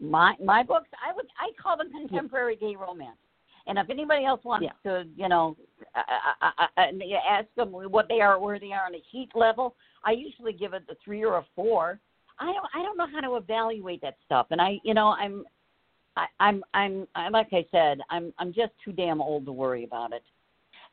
My 0.00 0.34
my 0.42 0.62
books, 0.62 0.88
I 1.04 1.14
would 1.14 1.26
I 1.38 1.50
call 1.60 1.76
them 1.76 1.90
contemporary 1.90 2.56
gay 2.56 2.76
romance. 2.76 3.18
And 3.66 3.78
if 3.78 3.88
anybody 3.88 4.26
else 4.26 4.44
wants 4.44 4.66
Yeah. 4.66 4.90
to, 4.90 5.08
you 5.16 5.26
know, 5.26 5.56
I, 5.94 6.32
I, 6.42 6.66
I, 6.76 6.82
I 6.82 7.38
ask 7.38 7.46
them 7.56 7.72
what 7.72 8.08
they 8.08 8.20
are, 8.20 8.38
where 8.38 8.58
they 8.58 8.72
are 8.72 8.84
on 8.84 8.94
a 8.94 9.02
heat 9.10 9.30
level, 9.34 9.74
I 10.04 10.10
usually 10.10 10.52
give 10.52 10.74
it 10.74 10.82
a 10.90 10.94
three 11.02 11.24
or 11.24 11.38
a 11.38 11.46
four. 11.54 11.98
I 12.38 12.46
don't 12.46 12.66
I 12.74 12.82
don't 12.82 12.98
know 12.98 13.06
how 13.06 13.20
to 13.20 13.36
evaluate 13.36 14.02
that 14.02 14.16
stuff, 14.24 14.48
and 14.50 14.60
I 14.60 14.78
you 14.84 14.92
know 14.94 15.08
I'm 15.08 15.44
I, 16.16 16.26
I'm 16.40 16.62
I'm 16.74 17.06
I, 17.14 17.28
like 17.28 17.48
I 17.52 17.64
said 17.70 17.98
I'm 18.10 18.32
I'm 18.38 18.52
just 18.52 18.72
too 18.84 18.92
damn 18.92 19.20
old 19.20 19.46
to 19.46 19.52
worry 19.52 19.84
about 19.84 20.12
it. 20.12 20.22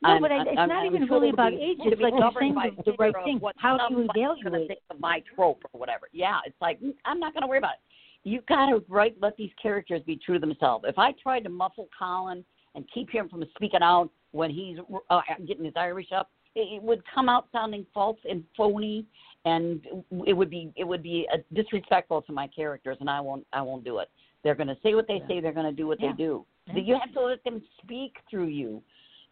No, 0.02 0.10
I'm- 0.10 0.22
but 0.22 0.32
I, 0.32 0.40
it's 0.42 0.58
I'm- 0.58 0.68
not 0.68 0.86
I'm 0.86 0.94
even 0.94 1.08
really 1.08 1.30
about 1.30 1.52
age. 1.52 1.78
It's 1.80 2.00
like 2.00 2.14
you're 2.16 2.32
saying 2.40 2.54
the, 2.54 2.90
the 2.90 2.96
right 2.98 3.14
thing. 3.24 3.40
How 3.56 3.88
do 3.88 3.94
you 3.94 4.08
evaluate? 4.14 4.68
think 4.68 4.80
of 4.90 5.00
my 5.00 5.22
trope 5.34 5.62
or 5.72 5.78
whatever? 5.78 6.08
Yeah, 6.12 6.38
it's 6.44 6.60
like 6.60 6.80
mm, 6.80 6.94
I'm 7.04 7.20
not 7.20 7.34
going 7.34 7.42
to 7.42 7.46
worry 7.46 7.58
about 7.58 7.74
it. 7.74 8.28
You 8.28 8.40
got 8.48 8.66
to 8.70 8.84
right 8.88 9.14
let 9.20 9.36
these 9.36 9.50
characters 9.60 10.02
be 10.06 10.16
true 10.16 10.34
to 10.34 10.40
themselves. 10.40 10.84
If 10.88 10.98
I 10.98 11.12
tried 11.22 11.40
to 11.44 11.48
muffle 11.50 11.88
Colin 11.96 12.44
and 12.74 12.84
keep 12.92 13.10
him 13.10 13.28
from 13.28 13.44
speaking 13.54 13.82
out 13.82 14.10
when 14.32 14.50
he's 14.50 14.78
uh, 15.10 15.20
getting 15.46 15.64
his 15.64 15.74
Irish 15.76 16.08
up, 16.14 16.30
it, 16.54 16.76
it 16.76 16.82
would 16.82 17.02
come 17.12 17.28
out 17.28 17.48
sounding 17.52 17.86
false 17.92 18.18
and 18.28 18.44
phony, 18.56 19.06
and 19.44 19.84
it 20.26 20.32
would 20.32 20.50
be 20.50 20.72
it 20.76 20.84
would 20.84 21.02
be 21.02 21.28
uh, 21.32 21.38
disrespectful 21.52 22.22
to 22.22 22.32
my 22.32 22.46
characters, 22.48 22.96
and 23.00 23.08
I 23.10 23.20
won't 23.20 23.46
I 23.52 23.62
won't 23.62 23.84
do 23.84 23.98
it. 23.98 24.08
They're 24.42 24.54
going 24.54 24.68
to 24.68 24.76
say 24.82 24.94
what 24.94 25.06
they 25.06 25.18
Yeah. 25.18 25.26
say. 25.28 25.40
They're 25.40 25.52
going 25.52 25.66
to 25.66 25.72
do 25.72 25.86
what 25.86 26.00
Yeah. 26.00 26.10
they 26.12 26.16
do. 26.16 26.44
Yeah. 26.66 26.78
You 26.78 26.98
have 26.98 27.12
to 27.14 27.20
let 27.22 27.42
them 27.44 27.62
speak 27.82 28.16
through 28.28 28.46
you. 28.46 28.82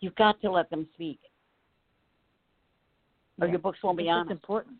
You've 0.01 0.15
got 0.15 0.41
to 0.41 0.51
let 0.51 0.71
them 0.71 0.89
speak, 0.95 1.21
or 3.41 3.49
your 3.49 3.59
books 3.59 3.83
won't 3.83 3.99
be 3.99 4.09
honest. 4.09 4.31
It's 4.31 4.41
important. 4.41 4.77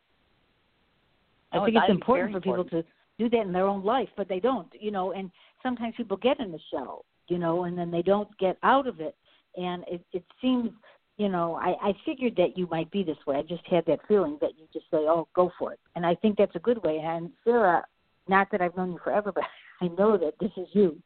No, 1.53 1.63
I 1.63 1.65
think 1.67 1.77
it's- 1.77 1.91
it's 1.91 1.95
important 1.95 2.33
for 2.33 2.41
people 2.41 2.65
to 2.65 2.85
do 3.19 3.29
that 3.29 3.41
in 3.41 3.53
their 3.53 3.67
own 3.67 3.85
life, 3.85 4.11
but 4.17 4.29
they 4.29 4.41
don't, 4.41 4.73
you 4.81 4.91
know. 4.91 5.13
And 5.13 5.31
sometimes 5.63 5.95
people 5.97 6.17
get 6.17 6.41
in 6.41 6.53
the 6.53 6.59
shell, 6.71 7.05
you 7.29 7.39
know, 7.39 7.65
and 7.65 7.77
then 7.77 7.91
they 7.91 8.03
don't 8.03 8.35
get 8.39 8.57
out 8.63 8.87
of 8.87 9.01
it. 9.01 9.17
And 9.57 9.85
it, 9.89 10.03
it 10.13 10.25
seems, 10.41 10.71
you 11.17 11.29
know, 11.29 11.57
I, 11.57 11.89
I 11.89 11.93
figured 12.05 12.37
that 12.37 12.57
you 12.57 12.67
might 12.69 12.91
be 12.91 13.03
this 13.03 13.19
way. 13.27 13.37
I 13.37 13.43
just 13.43 13.67
had 13.67 13.85
that 13.87 14.07
feeling 14.07 14.39
that 14.41 14.57
you 14.57 14.67
just 14.73 14.89
say, 14.91 14.99
"Oh, 15.09 15.29
go 15.35 15.51
for 15.59 15.73
it," 15.73 15.81
and 15.97 16.07
I 16.07 16.15
think 16.15 16.39
that's 16.39 16.55
a 16.55 16.61
good 16.61 16.83
way. 16.83 16.99
And 17.01 17.31
Sarah, 17.45 17.85
not 18.29 18.51
that 18.53 18.63
I've 18.63 18.77
known 18.77 18.93
you 18.93 18.99
forever, 18.99 19.33
but 19.33 19.45
I 19.81 19.89
know 19.89 20.17
that 20.19 20.35
this 20.41 20.51
is 20.57 20.69
you. 20.73 20.97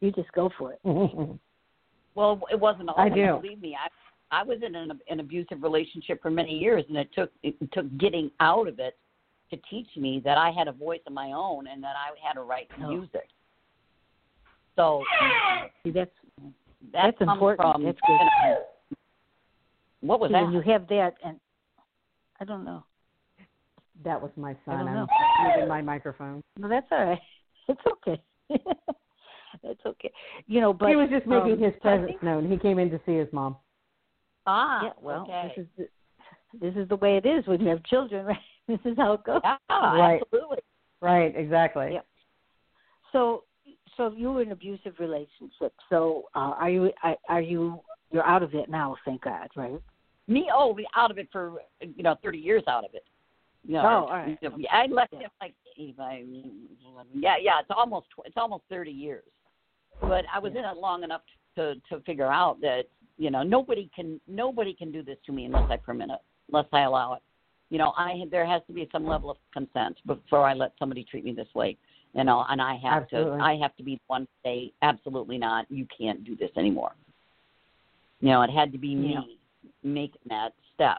You 0.00 0.12
just 0.12 0.30
go 0.32 0.50
for 0.58 0.72
it. 0.74 0.80
Well, 2.14 2.40
it 2.50 2.58
wasn't 2.58 2.88
all. 2.88 2.94
I 2.98 3.10
do. 3.10 3.38
Believe 3.42 3.60
me, 3.60 3.76
I 3.78 3.88
I 4.34 4.42
was 4.42 4.56
in 4.66 4.74
an, 4.74 4.98
an 5.10 5.20
abusive 5.20 5.62
relationship 5.62 6.22
for 6.22 6.30
many 6.30 6.52
years, 6.58 6.82
and 6.88 6.96
it 6.96 7.10
took 7.14 7.30
it 7.42 7.54
took 7.72 7.84
getting 7.98 8.30
out 8.40 8.66
of 8.68 8.78
it 8.78 8.96
to 9.50 9.58
teach 9.68 9.88
me 9.98 10.22
that 10.24 10.38
I 10.38 10.50
had 10.50 10.66
a 10.66 10.72
voice 10.72 11.00
of 11.06 11.12
my 11.12 11.32
own 11.32 11.66
and 11.66 11.82
that 11.82 11.92
I 11.94 12.16
had 12.26 12.38
a 12.38 12.40
right 12.40 12.70
to 12.78 12.86
Oh. 12.86 12.90
use 12.90 13.10
it. 13.12 13.30
So 14.76 15.04
See, 15.84 15.90
that's 15.90 16.10
that 16.94 17.14
That's 17.18 17.20
important. 17.20 17.70
From, 17.74 17.84
That's 17.84 17.98
good. 18.06 18.18
you 18.90 18.96
what 20.00 20.18
was 20.18 20.30
see, 20.30 20.32
that? 20.32 20.42
when 20.44 20.52
you 20.52 20.62
have 20.62 20.88
that, 20.88 21.14
and 21.22 21.38
I 22.40 22.46
don't 22.46 22.64
know. 22.64 22.82
that 24.04 24.20
was 24.22 24.30
my 24.36 24.52
I 24.52 24.56
son. 24.64 24.78
don't 24.78 24.88
I'm 24.88 24.94
know. 24.94 25.06
moving 25.54 25.68
my 25.68 25.82
microphone. 25.82 26.42
No, 26.58 26.66
that's 26.68 26.86
all 26.90 27.04
right. 27.04 27.18
It's 27.68 27.80
okay. 27.92 28.22
it's 29.62 29.80
okay. 29.86 30.12
You 30.46 30.60
know, 30.60 30.72
but 30.72 30.88
he 30.88 30.96
was 30.96 31.08
just 31.10 31.26
making 31.26 31.52
um, 31.54 31.58
his 31.62 31.72
presence 31.80 32.08
think- 32.10 32.22
known. 32.22 32.50
He 32.50 32.56
came 32.58 32.78
in 32.78 32.90
to 32.90 33.00
see 33.06 33.16
his 33.16 33.28
mom. 33.32 33.56
ah, 34.46 34.84
yeah, 34.84 34.90
well, 35.00 35.22
okay. 35.22 35.52
this 35.56 35.64
is 35.64 35.70
the, 35.76 36.58
this 36.66 36.76
is 36.82 36.88
the 36.88 36.96
way 36.96 37.16
it 37.16 37.26
is 37.26 37.46
when 37.46 37.60
you 37.60 37.68
have 37.68 37.82
children, 37.84 38.24
right? 38.32 38.36
This 38.68 38.78
is 38.84 38.96
how 38.96 39.12
it 39.14 39.24
goes. 39.24 39.40
yeah, 39.44 39.56
Right. 39.70 40.20
absolutely. 40.22 40.58
Right, 41.00 41.34
exactly. 41.36 41.90
Yeah. 41.92 42.00
So, 43.12 43.44
so 43.96 44.12
you 44.16 44.30
were 44.32 44.42
in 44.42 44.48
an 44.48 44.52
abusive 44.52 44.94
relationship. 44.98 45.72
So, 45.90 46.24
uh, 46.34 46.54
are 46.58 46.70
you 46.70 46.90
are, 47.02 47.16
are 47.28 47.40
you 47.40 47.80
you're 48.12 48.26
out 48.26 48.42
of 48.42 48.54
it 48.54 48.68
now? 48.70 48.96
Thank 49.04 49.22
God, 49.22 49.48
right? 49.56 49.80
Me, 50.28 50.48
oh, 50.52 50.72
be 50.74 50.86
out 50.96 51.10
of 51.10 51.18
it 51.18 51.28
for 51.30 51.54
you 51.80 52.02
know 52.02 52.16
thirty 52.22 52.38
years 52.38 52.62
out 52.68 52.84
of 52.84 52.94
it. 52.94 53.04
You 53.64 53.74
know, 53.74 53.80
Oh, 53.80 53.84
all 53.84 54.08
right. 54.10 54.38
you 54.40 54.48
know, 54.50 54.56
I 54.72 54.86
left 54.86 55.12
Yeah. 55.12 55.26
it 55.26 55.32
like 55.40 55.54
if 55.76 55.98
I- 56.00 56.24
yeah, 57.14 57.36
yeah. 57.40 57.60
It's 57.60 57.70
almost 57.74 58.06
it's 58.24 58.36
almost 58.36 58.64
thirty 58.68 58.90
years, 58.90 59.24
but 60.00 60.24
I 60.32 60.38
was 60.38 60.52
in 60.52 60.64
it 60.64 60.76
long 60.76 61.02
enough 61.04 61.22
to 61.56 61.74
to 61.90 62.00
figure 62.00 62.30
out 62.32 62.60
that 62.60 62.84
you 63.18 63.30
know 63.30 63.42
nobody 63.42 63.90
can 63.94 64.20
nobody 64.26 64.74
can 64.74 64.90
do 64.92 65.02
this 65.02 65.18
to 65.26 65.32
me 65.32 65.44
unless 65.44 65.70
I 65.70 65.76
permit 65.76 66.10
it, 66.10 66.20
unless 66.48 66.66
I 66.72 66.82
allow 66.82 67.14
it. 67.14 67.22
You 67.70 67.78
know, 67.78 67.92
I 67.96 68.22
there 68.30 68.46
has 68.46 68.62
to 68.68 68.72
be 68.72 68.88
some 68.92 69.06
level 69.06 69.30
of 69.30 69.36
consent 69.52 69.98
before 70.06 70.44
I 70.46 70.54
let 70.54 70.72
somebody 70.78 71.04
treat 71.04 71.24
me 71.24 71.32
this 71.32 71.48
way. 71.54 71.76
You 72.14 72.24
know, 72.24 72.46
and 72.48 72.62
I 72.62 72.76
have 72.76 73.02
Absolutely. 73.04 73.38
to 73.38 73.44
I 73.44 73.56
have 73.56 73.76
to 73.76 73.82
be 73.82 73.96
the 73.96 74.00
one 74.06 74.22
to 74.22 74.28
say 74.44 74.72
absolutely 74.82 75.38
not. 75.38 75.66
You 75.70 75.86
can't 75.96 76.24
do 76.24 76.36
this 76.36 76.50
anymore. 76.56 76.92
You 78.20 78.30
know, 78.30 78.42
it 78.42 78.50
had 78.50 78.72
to 78.72 78.78
be 78.78 78.94
me 78.94 79.12
Yeah. 79.12 79.70
making 79.82 80.22
that 80.28 80.54
step. 80.74 80.98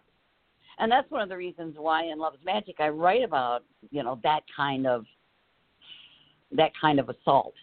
And 0.80 0.92
that's 0.92 1.10
one 1.10 1.22
of 1.22 1.30
the 1.30 1.38
reasons 1.38 1.76
why 1.78 2.06
in 2.06 2.20
Love's 2.20 2.38
Magic 2.46 2.76
I 2.80 2.90
write 2.90 3.24
about, 3.24 3.64
you 3.90 4.04
know, 4.04 4.20
that 4.24 4.42
kind 4.56 4.86
of 4.86 5.06
that 6.52 6.72
kind 6.80 7.00
of 7.00 7.10
assault. 7.10 7.54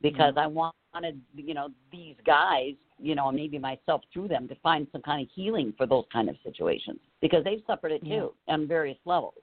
Because 0.00 0.34
mm-hmm. 0.34 0.58
I 0.58 0.72
wanted, 0.94 1.20
you 1.34 1.54
know, 1.54 1.68
these 1.90 2.14
guys, 2.24 2.74
you 3.00 3.14
know, 3.14 3.30
maybe 3.32 3.58
myself 3.58 4.02
through 4.12 4.28
them 4.28 4.46
to 4.48 4.54
find 4.56 4.86
some 4.92 5.02
kind 5.02 5.22
of 5.22 5.28
healing 5.34 5.74
for 5.76 5.86
those 5.86 6.04
kind 6.12 6.28
of 6.28 6.36
situations. 6.44 7.00
Because 7.20 7.42
they've 7.44 7.62
suffered 7.66 7.92
it 7.92 8.04
too 8.04 8.32
on 8.46 8.68
various 8.68 8.98
levels. 9.04 9.34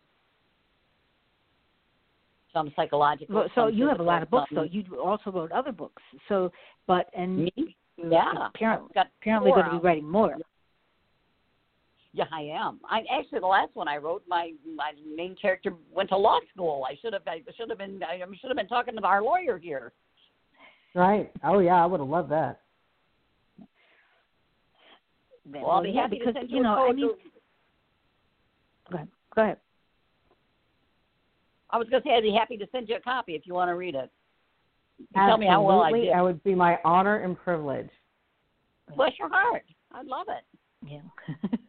Some 2.54 2.72
psychological. 2.78 3.36
Well, 3.36 3.50
so 3.54 3.68
you 3.68 3.88
have 3.90 4.00
a 4.00 4.04
lot 4.04 4.24
of 4.24 4.30
books, 4.30 4.50
though. 4.56 4.64
You 4.64 4.84
also 5.04 5.30
wrote 5.30 5.52
other 5.52 5.74
books. 5.74 6.02
So, 6.30 6.54
but 6.88 7.10
and 7.14 7.44
Me? 7.44 7.76
Yeah. 7.98 8.32
apparently 8.54 8.90
apparently 9.22 9.52
going 9.52 9.66
to 9.66 9.72
be 9.72 9.78
writing 9.78 10.10
more. 10.10 10.38
Yeah, 12.16 12.24
I 12.32 12.44
am. 12.44 12.80
I 12.90 13.04
actually 13.12 13.42
the 13.42 13.46
last 13.46 13.72
one 13.76 13.90
I 13.90 13.98
wrote, 13.98 14.24
my 14.26 14.54
my 14.74 14.94
main 15.18 15.36
character 15.36 15.74
went 15.94 16.08
to 16.10 16.18
law 16.18 16.40
school. 16.54 16.86
I 16.90 16.96
should 17.02 17.12
have 17.12 17.24
I 17.28 17.42
should 17.58 17.70
have 17.70 17.78
been 17.78 18.02
I 18.02 18.18
should 18.40 18.48
have 18.48 18.56
been 18.56 18.70
talking 18.70 18.96
to 18.96 19.02
our 19.04 19.22
lawyer 19.22 19.58
here. 19.58 19.92
Right. 20.94 21.30
Oh 21.44 21.60
yeah, 21.60 21.84
I 21.84 21.86
would 21.86 22.00
have 22.00 22.08
loved 22.08 22.32
that. 22.32 22.62
Well, 25.46 25.70
I'll 25.70 25.84
be 25.84 25.90
yeah, 25.90 26.04
happy 26.04 26.20
because 26.20 26.36
to 26.36 26.40
send 26.40 26.50
you 26.50 26.58
you, 26.58 26.64
know, 26.64 26.70
a 26.70 26.84
I 26.84 26.88
code. 26.88 26.96
mean, 26.96 27.10
go 28.90 28.96
ahead. 28.96 29.08
Go 29.36 29.42
ahead. 29.42 29.58
I 31.70 31.78
was 31.78 31.90
going 31.90 32.02
to 32.02 32.08
say 32.08 32.16
I'd 32.16 32.24
be 32.24 32.32
happy 32.32 32.56
to 32.56 32.66
send 32.72 32.88
you 32.88 32.96
a 32.96 33.02
copy 33.02 33.34
if 33.36 33.46
you 33.46 33.54
want 33.54 33.70
to 33.70 33.76
read 33.76 33.96
it. 33.96 34.10
Tell 35.14 35.38
me 35.38 35.48
how 35.48 35.62
well 35.62 35.82
I 35.82 35.92
did. 35.92 36.14
That 36.14 36.22
would 36.22 36.42
be 36.44 36.56
my 36.56 36.80
honor 36.86 37.18
and 37.18 37.38
privilege. 37.38 37.90
Bless 38.96 39.12
your 39.20 39.30
heart. 39.30 39.66
I 39.92 40.02
love 40.04 40.28
it. 40.30 40.46
Yeah. 40.90 41.50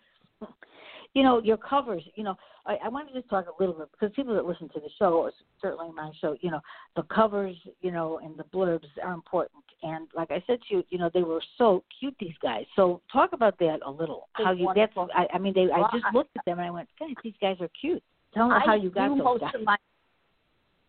you 1.16 1.22
know, 1.22 1.40
your 1.42 1.56
covers, 1.56 2.02
you 2.14 2.22
know, 2.22 2.36
I, 2.66 2.76
I 2.84 2.88
want 2.90 3.08
to 3.08 3.14
just 3.14 3.30
talk 3.30 3.46
a 3.46 3.62
little 3.62 3.74
bit 3.74 3.88
because 3.90 4.14
people 4.14 4.34
that 4.34 4.44
listen 4.44 4.68
to 4.68 4.80
the 4.80 4.90
show, 4.98 5.30
certainly 5.62 5.90
my 5.96 6.10
show, 6.20 6.36
you 6.42 6.50
know, 6.50 6.60
the 6.94 7.04
covers, 7.04 7.56
you 7.80 7.90
know, 7.90 8.20
and 8.22 8.36
the 8.36 8.44
blurbs 8.44 8.84
are 9.02 9.14
important. 9.14 9.64
And 9.82 10.08
like 10.14 10.30
I 10.30 10.44
said 10.46 10.58
to 10.68 10.74
you, 10.74 10.84
you 10.90 10.98
know, 10.98 11.10
they 11.14 11.22
were 11.22 11.40
so 11.56 11.82
cute, 11.98 12.14
these 12.20 12.34
guys. 12.42 12.66
So 12.76 13.00
talk 13.10 13.32
about 13.32 13.58
that 13.60 13.78
a 13.86 13.90
little. 13.90 14.28
They're 14.36 14.48
How 14.48 14.52
you 14.52 14.66
wonderful. 14.66 15.06
that's 15.06 15.30
I, 15.32 15.36
I 15.36 15.38
mean 15.38 15.54
they 15.54 15.72
I 15.72 15.88
just 15.90 16.04
looked 16.12 16.36
at 16.36 16.44
them 16.44 16.58
and 16.58 16.68
I 16.68 16.70
went, 16.70 16.86
Guys, 17.00 17.14
these 17.24 17.32
guys 17.40 17.56
are 17.60 17.70
cute. 17.80 18.02
Tell 18.34 18.50
me 18.50 18.56
how 18.66 18.74
you 18.74 18.90
got 18.90 19.08
those 19.08 19.18
most 19.18 19.40
guys. 19.40 19.52
of 19.54 19.62
my 19.62 19.76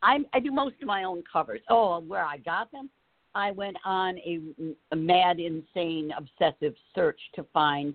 I 0.03 0.17
I 0.33 0.41
do 0.41 0.51
most 0.51 0.75
of 0.81 0.87
my 0.87 1.05
own 1.05 1.23
covers. 1.31 1.61
Oh, 1.69 2.01
where 2.01 2.25
I 2.25 2.35
got 2.35 2.69
them? 2.73 2.89
I 3.33 3.51
went 3.51 3.77
on 3.85 4.17
a, 4.17 4.41
a 4.91 4.95
mad, 4.97 5.39
insane, 5.39 6.11
obsessive 6.17 6.73
search 6.93 7.19
to 7.35 7.45
find 7.53 7.93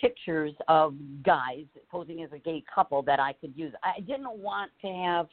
pictures 0.00 0.52
of 0.68 0.94
guys 1.24 1.64
posing 1.90 2.22
as 2.22 2.30
a 2.32 2.38
gay 2.38 2.62
couple 2.72 3.02
that 3.02 3.20
I 3.20 3.32
could 3.34 3.52
use. 3.56 3.72
I 3.82 4.00
didn't 4.00 4.38
want 4.38 4.70
to 4.82 4.88
have, 4.88 5.28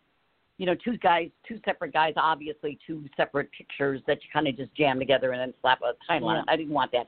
you 0.58 0.66
know, 0.66 0.76
two 0.76 0.98
guys, 0.98 1.30
two 1.48 1.60
separate 1.66 1.94
guys, 1.94 2.14
obviously 2.18 2.78
two 2.86 3.04
separate 3.18 3.50
pictures 3.52 4.02
that 4.08 4.18
you 4.24 4.30
kind 4.32 4.48
of 4.48 4.58
just 4.58 4.74
jam 4.76 5.00
together 5.00 5.32
and 5.32 5.42
then 5.42 5.54
slap 5.62 5.80
a 5.82 5.94
title 6.08 6.30
on 6.30 6.38
it. 6.38 6.46
I 6.48 6.56
didn't 6.56 6.74
want 6.74 6.92
that. 6.94 7.08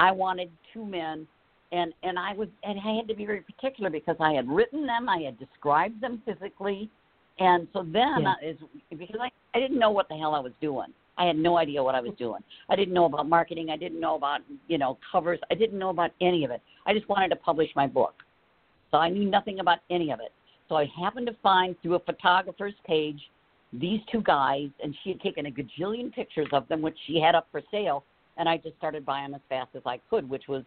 I 0.00 0.10
wanted 0.10 0.50
two 0.72 0.84
men 0.84 1.26
and 1.72 1.92
and 2.02 2.18
I 2.18 2.32
was 2.32 2.48
and 2.62 2.78
I 2.78 2.96
had 2.96 3.08
to 3.08 3.14
be 3.14 3.26
very 3.26 3.42
particular 3.42 3.90
because 3.90 4.16
I 4.20 4.32
had 4.32 4.48
written 4.48 4.86
them, 4.86 5.08
I 5.08 5.18
had 5.18 5.38
described 5.38 6.00
them 6.00 6.22
physically, 6.24 6.90
and 7.38 7.68
so 7.72 7.82
then 7.82 8.22
Yeah. 8.22 8.34
is 8.42 8.56
because 8.96 9.20
I 9.20 9.30
I 9.54 9.60
didn't 9.60 9.78
know 9.78 9.90
what 9.90 10.08
the 10.08 10.16
hell 10.16 10.34
I 10.34 10.40
was 10.40 10.52
doing. 10.60 10.92
I 11.18 11.26
had 11.26 11.36
no 11.36 11.58
idea 11.58 11.82
what 11.82 11.96
I 11.96 12.00
was 12.00 12.14
doing. 12.16 12.42
I 12.68 12.76
didn't 12.76 12.94
know 12.94 13.06
about 13.06 13.28
marketing. 13.28 13.70
I 13.70 13.76
didn't 13.76 14.00
know 14.00 14.14
about 14.14 14.40
you 14.68 14.78
know 14.78 14.98
covers. 15.10 15.40
I 15.50 15.54
didn't 15.54 15.78
know 15.78 15.90
about 15.90 16.12
any 16.20 16.44
of 16.44 16.50
it. 16.50 16.62
I 16.88 16.94
just 16.94 17.08
wanted 17.08 17.28
to 17.28 17.36
publish 17.36 17.68
my 17.76 17.86
book, 17.86 18.14
so 18.90 18.96
I 18.96 19.10
knew 19.10 19.28
nothing 19.28 19.60
about 19.60 19.78
any 19.90 20.10
of 20.10 20.20
it. 20.20 20.32
So 20.68 20.76
I 20.76 20.86
happened 21.00 21.26
to 21.26 21.36
find 21.42 21.76
through 21.82 21.96
a 21.96 22.00
photographer's 22.00 22.74
page 22.86 23.20
these 23.72 24.00
two 24.10 24.22
guys, 24.22 24.70
and 24.82 24.94
she 25.02 25.10
had 25.10 25.20
taken 25.20 25.46
a 25.46 25.50
gajillion 25.50 26.12
pictures 26.12 26.48
of 26.52 26.66
them, 26.68 26.80
which 26.80 26.96
she 27.06 27.20
had 27.20 27.34
up 27.34 27.46
for 27.52 27.60
sale. 27.70 28.04
And 28.38 28.48
I 28.48 28.56
just 28.56 28.76
started 28.76 29.04
buying 29.04 29.32
them 29.32 29.34
as 29.34 29.40
fast 29.48 29.70
as 29.74 29.82
I 29.84 30.00
could, 30.08 30.28
which 30.28 30.44
was 30.48 30.62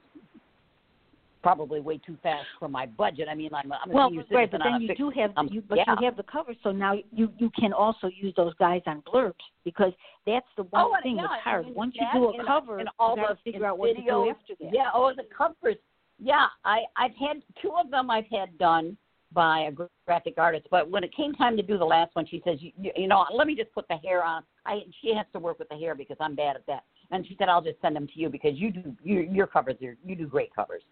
probably 1.42 1.80
way 1.80 2.00
too 2.06 2.18
fast 2.22 2.46
for 2.60 2.68
my 2.68 2.86
budget. 2.86 3.28
I 3.30 3.34
mean, 3.36 3.50
I'm, 3.54 3.72
I'm 3.72 3.90
a 3.90 3.94
well, 3.94 4.10
senior 4.10 4.24
right, 4.32 4.52
but 4.52 4.62
then 4.64 4.74
a 4.74 4.80
you 4.80 4.88
fixed 4.88 5.00
do 5.00 5.10
have 5.10 5.32
income. 5.32 5.50
you, 5.52 5.64
but 5.68 5.78
yeah. 5.80 5.96
you 6.00 6.06
have 6.06 6.18
the 6.18 6.24
cover, 6.24 6.54
so 6.64 6.72
now 6.72 6.94
you 7.12 7.32
you 7.38 7.50
can 7.58 7.74
also 7.74 8.08
use 8.08 8.34
those 8.36 8.54
guys 8.56 8.82
on 8.86 9.02
blurbs 9.02 9.34
because 9.64 9.94
that's 10.28 10.46
the 10.58 10.64
one 10.64 10.86
oh, 10.86 10.96
thing 11.02 11.16
yeah, 11.16 11.24
that's 11.24 11.44
hard. 11.44 11.66
I 11.66 11.68
mean, 11.68 11.76
Once 11.76 11.96
you 11.96 12.06
do 12.14 12.30
a 12.30 12.46
cover, 12.46 12.80
and 12.80 12.90
all 13.00 13.16
you 13.16 13.24
got 13.24 13.30
to 13.30 13.38
figure 13.44 13.66
out 13.66 13.78
what 13.78 13.96
to 13.96 14.02
do 14.02 14.30
after 14.30 14.54
that. 14.60 14.74
Yeah, 14.74 14.90
oh, 14.94 15.12
the 15.16 15.24
covers. 15.36 15.78
Yeah, 16.22 16.46
I 16.64 16.82
I've 16.96 17.16
had 17.16 17.42
two 17.62 17.74
of 17.84 17.90
them. 17.90 18.12
I've 18.12 18.28
had 18.32 18.58
done 18.60 18.96
by 19.34 19.62
a 19.62 19.72
graphic 20.06 20.36
artist, 20.38 20.68
but 20.70 20.90
when 20.90 21.04
it 21.04 21.16
came 21.16 21.34
time 21.34 21.58
to 21.58 21.64
do 21.64 21.78
the 21.78 21.86
last 21.86 22.16
one, 22.16 22.28
she 22.28 22.42
says, 22.46 22.58
you, 22.60 22.72
you, 22.78 23.08
know, 23.08 23.26
let 23.34 23.48
me 23.48 23.56
just 23.56 23.72
put 23.74 23.88
the 23.88 23.96
hair 23.96 24.24
on. 24.24 24.44
I 24.66 24.82
she 25.02 25.16
has 25.16 25.26
to 25.34 25.40
work 25.40 25.58
with 25.58 25.70
the 25.70 25.78
hair 25.78 25.96
because 25.96 26.18
I'm 26.20 26.36
bad 26.36 26.56
at 26.58 26.66
that, 26.68 26.84
and 27.10 27.26
she 27.26 27.36
said, 27.40 27.50
I'll 27.50 27.62
just 27.62 27.82
send 27.82 27.96
them 27.96 28.08
to 28.08 28.20
you 28.20 28.30
because 28.30 28.52
you 28.56 28.72
do 28.72 28.96
you, 29.04 29.22
your 29.22 29.48
covers 29.48 29.76
are 29.82 29.98
you 30.06 30.16
do 30.16 30.28
great 30.28 30.54
covers. 30.54 30.84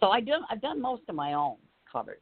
So 0.00 0.08
I 0.08 0.20
do 0.20 0.32
I've 0.48 0.60
done 0.60 0.80
most 0.80 1.02
of 1.08 1.16
my 1.16 1.32
own 1.32 1.56
covers. 1.90 2.20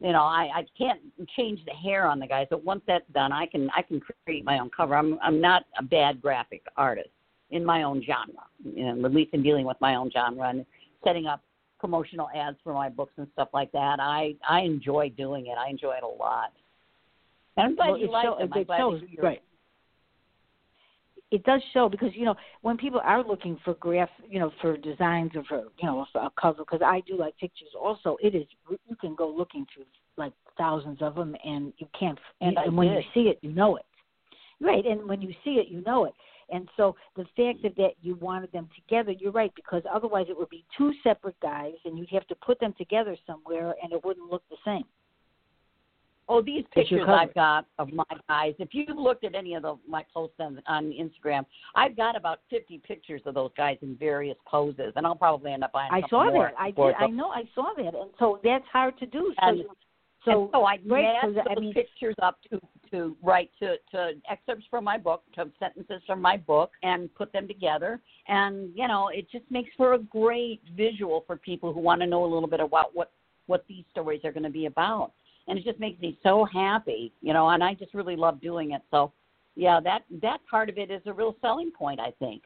You 0.00 0.12
know, 0.12 0.24
I 0.24 0.48
I 0.54 0.66
can't 0.76 1.00
change 1.36 1.60
the 1.66 1.72
hair 1.72 2.06
on 2.06 2.18
the 2.18 2.26
guys, 2.26 2.48
but 2.50 2.64
once 2.64 2.82
that's 2.86 3.08
done, 3.14 3.32
I 3.32 3.46
can 3.46 3.70
I 3.76 3.82
can 3.82 4.00
create 4.00 4.44
my 4.44 4.58
own 4.58 4.70
cover. 4.76 4.96
I'm 4.96 5.18
I'm 5.22 5.40
not 5.40 5.64
a 5.78 5.84
bad 5.84 6.20
graphic 6.20 6.62
artist 6.76 7.10
in 7.50 7.64
my 7.64 7.84
own 7.84 8.02
genre, 8.04 8.42
you 8.64 8.92
know, 8.92 9.06
at 9.06 9.14
least 9.14 9.32
in 9.34 9.42
dealing 9.42 9.66
with 9.66 9.76
my 9.80 9.94
own 9.94 10.10
genre 10.10 10.48
and 10.48 10.66
setting 11.04 11.26
up 11.26 11.42
promotional 11.78 12.28
ads 12.34 12.56
for 12.64 12.72
my 12.72 12.88
books 12.88 13.12
and 13.16 13.26
stuff 13.32 13.48
like 13.52 13.70
that. 13.72 13.98
I 14.00 14.34
I 14.48 14.60
enjoy 14.60 15.10
doing 15.16 15.46
it. 15.46 15.56
I 15.58 15.68
enjoy 15.68 15.92
it 15.92 16.02
a 16.02 16.06
lot. 16.06 16.52
And 17.56 17.66
I'm 17.68 17.74
glad 17.76 17.88
Well, 17.90 17.98
you 17.98 18.10
like 18.10 18.24
show- 18.24 18.36
them. 18.38 18.50
I'm 18.52 18.64
glad 18.64 18.78
shows, 18.78 19.02
you're, 19.08 19.24
right. 19.24 19.42
It 21.32 21.42
does 21.44 21.60
show 21.74 21.88
because 21.88 22.10
you 22.14 22.24
know 22.24 22.36
when 22.62 22.76
people 22.76 23.00
are 23.02 23.24
looking 23.26 23.58
for 23.64 23.74
graph, 23.74 24.08
you 24.28 24.38
know, 24.38 24.52
for 24.60 24.76
designs 24.76 25.32
or 25.34 25.42
for 25.44 25.64
you 25.78 25.86
know 25.88 26.06
for 26.12 26.20
a 26.22 26.30
cover. 26.40 26.58
Because 26.58 26.82
I 26.84 27.00
do 27.06 27.16
like 27.18 27.36
pictures. 27.38 27.68
Also, 27.78 28.16
it 28.22 28.34
is 28.34 28.46
you 28.88 28.96
can 28.96 29.14
go 29.16 29.28
looking 29.28 29.66
through 29.74 29.84
like 30.16 30.32
thousands 30.56 31.02
of 31.02 31.14
them, 31.16 31.34
and 31.44 31.72
you 31.78 31.88
can't. 31.98 32.18
And 32.40 32.56
And, 32.56 32.66
and 32.68 32.76
when 32.76 32.88
you 32.88 33.00
see 33.12 33.28
it, 33.28 33.38
you 33.42 33.52
know 33.52 33.76
it. 33.76 33.84
Right, 34.60 34.86
and 34.86 35.06
when 35.08 35.20
you 35.20 35.34
see 35.44 35.54
it, 35.54 35.68
you 35.68 35.82
know 35.84 36.04
it. 36.06 36.14
And 36.50 36.68
so 36.76 36.94
the 37.16 37.24
fact 37.36 37.62
that, 37.62 37.76
that 37.76 37.92
you 38.02 38.14
wanted 38.16 38.52
them 38.52 38.68
together, 38.74 39.12
you're 39.12 39.32
right, 39.32 39.52
because 39.56 39.82
otherwise 39.92 40.26
it 40.28 40.36
would 40.38 40.50
be 40.50 40.64
two 40.78 40.92
separate 41.02 41.38
guys, 41.40 41.74
and 41.84 41.98
you'd 41.98 42.10
have 42.10 42.26
to 42.28 42.34
put 42.36 42.60
them 42.60 42.74
together 42.78 43.16
somewhere, 43.26 43.74
and 43.82 43.92
it 43.92 44.04
wouldn't 44.04 44.30
look 44.30 44.42
the 44.50 44.56
same. 44.64 44.84
Oh, 46.28 46.42
these 46.42 46.64
pictures. 46.74 47.02
I've 47.08 47.32
got 47.34 47.66
of 47.78 47.92
my 47.92 48.02
guys. 48.28 48.54
If 48.58 48.70
you've 48.72 48.88
looked 48.96 49.22
at 49.22 49.36
any 49.36 49.54
of 49.54 49.62
the, 49.62 49.76
my 49.88 50.04
posts 50.12 50.34
on, 50.40 50.60
on 50.66 50.86
Instagram, 50.92 51.46
I've 51.76 51.96
got 51.96 52.16
about 52.16 52.40
50 52.50 52.78
pictures 52.86 53.22
of 53.26 53.34
those 53.34 53.52
guys 53.56 53.76
in 53.80 53.94
various 53.96 54.36
poses, 54.44 54.92
and 54.96 55.06
I'll 55.06 55.14
probably 55.14 55.52
end 55.52 55.62
up 55.62 55.70
buying. 55.70 55.90
I 55.92 56.02
saw 56.10 56.24
more 56.30 56.50
that. 56.52 56.60
I 56.60 56.70
did. 56.72 56.94
I 56.98 57.06
know. 57.06 57.28
I 57.28 57.44
saw 57.54 57.68
that, 57.76 57.94
and 57.94 58.10
so 58.18 58.40
that's 58.42 58.64
hard 58.72 58.98
to 58.98 59.06
do. 59.06 59.32
So, 59.40 59.46
And- 59.48 59.62
so, 60.24 60.42
and 60.42 60.50
so 60.52 60.64
I 60.64 60.78
right, 60.84 61.02
match 61.04 61.14
so 61.22 61.32
that- 61.34 61.44
those 61.44 61.54
I 61.56 61.60
mean- 61.60 61.74
pictures 61.74 62.16
up 62.20 62.38
to 62.50 62.60
to 62.90 63.16
write 63.22 63.50
to 63.60 63.76
to 63.92 64.12
excerpts 64.30 64.64
from 64.70 64.84
my 64.84 64.98
book, 64.98 65.22
to 65.34 65.50
sentences 65.58 66.02
from 66.06 66.20
my 66.20 66.36
book, 66.36 66.70
and 66.82 67.14
put 67.14 67.32
them 67.32 67.46
together. 67.46 68.00
And 68.28 68.70
you 68.74 68.88
know, 68.88 69.08
it 69.08 69.30
just 69.30 69.44
makes 69.50 69.70
for 69.76 69.94
a 69.94 69.98
great 69.98 70.60
visual 70.76 71.24
for 71.26 71.36
people 71.36 71.72
who 71.72 71.80
want 71.80 72.00
to 72.00 72.06
know 72.06 72.24
a 72.24 72.32
little 72.32 72.48
bit 72.48 72.60
about 72.60 72.94
what 72.94 73.12
what 73.46 73.64
these 73.68 73.84
stories 73.90 74.20
are 74.24 74.32
going 74.32 74.42
to 74.42 74.50
be 74.50 74.66
about. 74.66 75.12
And 75.48 75.58
it 75.58 75.64
just 75.64 75.78
makes 75.78 76.00
me 76.00 76.18
so 76.22 76.44
happy, 76.52 77.12
you 77.22 77.32
know. 77.32 77.48
And 77.48 77.62
I 77.62 77.74
just 77.74 77.94
really 77.94 78.16
love 78.16 78.40
doing 78.40 78.72
it. 78.72 78.82
So, 78.90 79.12
yeah, 79.54 79.80
that 79.84 80.02
that 80.22 80.40
part 80.50 80.68
of 80.68 80.78
it 80.78 80.90
is 80.90 81.02
a 81.06 81.12
real 81.12 81.36
selling 81.40 81.70
point, 81.70 82.00
I 82.00 82.12
think. 82.18 82.42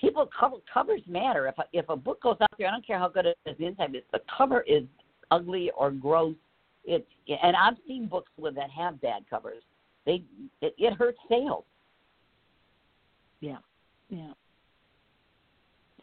People 0.00 0.28
cover 0.38 0.56
covers 0.72 1.00
matter. 1.08 1.48
If 1.48 1.58
a, 1.58 1.64
if 1.72 1.88
a 1.88 1.96
book 1.96 2.22
goes 2.22 2.36
out 2.40 2.50
there, 2.58 2.68
I 2.68 2.70
don't 2.70 2.86
care 2.86 2.98
how 2.98 3.08
good 3.08 3.26
it 3.26 3.38
is 3.46 3.56
inside. 3.58 3.94
If 3.94 4.04
the 4.12 4.20
cover 4.36 4.60
is 4.62 4.84
ugly 5.30 5.70
or 5.76 5.90
gross, 5.90 6.36
it's 6.84 7.06
and 7.42 7.56
I've 7.56 7.76
seen 7.86 8.06
books 8.06 8.30
with 8.36 8.54
that 8.54 8.70
have 8.70 9.00
bad 9.00 9.24
covers. 9.28 9.62
They 10.06 10.22
it, 10.62 10.74
it 10.78 10.94
hurts 10.94 11.18
sales. 11.28 11.64
yeah, 13.40 13.58
yeah. 14.08 14.32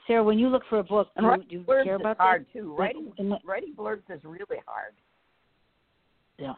Sarah, 0.05 0.23
when 0.23 0.37
you 0.37 0.49
look 0.49 0.63
for 0.69 0.79
a 0.79 0.83
book, 0.83 1.07
And 1.15 1.23
do, 1.23 1.29
writing 1.29 1.47
do 1.47 1.55
you 1.55 1.61
blurbs 1.63 1.83
care 1.85 1.95
is 1.95 2.01
about 2.01 2.17
hard 2.17 2.45
that? 2.45 2.51
too. 2.59 2.75
Writing 2.75 3.13
in 3.17 3.29
the- 3.29 3.39
writing 3.45 3.73
blurbs 3.73 4.03
is 4.09 4.21
really 4.25 4.57
hard. 4.67 4.93
Yeah, 6.37 6.55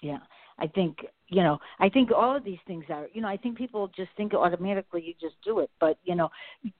yeah. 0.00 0.18
I 0.58 0.66
think 0.68 1.04
you 1.28 1.42
know. 1.42 1.58
I 1.78 1.88
think 1.90 2.10
all 2.10 2.34
of 2.34 2.42
these 2.44 2.58
things 2.66 2.84
are. 2.88 3.08
You 3.12 3.20
know, 3.20 3.28
I 3.28 3.36
think 3.36 3.58
people 3.58 3.88
just 3.88 4.10
think 4.16 4.32
automatically 4.32 5.02
you 5.02 5.12
just 5.20 5.34
do 5.44 5.58
it, 5.60 5.70
but 5.78 5.98
you 6.04 6.14
know, 6.14 6.30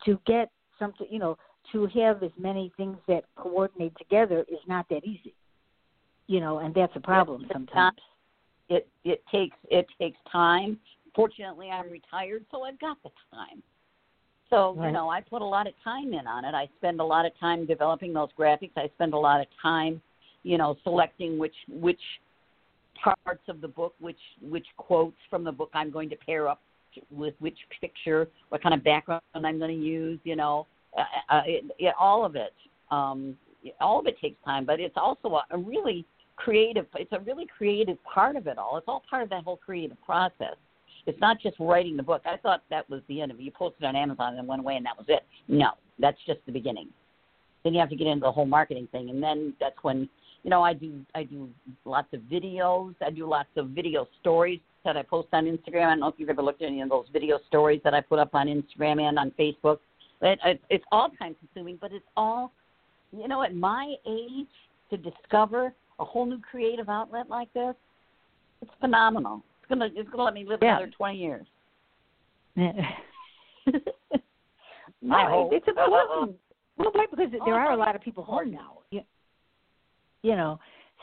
to 0.06 0.18
get 0.26 0.50
something, 0.78 1.06
you 1.10 1.18
know, 1.18 1.36
to 1.72 1.86
have 1.88 2.22
as 2.22 2.30
many 2.38 2.72
things 2.78 2.96
that 3.08 3.24
coordinate 3.36 3.92
together 3.98 4.46
is 4.48 4.60
not 4.66 4.88
that 4.88 5.04
easy. 5.04 5.34
You 6.28 6.40
know, 6.40 6.58
and 6.60 6.74
that's 6.74 6.94
a 6.96 7.00
problem 7.00 7.42
It's 7.42 7.52
sometimes. 7.52 7.74
not- 7.74 8.00
It 8.68 8.88
it 9.04 9.22
takes 9.30 9.56
it 9.70 9.86
takes 10.00 10.18
time. 10.30 10.78
Fortunately, 11.14 11.70
I'm 11.70 11.90
retired, 11.90 12.44
so 12.50 12.62
I've 12.62 12.78
got 12.78 12.98
the 13.02 13.10
time. 13.30 13.62
So 14.50 14.76
you 14.80 14.92
know, 14.92 15.08
I 15.08 15.20
put 15.22 15.42
a 15.42 15.46
lot 15.46 15.66
of 15.66 15.72
time 15.82 16.12
in 16.12 16.26
on 16.26 16.44
it. 16.44 16.54
I 16.54 16.68
spend 16.78 17.00
a 17.00 17.04
lot 17.04 17.26
of 17.26 17.32
time 17.38 17.66
developing 17.66 18.12
those 18.12 18.28
graphics. 18.38 18.72
I 18.76 18.88
spend 18.94 19.12
a 19.12 19.18
lot 19.18 19.40
of 19.40 19.46
time, 19.60 20.00
you 20.44 20.56
know, 20.56 20.76
selecting 20.84 21.38
which 21.38 21.54
which 21.68 22.00
parts 23.02 23.42
of 23.48 23.60
the 23.60 23.68
book, 23.68 23.94
which 23.98 24.20
which 24.42 24.66
quotes 24.76 25.16
from 25.28 25.42
the 25.42 25.52
book 25.52 25.70
I'm 25.74 25.90
going 25.90 26.08
to 26.10 26.16
pair 26.16 26.48
up 26.48 26.60
with 27.10 27.34
which 27.40 27.58
picture, 27.80 28.28
what 28.50 28.62
kind 28.62 28.74
of 28.74 28.84
background 28.84 29.22
I'm 29.34 29.58
going 29.58 29.76
to 29.76 29.84
use. 29.84 30.20
You 30.22 30.36
know, 30.36 30.66
uh, 30.96 31.34
uh, 31.34 31.42
it, 31.46 31.64
it, 31.78 31.94
all 31.98 32.24
of 32.24 32.36
it. 32.36 32.54
Um, 32.90 33.36
all 33.80 33.98
of 33.98 34.06
it 34.06 34.16
takes 34.20 34.36
time, 34.44 34.64
but 34.64 34.78
it's 34.78 34.96
also 34.96 35.28
a, 35.34 35.44
a 35.50 35.58
really 35.58 36.06
creative. 36.36 36.86
It's 36.94 37.12
a 37.12 37.20
really 37.20 37.46
creative 37.46 38.02
part 38.04 38.36
of 38.36 38.46
it 38.46 38.58
all. 38.58 38.76
It's 38.76 38.86
all 38.88 39.02
part 39.08 39.22
of 39.22 39.30
that 39.30 39.44
whole 39.44 39.56
creative 39.56 39.96
process. 40.04 40.54
It's 41.06 41.20
not 41.20 41.40
just 41.40 41.56
writing 41.60 41.96
the 41.96 42.02
book. 42.02 42.22
I 42.26 42.36
thought 42.36 42.62
that 42.70 42.88
was 42.90 43.00
the 43.08 43.20
end 43.20 43.30
of 43.30 43.38
it. 43.38 43.42
You 43.42 43.52
posted 43.52 43.84
on 43.84 43.94
Amazon 43.94 44.36
and 44.36 44.46
went 44.46 44.60
away, 44.60 44.76
and 44.76 44.84
that 44.86 44.96
was 44.96 45.06
it. 45.08 45.22
No, 45.48 45.70
that's 45.98 46.18
just 46.26 46.40
the 46.46 46.52
beginning. 46.52 46.88
Then 47.64 47.74
you 47.74 47.80
have 47.80 47.90
to 47.90 47.96
get 47.96 48.06
into 48.06 48.24
the 48.24 48.32
whole 48.32 48.46
marketing 48.46 48.88
thing, 48.92 49.10
and 49.10 49.22
then 49.22 49.54
that's 49.60 49.76
when 49.82 50.08
you 50.42 50.50
know 50.50 50.62
I 50.62 50.72
do 50.72 51.00
I 51.14 51.24
do 51.24 51.48
lots 51.84 52.08
of 52.12 52.20
videos. 52.22 52.94
I 53.00 53.10
do 53.10 53.26
lots 53.28 53.48
of 53.56 53.68
video 53.70 54.06
stories 54.20 54.60
that 54.84 54.96
I 54.96 55.02
post 55.02 55.28
on 55.32 55.46
Instagram. 55.46 55.86
I 55.86 55.90
don't 55.90 56.00
know 56.00 56.08
if 56.08 56.14
you've 56.18 56.28
ever 56.28 56.42
looked 56.42 56.62
at 56.62 56.68
any 56.68 56.80
of 56.80 56.88
those 56.88 57.06
video 57.12 57.38
stories 57.48 57.80
that 57.84 57.94
I 57.94 58.00
put 58.00 58.18
up 58.18 58.34
on 58.34 58.46
Instagram 58.46 59.00
and 59.00 59.18
on 59.18 59.32
Facebook. 59.38 59.78
It, 60.22 60.38
it, 60.44 60.60
it's 60.70 60.84
all 60.92 61.10
time 61.18 61.34
consuming, 61.38 61.78
but 61.80 61.92
it's 61.92 62.04
all 62.16 62.52
you 63.12 63.28
know 63.28 63.42
at 63.42 63.54
my 63.54 63.94
age 64.06 64.46
to 64.90 64.96
discover 64.96 65.72
a 65.98 66.04
whole 66.04 66.26
new 66.26 66.38
creative 66.40 66.88
outlet 66.88 67.28
like 67.28 67.52
this. 67.52 67.74
It's 68.62 68.70
phenomenal. 68.80 69.42
It's 69.60 69.68
gonna 69.68 69.88
it's 69.94 70.08
gonna 70.10 70.22
let 70.24 70.34
me 70.34 70.44
live 70.46 70.60
Yeah. 70.62 70.76
another 70.76 70.92
twenty 70.96 71.18
years. 71.18 71.46
no, 72.56 72.74
I 75.14 75.30
hope. 75.30 75.52
it's 75.52 75.68
important. 75.68 76.36
Well, 76.78 76.92
right, 76.94 77.10
because 77.10 77.30
there 77.44 77.54
are 77.54 77.72
a 77.72 77.76
lot 77.76 77.94
of 77.94 78.02
people 78.02 78.22
home 78.24 78.50
now. 78.50 78.78
You, 78.90 79.00
you 80.22 80.36
know, 80.36 80.58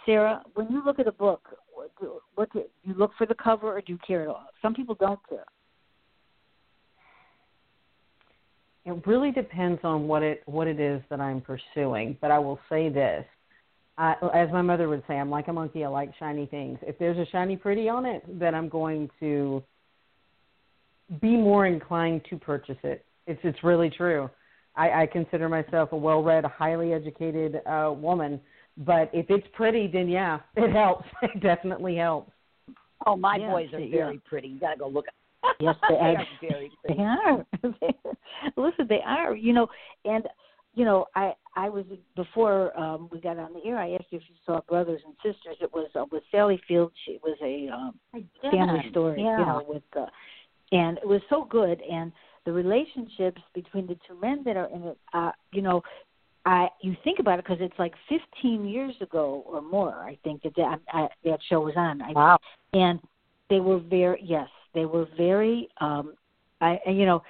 Sarah, 0.06 0.42
when 0.56 0.72
you 0.72 0.84
look 0.86 1.00
at 1.00 1.08
a 1.08 1.12
book, 1.12 1.58
what 1.74 1.92
do, 2.00 2.20
what 2.36 2.52
do 2.54 2.64
you 2.84 2.94
look 2.96 3.12
for 3.18 3.26
the 3.26 3.36
cover 3.36 3.76
or 3.76 3.82
do 3.82 3.94
you 3.94 4.00
care 4.06 4.22
at 4.24 4.28
all? 4.28 4.46
Some 4.62 4.74
people 4.74 4.96
don't 5.00 5.20
care. 5.28 5.46
It 8.86 9.08
really 9.08 9.32
depends 9.32 9.80
on 9.84 10.08
what 10.08 10.24
it 10.24 10.44
what 10.46 10.68
it 10.68 10.80
is 10.80 11.02
that 11.10 11.22
I'm 11.22 11.42
pursuing. 11.42 12.18
But 12.20 12.32
I 12.32 12.40
will 12.40 12.60
say 12.70 12.90
this: 12.90 13.26
I, 13.98 14.16
as 14.34 14.52
my 14.52 14.62
mother 14.62 14.90
would 14.90 15.04
say, 15.08 15.16
I'm 15.16 15.30
like 15.30 15.48
a 15.50 15.54
monkey. 15.54 15.84
I 15.86 15.88
like 15.88 16.12
shiny 16.18 16.48
things. 16.48 16.80
If 16.82 16.98
there's 16.98 17.18
a 17.18 17.30
shiny 17.32 17.58
pretty 17.58 17.88
on 17.90 18.06
it, 18.06 18.24
then 18.40 18.56
I'm 18.56 18.68
going 18.70 19.10
to 19.20 19.64
be 21.22 21.36
more 21.36 21.66
inclined 21.68 22.22
to 22.30 22.38
purchase 22.38 22.78
it. 22.84 23.06
It's 23.28 23.40
it's 23.44 23.64
really 23.64 23.90
true. 23.90 24.30
I, 24.76 25.04
I 25.04 25.06
consider 25.06 25.48
myself 25.48 25.92
a 25.92 25.98
well-read, 25.98 26.44
highly 26.46 26.94
educated 26.94 27.62
uh, 27.68 27.94
woman. 27.96 28.42
But 28.78 29.12
if 29.14 29.28
it's 29.30 29.46
pretty, 29.54 29.88
then 29.88 30.08
yeah, 30.10 30.40
it 30.56 30.72
helps. 30.74 31.06
It 31.22 31.40
definitely 31.42 31.96
helps. 31.96 32.32
Oh, 33.06 33.16
my 33.16 33.38
Yeah, 33.38 33.52
boys 33.52 33.70
are 33.74 33.80
see, 33.80 33.92
very 33.92 34.16
yeah. 34.16 34.20
pretty. 34.26 34.48
You 34.48 34.60
gotta 34.60 34.80
go 34.80 34.88
look. 34.88 35.06
Yes, 35.60 35.76
they 35.88 35.96
they 36.00 36.00
are. 36.02 36.18
are 36.18 36.28
very 36.42 36.72
They 36.88 36.96
pretty. 36.96 37.02
are. 37.04 37.46
Listen, 38.58 38.88
they 38.90 39.02
are. 39.06 39.36
You 39.36 39.54
know, 39.54 39.68
and 40.06 40.24
you 40.74 40.86
know, 40.86 41.06
I 41.16 41.34
I 41.56 41.70
was 41.70 41.86
before 42.16 42.78
um 42.80 43.10
we 43.12 43.20
got 43.20 43.38
on 43.38 43.54
the 43.54 43.64
air. 43.66 43.78
I 43.78 43.94
asked 43.94 44.08
you 44.10 44.18
if 44.18 44.24
you 44.28 44.36
saw 44.46 44.62
Brothers 44.68 45.02
and 45.06 45.14
Sisters. 45.18 45.58
It 45.62 45.72
was 45.74 45.90
uh, 45.96 46.06
with 46.12 46.24
Sally 46.32 46.60
Field. 46.68 46.92
She 47.06 47.20
was 47.24 47.38
a 47.42 47.70
um 47.74 48.00
family 48.52 48.84
story, 48.92 49.22
Yeah. 49.24 49.40
you 49.40 49.46
know, 49.46 49.64
with 49.68 49.84
uh, 49.96 50.06
and 50.72 50.98
it 50.98 51.08
was 51.08 51.22
so 51.30 51.46
good 51.46 51.82
and 51.82 52.12
the 52.46 52.52
relationships 52.52 53.42
between 53.54 53.88
the 53.88 53.98
two 54.06 54.20
men 54.20 54.44
that 54.44 54.58
are 54.58 54.68
in 54.68 54.84
it, 54.84 54.98
uh, 55.14 55.32
you 55.54 55.62
know, 55.62 55.82
I 56.46 56.68
you 56.82 56.96
think 57.04 57.20
about 57.20 57.40
it 57.40 57.46
because 57.46 57.60
it's 57.62 57.78
like 57.80 57.94
15 58.10 58.66
years 58.66 58.94
ago 59.00 59.44
or 59.48 59.62
more. 59.62 59.94
I 59.94 60.18
think 60.24 60.44
that 60.44 60.56
that, 60.58 60.80
I, 60.92 61.08
that 61.24 61.40
show 61.50 61.62
was 61.62 61.74
on. 61.78 62.02
I, 62.02 62.12
Wow. 62.12 62.38
and 62.74 63.00
they 63.50 63.60
were 63.60 63.80
very 63.80 64.22
yes, 64.24 64.50
they 64.74 64.86
were 64.86 65.08
very. 65.16 65.70
um 65.80 66.16
I 66.60 66.80
and, 66.86 66.98
you 66.98 67.06
know, 67.06 67.22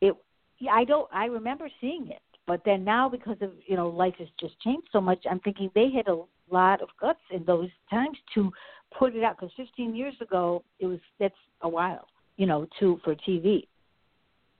it. 0.00 0.14
yeah, 0.58 0.72
I 0.72 0.84
don't. 0.84 1.08
I 1.12 1.26
remember 1.26 1.68
seeing 1.80 2.08
it, 2.08 2.22
but 2.50 2.62
then 2.64 2.82
now 2.82 3.08
because 3.08 3.36
of 3.42 3.52
you 3.64 3.76
know 3.76 3.88
life 3.88 4.14
has 4.18 4.26
just 4.40 4.58
changed 4.60 4.88
so 4.90 5.00
much, 5.00 5.24
I'm 5.30 5.38
thinking 5.38 5.70
they 5.72 5.88
had 5.88 6.08
a 6.08 6.20
lot 6.50 6.82
of 6.82 6.88
guts 7.00 7.20
in 7.30 7.44
those 7.44 7.68
times 7.88 8.18
to 8.34 8.50
put 8.98 9.14
it 9.14 9.22
out 9.22 9.36
because 9.36 9.52
15 9.56 9.94
years 9.94 10.14
ago 10.20 10.64
it 10.80 10.86
was 10.86 10.98
that's 11.20 11.32
a 11.60 11.68
while, 11.68 12.08
you 12.38 12.46
know, 12.46 12.66
to 12.80 12.98
for 13.04 13.14
TV, 13.14 13.68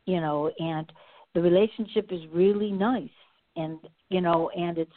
you 0.07 0.20
know, 0.20 0.53
and 0.61 0.93
the 1.34 1.41
relationship 1.41 2.12
is 2.12 2.20
really 2.32 2.70
nice 2.70 3.18
and 3.57 3.80
you 4.09 4.20
know 4.20 4.51
and 4.51 4.78
it 4.78 4.88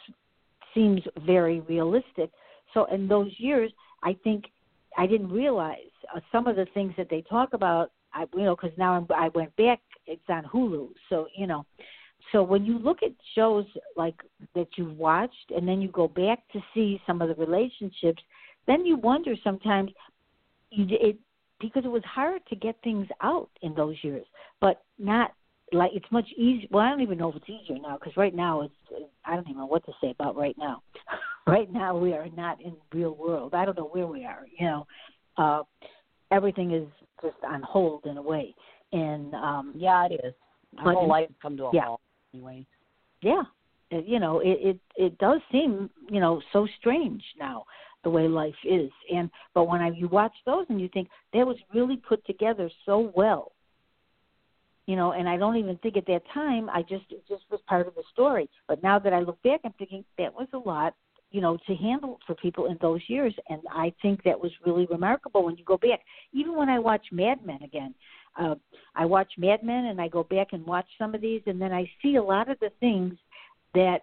seems 0.72 1.02
very 1.26 1.58
realistic. 1.62 2.30
So 2.74 2.84
in 2.84 3.08
those 3.08 3.32
years 3.38 3.72
i 4.04 4.16
think 4.22 4.44
i 4.96 5.06
didn't 5.06 5.30
realize 5.30 5.94
uh, 6.14 6.20
some 6.30 6.46
of 6.46 6.54
the 6.54 6.66
things 6.74 6.92
that 6.96 7.08
they 7.10 7.22
talk 7.22 7.54
about 7.54 7.90
i 8.12 8.24
you 8.34 8.44
know 8.44 8.54
because 8.54 8.76
now 8.78 8.92
I'm, 8.92 9.06
i 9.16 9.28
went 9.34 9.54
back 9.56 9.80
it's 10.06 10.28
on 10.28 10.44
hulu 10.44 10.90
so 11.08 11.26
you 11.36 11.46
know 11.46 11.64
so 12.32 12.42
when 12.42 12.64
you 12.64 12.78
look 12.78 13.02
at 13.02 13.10
shows 13.34 13.64
like 13.96 14.16
that 14.54 14.68
you've 14.76 14.96
watched 14.96 15.50
and 15.50 15.66
then 15.66 15.80
you 15.80 15.88
go 15.88 16.08
back 16.08 16.40
to 16.52 16.60
see 16.72 17.00
some 17.06 17.22
of 17.22 17.28
the 17.28 17.34
relationships 17.34 18.22
then 18.66 18.84
you 18.84 18.96
wonder 18.96 19.34
sometimes 19.42 19.90
you 20.70 20.86
it 20.90 21.16
because 21.60 21.84
it 21.84 21.88
was 21.88 22.02
hard 22.04 22.42
to 22.48 22.56
get 22.56 22.76
things 22.82 23.06
out 23.22 23.50
in 23.62 23.74
those 23.74 23.96
years 24.02 24.26
but 24.60 24.82
not 24.98 25.32
like 25.72 25.90
it's 25.94 26.10
much 26.10 26.28
easier. 26.36 26.68
Well, 26.70 26.84
I 26.84 26.90
don't 26.90 27.00
even 27.00 27.18
know 27.18 27.30
if 27.30 27.36
it's 27.36 27.48
easier 27.48 27.78
now 27.80 27.98
because 27.98 28.16
right 28.16 28.34
now 28.34 28.62
it's 28.62 29.04
I 29.24 29.34
don't 29.34 29.48
even 29.48 29.58
know 29.58 29.66
what 29.66 29.84
to 29.86 29.92
say 30.00 30.10
about 30.10 30.36
right 30.36 30.56
now. 30.58 30.82
right 31.46 31.70
now 31.72 31.96
we 31.96 32.12
are 32.12 32.28
not 32.36 32.60
in 32.60 32.74
real 32.92 33.14
world. 33.14 33.54
I 33.54 33.64
don't 33.64 33.76
know 33.76 33.88
where 33.88 34.06
we 34.06 34.24
are. 34.24 34.46
You 34.58 34.66
know, 34.66 34.86
uh, 35.36 35.62
everything 36.30 36.72
is 36.72 36.86
just 37.22 37.36
on 37.46 37.62
hold 37.62 38.04
in 38.06 38.16
a 38.16 38.22
way, 38.22 38.54
and 38.92 39.34
um, 39.34 39.74
Yeah, 39.76 40.06
it 40.06 40.20
is. 40.24 40.34
My 40.72 40.92
whole 40.92 41.08
life 41.08 41.28
has 41.28 41.36
come 41.40 41.56
to 41.56 41.64
a 41.64 41.70
yeah. 41.72 41.84
halt 41.84 42.00
anyway. 42.34 42.66
yeah, 43.22 43.42
it, 43.90 44.06
you 44.06 44.18
know, 44.18 44.40
it, 44.40 44.58
it 44.60 44.80
it 44.96 45.18
does 45.18 45.40
seem 45.50 45.88
you 46.10 46.20
know 46.20 46.42
so 46.52 46.66
strange 46.80 47.22
now 47.38 47.64
the 48.02 48.10
way 48.10 48.28
life 48.28 48.54
is, 48.64 48.90
and 49.14 49.30
but 49.54 49.64
when 49.64 49.80
I 49.80 49.90
you 49.90 50.08
watch 50.08 50.34
those 50.44 50.66
and 50.68 50.80
you 50.80 50.88
think 50.92 51.08
that 51.32 51.46
was 51.46 51.56
really 51.72 51.96
put 51.96 52.24
together 52.26 52.70
so 52.84 53.12
well 53.16 53.52
you 54.86 54.96
know 54.96 55.12
and 55.12 55.28
i 55.28 55.36
don't 55.36 55.56
even 55.56 55.76
think 55.78 55.96
at 55.96 56.06
that 56.06 56.22
time 56.32 56.68
i 56.70 56.82
just 56.82 57.04
it 57.10 57.22
just 57.28 57.42
was 57.50 57.60
part 57.66 57.86
of 57.86 57.94
the 57.94 58.02
story. 58.12 58.48
But 58.68 58.82
now 58.82 58.98
that 58.98 59.12
i 59.12 59.20
look 59.20 59.42
back 59.42 59.60
i'm 59.64 59.72
thinking 59.78 60.04
that 60.18 60.32
was 60.32 60.48
a 60.52 60.58
lot 60.58 60.94
you 61.30 61.40
know 61.40 61.56
to 61.66 61.74
handle 61.74 62.18
for 62.26 62.34
people 62.34 62.66
in 62.66 62.78
those 62.80 63.00
years. 63.08 63.34
And 63.48 63.60
i 63.72 63.92
think 64.02 64.22
that 64.24 64.38
was 64.38 64.52
really 64.64 64.86
remarkable 64.86 65.44
when 65.44 65.56
you 65.56 65.64
go 65.64 65.78
back. 65.78 66.00
Even 66.32 66.56
when 66.56 66.68
i 66.68 66.78
watch 66.78 67.06
mad 67.12 67.44
men 67.44 67.62
again 67.62 67.94
uh 68.36 68.54
i 68.94 69.04
watch 69.04 69.30
mad 69.38 69.62
men 69.62 69.86
and 69.86 70.00
i 70.00 70.08
go 70.08 70.24
back 70.24 70.48
and 70.52 70.64
watch 70.66 70.86
some 70.98 71.14
of 71.14 71.20
these 71.20 71.42
and 71.46 71.60
then 71.60 71.72
i 71.72 71.88
see 72.02 72.16
a 72.16 72.22
lot 72.22 72.50
of 72.50 72.58
the 72.60 72.70
things 72.80 73.14
that 73.74 74.00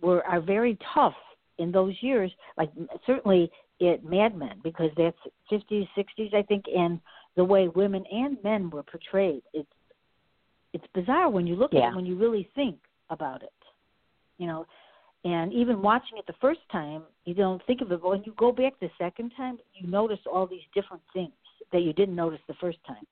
were 0.00 0.24
are 0.26 0.40
very 0.40 0.78
tough 0.94 1.14
in 1.58 1.70
those 1.70 1.94
years 2.00 2.30
like 2.56 2.70
certainly 3.06 3.50
at 3.80 4.04
mad 4.04 4.36
men 4.36 4.60
because 4.62 4.90
that's 4.96 5.16
50s 5.50 5.88
60s 5.96 6.34
i 6.34 6.42
think 6.42 6.64
and 6.74 7.00
the 7.36 7.44
way 7.44 7.68
women 7.68 8.04
and 8.10 8.36
men 8.44 8.70
were 8.70 8.82
portrayed. 8.82 9.42
It's 9.52 9.68
it's 10.72 10.84
bizarre 10.92 11.30
when 11.30 11.46
you 11.46 11.54
look 11.54 11.72
at 11.72 11.90
it 11.90 11.96
when 11.96 12.06
you 12.06 12.16
really 12.16 12.48
think 12.54 12.76
about 13.10 13.42
it. 13.42 13.52
You 14.38 14.46
know, 14.48 14.66
and 15.24 15.52
even 15.52 15.82
watching 15.82 16.18
it 16.18 16.26
the 16.26 16.34
first 16.40 16.60
time, 16.70 17.02
you 17.24 17.34
don't 17.34 17.64
think 17.66 17.80
of 17.80 17.92
it. 17.92 18.02
But 18.02 18.10
when 18.10 18.24
you 18.24 18.34
go 18.36 18.50
back 18.50 18.72
the 18.80 18.90
second 18.98 19.32
time, 19.36 19.58
you 19.74 19.88
notice 19.88 20.18
all 20.30 20.46
these 20.46 20.64
different 20.74 21.02
things 21.12 21.32
that 21.72 21.80
you 21.80 21.92
didn't 21.92 22.16
notice 22.16 22.40
the 22.46 22.54
first 22.60 22.78
time. 22.86 23.04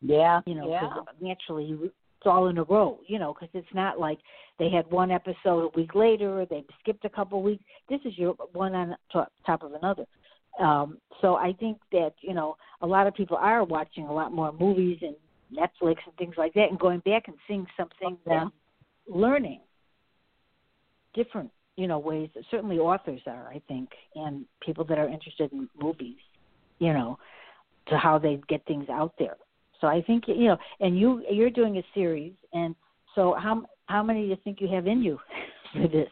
Yeah. 0.00 0.40
You 0.46 0.54
know, 0.54 0.70
yeah. 0.70 0.90
naturally 1.20 1.64
you, 1.64 1.84
it's 1.84 2.26
all 2.26 2.48
in 2.48 2.58
a 2.58 2.64
row. 2.64 2.98
You 3.06 3.18
know, 3.18 3.34
because 3.34 3.48
it's 3.54 3.74
not 3.74 3.98
like 3.98 4.18
they 4.58 4.68
had 4.70 4.90
one 4.90 5.10
episode 5.10 5.64
a 5.64 5.76
week 5.76 5.94
later 5.94 6.40
or 6.40 6.46
they 6.46 6.64
skipped 6.80 7.04
a 7.04 7.08
couple 7.08 7.38
of 7.38 7.44
weeks. 7.44 7.64
This 7.88 8.00
is 8.04 8.16
your 8.18 8.34
one 8.52 8.74
on 8.74 8.96
top, 9.12 9.32
top 9.46 9.62
of 9.62 9.74
another. 9.74 10.06
Um, 10.60 10.98
so 11.20 11.36
I 11.36 11.54
think 11.58 11.78
that 11.92 12.12
you 12.20 12.34
know 12.34 12.56
a 12.82 12.86
lot 12.86 13.06
of 13.06 13.14
people 13.14 13.38
are 13.38 13.64
watching 13.64 14.04
a 14.06 14.12
lot 14.12 14.32
more 14.32 14.52
movies 14.52 14.98
and 15.00 15.16
Netflix 15.52 15.96
and 16.06 16.14
things 16.18 16.34
like 16.36 16.52
that, 16.54 16.68
and 16.70 16.78
going 16.78 17.00
back 17.00 17.28
and 17.28 17.36
seeing 17.48 17.66
something 17.76 18.18
Yeah. 18.26 18.42
and 18.42 18.52
learning 19.08 19.60
different 21.14 21.50
you 21.76 21.86
know 21.86 21.98
ways. 21.98 22.28
Certainly 22.50 22.78
authors 22.78 23.20
are, 23.26 23.48
I 23.48 23.60
think, 23.68 23.90
and 24.14 24.44
people 24.60 24.84
that 24.84 24.98
are 24.98 25.08
interested 25.08 25.52
in 25.52 25.68
movies, 25.80 26.18
you 26.78 26.92
know, 26.92 27.18
to 27.88 27.98
how 27.98 28.18
they 28.18 28.40
get 28.48 28.64
things 28.66 28.88
out 28.90 29.14
there. 29.18 29.36
So 29.80 29.86
I 29.88 30.02
think 30.02 30.24
you 30.28 30.46
know, 30.46 30.56
and 30.80 30.98
you 30.98 31.24
you're 31.30 31.50
doing 31.50 31.78
a 31.78 31.82
series, 31.94 32.34
and 32.52 32.74
so 33.14 33.34
how 33.38 33.64
how 33.86 34.02
many 34.02 34.22
do 34.22 34.28
you 34.28 34.36
think 34.44 34.60
you 34.60 34.68
have 34.68 34.86
in 34.86 35.02
you 35.02 35.18
for 35.72 35.88
this? 35.88 36.08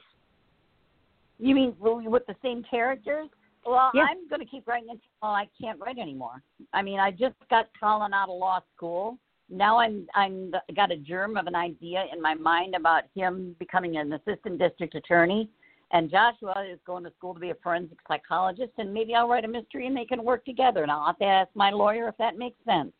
You 1.39 1.55
mean 1.55 1.75
with 1.79 2.27
the 2.27 2.37
same 2.43 2.62
characters? 2.68 3.29
Well, 3.64 3.91
Yeah. 3.95 4.07
I'm 4.09 4.29
going 4.29 4.41
to 4.41 4.47
keep 4.47 4.66
writing 4.66 4.89
until 4.91 5.35
I 5.35 5.49
can't 5.61 5.79
write 5.79 5.99
anymore. 5.99 6.43
I 6.73 6.83
mean, 6.83 6.99
I 6.99 7.11
just 7.11 7.35
got 7.49 7.68
Colin 7.79 8.12
out 8.12 8.29
of 8.29 8.39
law 8.39 8.61
school. 8.77 9.18
Now 9.49 9.79
I'm 9.79 10.07
I'm 10.14 10.53
got 10.77 10.93
a 10.93 10.97
germ 10.97 11.37
of 11.37 11.47
an 11.47 11.55
idea 11.55 12.05
in 12.12 12.23
my 12.23 12.35
mind 12.35 12.75
about 12.75 13.05
him 13.14 13.57
becoming 13.59 13.97
an 13.97 14.12
assistant 14.12 14.59
district 14.59 14.95
attorney, 14.95 15.51
and 15.93 16.11
Joshua 16.11 16.64
is 16.70 16.78
going 16.86 17.05
to 17.05 17.12
school 17.18 17.34
to 17.34 17.41
be 17.41 17.51
a 17.51 17.55
forensic 17.62 17.99
psychologist. 18.07 18.72
And 18.78 18.95
maybe 18.95 19.14
I'll 19.14 19.28
write 19.28 19.45
a 19.45 19.49
mystery 19.49 19.86
and 19.86 19.97
they 19.97 20.05
can 20.05 20.22
work 20.22 20.45
together. 20.45 20.82
And 20.82 20.91
I'll 20.91 21.07
have 21.07 21.18
to 21.18 21.24
ask 21.24 21.51
my 21.55 21.70
lawyer 21.70 22.09
if 22.09 22.16
that 22.18 22.38
makes 22.38 22.59
sense. 22.64 22.93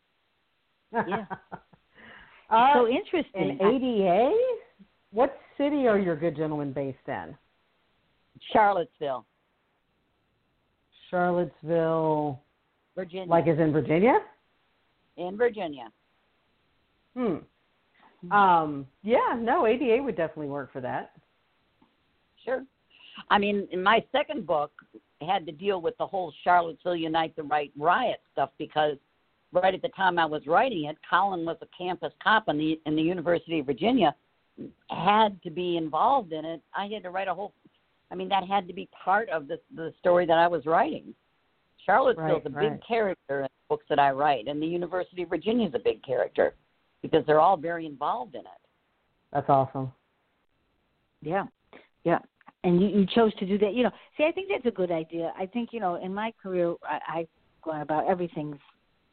Yeah. 0.91 1.25
uh, 2.49 2.73
so 2.73 2.87
interesting. 2.87 3.57
in 3.59 3.65
ADA, 3.65 4.31
what 5.11 5.39
city 5.57 5.87
are 5.87 5.97
your 5.97 6.15
good 6.15 6.35
gentlemen 6.35 6.73
based 6.73 6.97
in? 7.07 7.35
Charlottesville, 8.51 9.25
Charlottesville, 11.09 12.41
Virginia, 12.95 13.29
like 13.29 13.47
is 13.47 13.59
in 13.59 13.71
Virginia? 13.71 14.17
in 15.17 15.37
Virginia. 15.37 15.91
Hmm. 17.15 18.31
Um. 18.31 18.87
Yeah. 19.03 19.37
No. 19.37 19.65
ADA 19.65 20.01
would 20.01 20.15
definitely 20.15 20.47
work 20.47 20.71
for 20.73 20.81
that. 20.81 21.11
Sure. 22.43 22.63
I 23.31 23.39
mean, 23.39 23.65
in 23.71 23.81
my 23.81 24.03
second 24.11 24.45
book 24.45 24.71
had 25.21 25.45
to 25.45 25.53
deal 25.53 25.81
with 25.81 25.97
the 25.97 26.05
whole 26.05 26.33
Charlottesville 26.43 26.97
Unite 26.97 27.33
the 27.37 27.43
Right 27.43 27.71
riot 27.77 28.19
stuff 28.33 28.49
because 28.57 28.97
right 29.53 29.73
at 29.73 29.81
the 29.81 29.89
time 29.89 30.19
I 30.19 30.25
was 30.25 30.45
writing 30.45 30.85
it, 30.85 30.97
Colin 31.09 31.45
was 31.45 31.55
a 31.61 31.67
campus 31.75 32.11
cop 32.21 32.49
in 32.49 32.57
the 32.57 32.79
in 32.85 32.95
the 32.95 33.01
University 33.01 33.59
of 33.59 33.65
Virginia, 33.65 34.13
had 34.89 35.41
to 35.43 35.49
be 35.49 35.77
involved 35.77 36.33
in 36.33 36.43
it. 36.43 36.61
I 36.75 36.87
had 36.87 37.03
to 37.03 37.09
write 37.09 37.29
a 37.29 37.33
whole. 37.33 37.53
I 38.11 38.15
mean, 38.15 38.27
that 38.27 38.45
had 38.45 38.67
to 38.67 38.73
be 38.73 38.89
part 38.91 39.29
of 39.29 39.47
the 39.47 39.59
the 39.75 39.93
story 39.99 40.25
that 40.25 40.37
I 40.37 40.47
was 40.47 40.65
writing. 40.65 41.15
Charlottesville's 41.85 42.43
Right, 42.43 42.53
a 42.53 42.57
right. 42.57 42.71
big 42.73 42.85
character 42.85 43.39
in 43.39 43.43
the 43.43 43.49
books 43.69 43.85
that 43.87 43.97
I 43.97 44.11
write, 44.11 44.47
and 44.47 44.61
the 44.61 44.67
University 44.67 45.23
of 45.23 45.29
Virginia 45.29 45.69
is 45.69 45.73
a 45.73 45.79
big 45.79 46.03
character 46.03 46.53
because 47.01 47.25
they're 47.25 47.39
all 47.39 47.57
very 47.57 47.85
involved 47.85 48.35
in 48.35 48.41
it. 48.41 48.61
That's 49.31 49.49
awesome. 49.49 49.91
Yeah, 51.21 51.45
yeah. 52.03 52.19
And 52.63 52.81
you, 52.81 52.87
you 52.89 53.05
chose 53.15 53.33
to 53.35 53.45
do 53.45 53.57
that. 53.57 53.73
You 53.73 53.83
know, 53.83 53.91
see, 54.17 54.23
I 54.23 54.31
think 54.31 54.49
that's 54.49 54.65
a 54.65 54.75
good 54.75 54.91
idea. 54.91 55.33
I 55.37 55.45
think 55.45 55.69
you 55.71 55.79
know, 55.79 55.95
in 55.95 56.13
my 56.13 56.33
career, 56.41 56.75
I, 56.83 57.19
I've 57.19 57.27
gone 57.63 57.81
about 57.81 58.07
everything's 58.07 58.57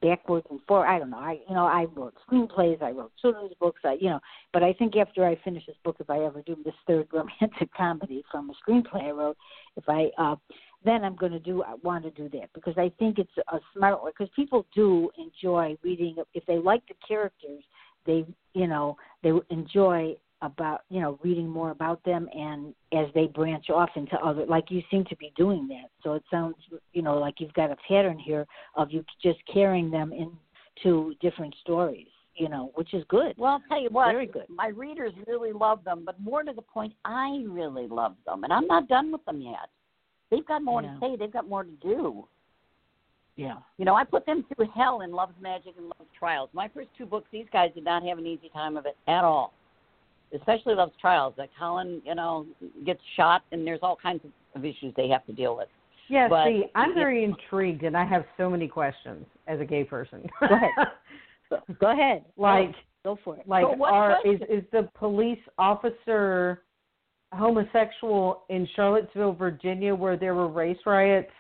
backwards 0.01 0.47
and 0.51 0.61
forward. 0.69 0.87
I 0.87 0.99
don't 0.99 1.11
know. 1.11 1.19
I 1.19 1.39
you 1.49 1.55
know, 1.55 1.65
I 1.65 1.87
wrote 1.95 2.15
screenplays, 2.31 2.83
I 2.83 2.91
wrote 2.91 3.13
children's 3.21 3.53
books. 3.61 3.81
I 3.85 3.97
you 4.01 4.11
know, 4.11 4.21
but 4.53 4.63
I 4.63 4.73
think 4.75 4.97
after 4.97 5.27
I 5.27 5.37
finish 5.45 5.65
this 5.67 5.77
book, 5.85 5.97
if 5.99 6.11
I 6.11 6.25
ever 6.25 6.43
do 6.43 6.57
this 6.65 6.75
third 6.87 7.09
romantic 7.13 7.73
comedy 7.77 8.25
from 8.31 8.51
a 8.51 8.71
screenplay 8.71 9.05
I 9.05 9.11
wrote, 9.11 9.37
if 9.77 9.85
I 9.89 10.11
uh, 10.19 10.37
then 10.85 11.05
I'm 11.05 11.17
going 11.17 11.33
to 11.33 11.41
do 11.41 11.63
I 11.63 11.75
want 11.83 12.05
to 12.05 12.11
do 12.11 12.29
that 12.39 12.53
because 12.55 12.75
I 12.77 12.93
think 12.99 13.19
it's 13.19 13.31
a 13.53 13.59
smart 13.75 14.03
way 14.03 14.13
because 14.17 14.33
people 14.37 14.67
do 14.75 15.11
enjoy 15.19 15.77
reading 15.83 16.17
if 16.35 16.45
they 16.47 16.59
like 16.59 16.87
the 16.87 16.95
characters 17.07 17.63
they 18.07 18.25
you 18.55 18.67
know 18.67 18.97
they 19.23 19.33
enjoy 19.51 20.15
about 20.43 20.83
you 20.89 21.01
know 21.01 21.19
reading 21.23 21.49
more 21.49 21.71
about 21.71 22.03
them 22.05 22.29
and 22.33 22.73
as 22.93 23.07
they 23.15 23.27
branch 23.27 23.71
off 23.71 23.91
into 23.97 24.17
other 24.19 24.47
like 24.47 24.71
you 24.71 24.81
seem 24.91 25.05
to 25.05 25.17
be 25.17 25.33
doing 25.37 25.67
that 25.67 25.91
so 26.03 26.15
it 26.15 26.23
sounds 26.31 26.55
you 26.93 27.03
know 27.03 27.19
like 27.19 27.35
you've 27.41 27.53
got 27.55 27.73
a 27.73 27.77
pattern 27.89 28.17
here 28.19 28.47
of 28.77 28.93
you 28.93 29.05
just 29.23 29.39
carrying 29.53 29.91
them 29.91 30.13
into 30.13 31.13
different 31.21 31.53
stories 31.61 32.07
you 32.37 32.49
know 32.49 32.71
which 32.77 32.95
is 32.95 33.03
good 33.09 33.35
Well, 33.37 33.55
I'll 33.55 33.63
tell 33.69 33.83
you 33.83 33.89
what. 33.91 34.13
Very 34.13 34.27
good. 34.27 34.47
My 34.49 34.69
readers 34.69 35.13
really 35.27 35.53
love 35.53 35.83
them, 35.83 36.05
but 36.07 36.21
more 36.21 36.45
to 36.45 36.53
the 36.53 36.63
point, 36.63 36.93
I 37.05 37.43
really 37.49 37.89
love 37.89 38.15
them, 38.27 38.45
and 38.45 38.53
I'm 38.53 38.69
not 38.69 38.87
done 38.87 39.11
with 39.11 39.25
them 39.25 39.41
yet. 39.41 39.69
They've 40.31 40.47
got 40.47 40.63
more 40.63 40.81
Yeah. 40.83 40.95
to 40.95 41.01
say. 41.01 41.17
They've 41.17 41.33
got 41.33 41.49
more 41.49 41.65
to 41.65 41.71
do. 41.83 42.29
yeah 43.35 43.57
You 43.77 43.85
know, 43.85 43.97
I 43.97 44.05
put 44.05 44.25
them 44.25 44.45
through 44.55 44.67
hell 44.73 45.01
in 45.01 45.11
Love's 45.11 45.41
Magic 45.41 45.75
and 45.77 45.87
Love's 45.87 46.13
Trials. 46.17 46.49
My 46.53 46.69
first 46.69 46.91
two 46.97 47.07
books, 47.07 47.27
these 47.33 47.47
guys 47.53 47.73
did 47.75 47.83
not 47.85 48.05
have 48.05 48.19
an 48.19 48.27
easy 48.27 48.51
time 48.51 48.77
of 48.77 48.87
it 48.87 48.97
at 49.09 49.25
all. 49.25 49.53
Especially 50.35 50.75
those 50.75 50.91
trials. 51.01 51.35
That 51.37 51.49
Colin, 51.59 52.01
you 52.05 52.15
know, 52.15 52.47
gets 52.85 53.01
shot, 53.17 53.43
and 53.53 53.67
there's 53.67 53.81
all 53.83 53.97
kinds 53.97 54.21
of 54.55 54.65
issues 54.65 54.93
they 54.97 55.09
have 55.09 55.25
to 55.27 55.33
deal 55.33 55.57
with. 55.57 55.69
Yeah, 56.09 56.27
But- 56.29 56.47
see, 56.47 56.65
I'm 56.75 56.95
very 56.95 57.23
intrigued, 57.25 57.83
and 57.83 57.97
I 57.97 58.05
have 58.05 58.25
so 58.37 58.49
many 58.49 58.67
questions 58.69 59.27
as 59.47 59.61
a 59.61 59.65
gay 59.65 59.85
person. 59.85 60.29
Go 60.41 60.47
ahead. 60.55 60.71
Go, 61.81 61.91
ahead. 61.93 62.25
like, 62.37 62.75
go 63.05 63.19
for 63.25 63.37
it. 63.37 63.49
like, 63.49 63.65
are 63.65 64.19
is 64.27 64.39
question? 64.39 64.59
is 64.59 64.65
the 64.71 64.87
police 64.99 65.39
officer 65.57 66.63
homosexual 67.33 68.43
in 68.51 68.69
Charlottesville, 68.75 69.33
Virginia, 69.33 69.95
where 69.95 70.17
there 70.17 70.35
were 70.35 70.49
race 70.49 70.79
riots, 70.87 71.31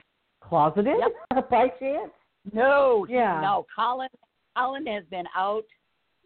closeted 0.40 0.94
by 1.50 1.68
chance? 1.78 2.10
No, 2.52 3.06
Yeah. 3.08 3.40
no. 3.42 3.66
Colin, 3.74 4.08
Colin 4.56 4.86
has 4.86 5.04
been 5.10 5.26
out 5.36 5.64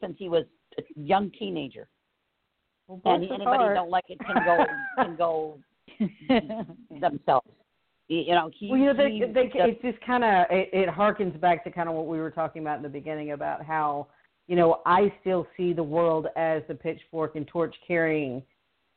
since 0.01 0.15
he 0.19 0.29
was 0.29 0.45
a 0.79 0.83
young 0.97 1.31
teenager, 1.39 1.89
Well, 2.89 3.01
and 3.15 3.25
anybody 3.25 3.75
don't 3.75 3.91
like 3.91 4.05
it 4.09 4.19
can 4.21 4.37
go 4.45 4.65
can 5.03 5.17
go 5.17 5.59
themselves. 7.01 7.49
You 8.09 8.35
know, 8.35 8.51
he. 8.59 8.69
Well, 8.69 8.79
you 8.79 8.87
know, 8.87 8.95
they, 8.95 9.11
he 9.13 9.25
they, 9.33 9.47
just- 9.47 9.57
it 9.57 9.83
just 9.83 10.05
kind 10.05 10.25
of 10.25 10.47
it, 10.51 10.69
it 10.73 10.89
harkens 10.89 11.39
back 11.41 11.65
to 11.65 11.71
kind 11.71 11.89
of 11.89 11.95
what 11.95 12.07
we 12.07 12.19
were 12.19 12.31
talking 12.31 12.63
about 12.63 12.77
in 12.77 12.83
the 12.83 12.89
beginning 12.89 13.33
about 13.33 13.65
how 13.65 14.09
you 14.49 14.57
know 14.57 14.81
I 14.85 15.13
still 15.21 15.47
see 15.57 15.73
the 15.73 15.83
world 15.83 16.27
as 16.37 16.63
the 16.69 16.75
pitchfork 16.75 17.37
and 17.37 17.47
torch 17.47 17.75
carrying, 17.87 18.43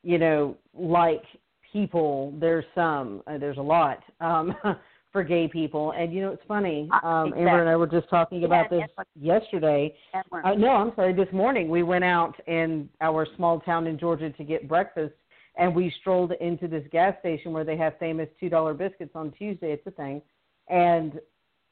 you 0.04 0.18
know, 0.18 0.58
like 0.74 1.24
people. 1.72 2.34
There's 2.40 2.66
some, 2.74 3.22
uh, 3.28 3.38
there's 3.38 3.58
a 3.58 3.62
lot 3.62 4.00
um, 4.20 4.56
for 5.16 5.24
gay 5.24 5.48
people, 5.48 5.94
and 5.94 6.14
you 6.14 6.20
know 6.20 6.32
it's 6.34 6.44
funny. 6.46 6.90
Uh, 6.92 7.08
Um, 7.08 7.34
Amber 7.38 7.62
and 7.62 7.70
I 7.70 7.78
were 7.78 7.88
just 7.88 8.10
talking 8.10 8.44
about 8.44 8.68
Yeah, 8.70 8.86
this 8.88 9.06
yesterday. 9.16 9.96
Uh, 10.14 10.56
no, 10.56 10.72
I'm 10.72 10.94
sorry. 10.94 11.14
This 11.14 11.32
morning 11.32 11.70
we 11.70 11.84
went 11.84 12.04
out 12.04 12.36
in 12.48 12.90
our 13.00 13.26
small 13.38 13.62
town 13.62 13.88
in 13.88 13.98
Georgia 13.98 14.30
to 14.30 14.44
get 14.44 14.68
breakfast, 14.68 15.14
and 15.56 15.74
we 15.74 15.90
strolled 16.02 16.34
into 16.42 16.68
this 16.68 16.84
gas 16.92 17.16
station 17.22 17.54
where 17.54 17.64
they 17.64 17.78
have 17.78 17.98
famous 17.98 18.28
two 18.42 18.50
dollar 18.50 18.74
biscuits 18.74 19.14
on 19.16 19.32
Tuesday. 19.32 19.72
It's 19.72 19.88
a 19.88 19.92
thing, 19.92 20.22
and 20.68 21.18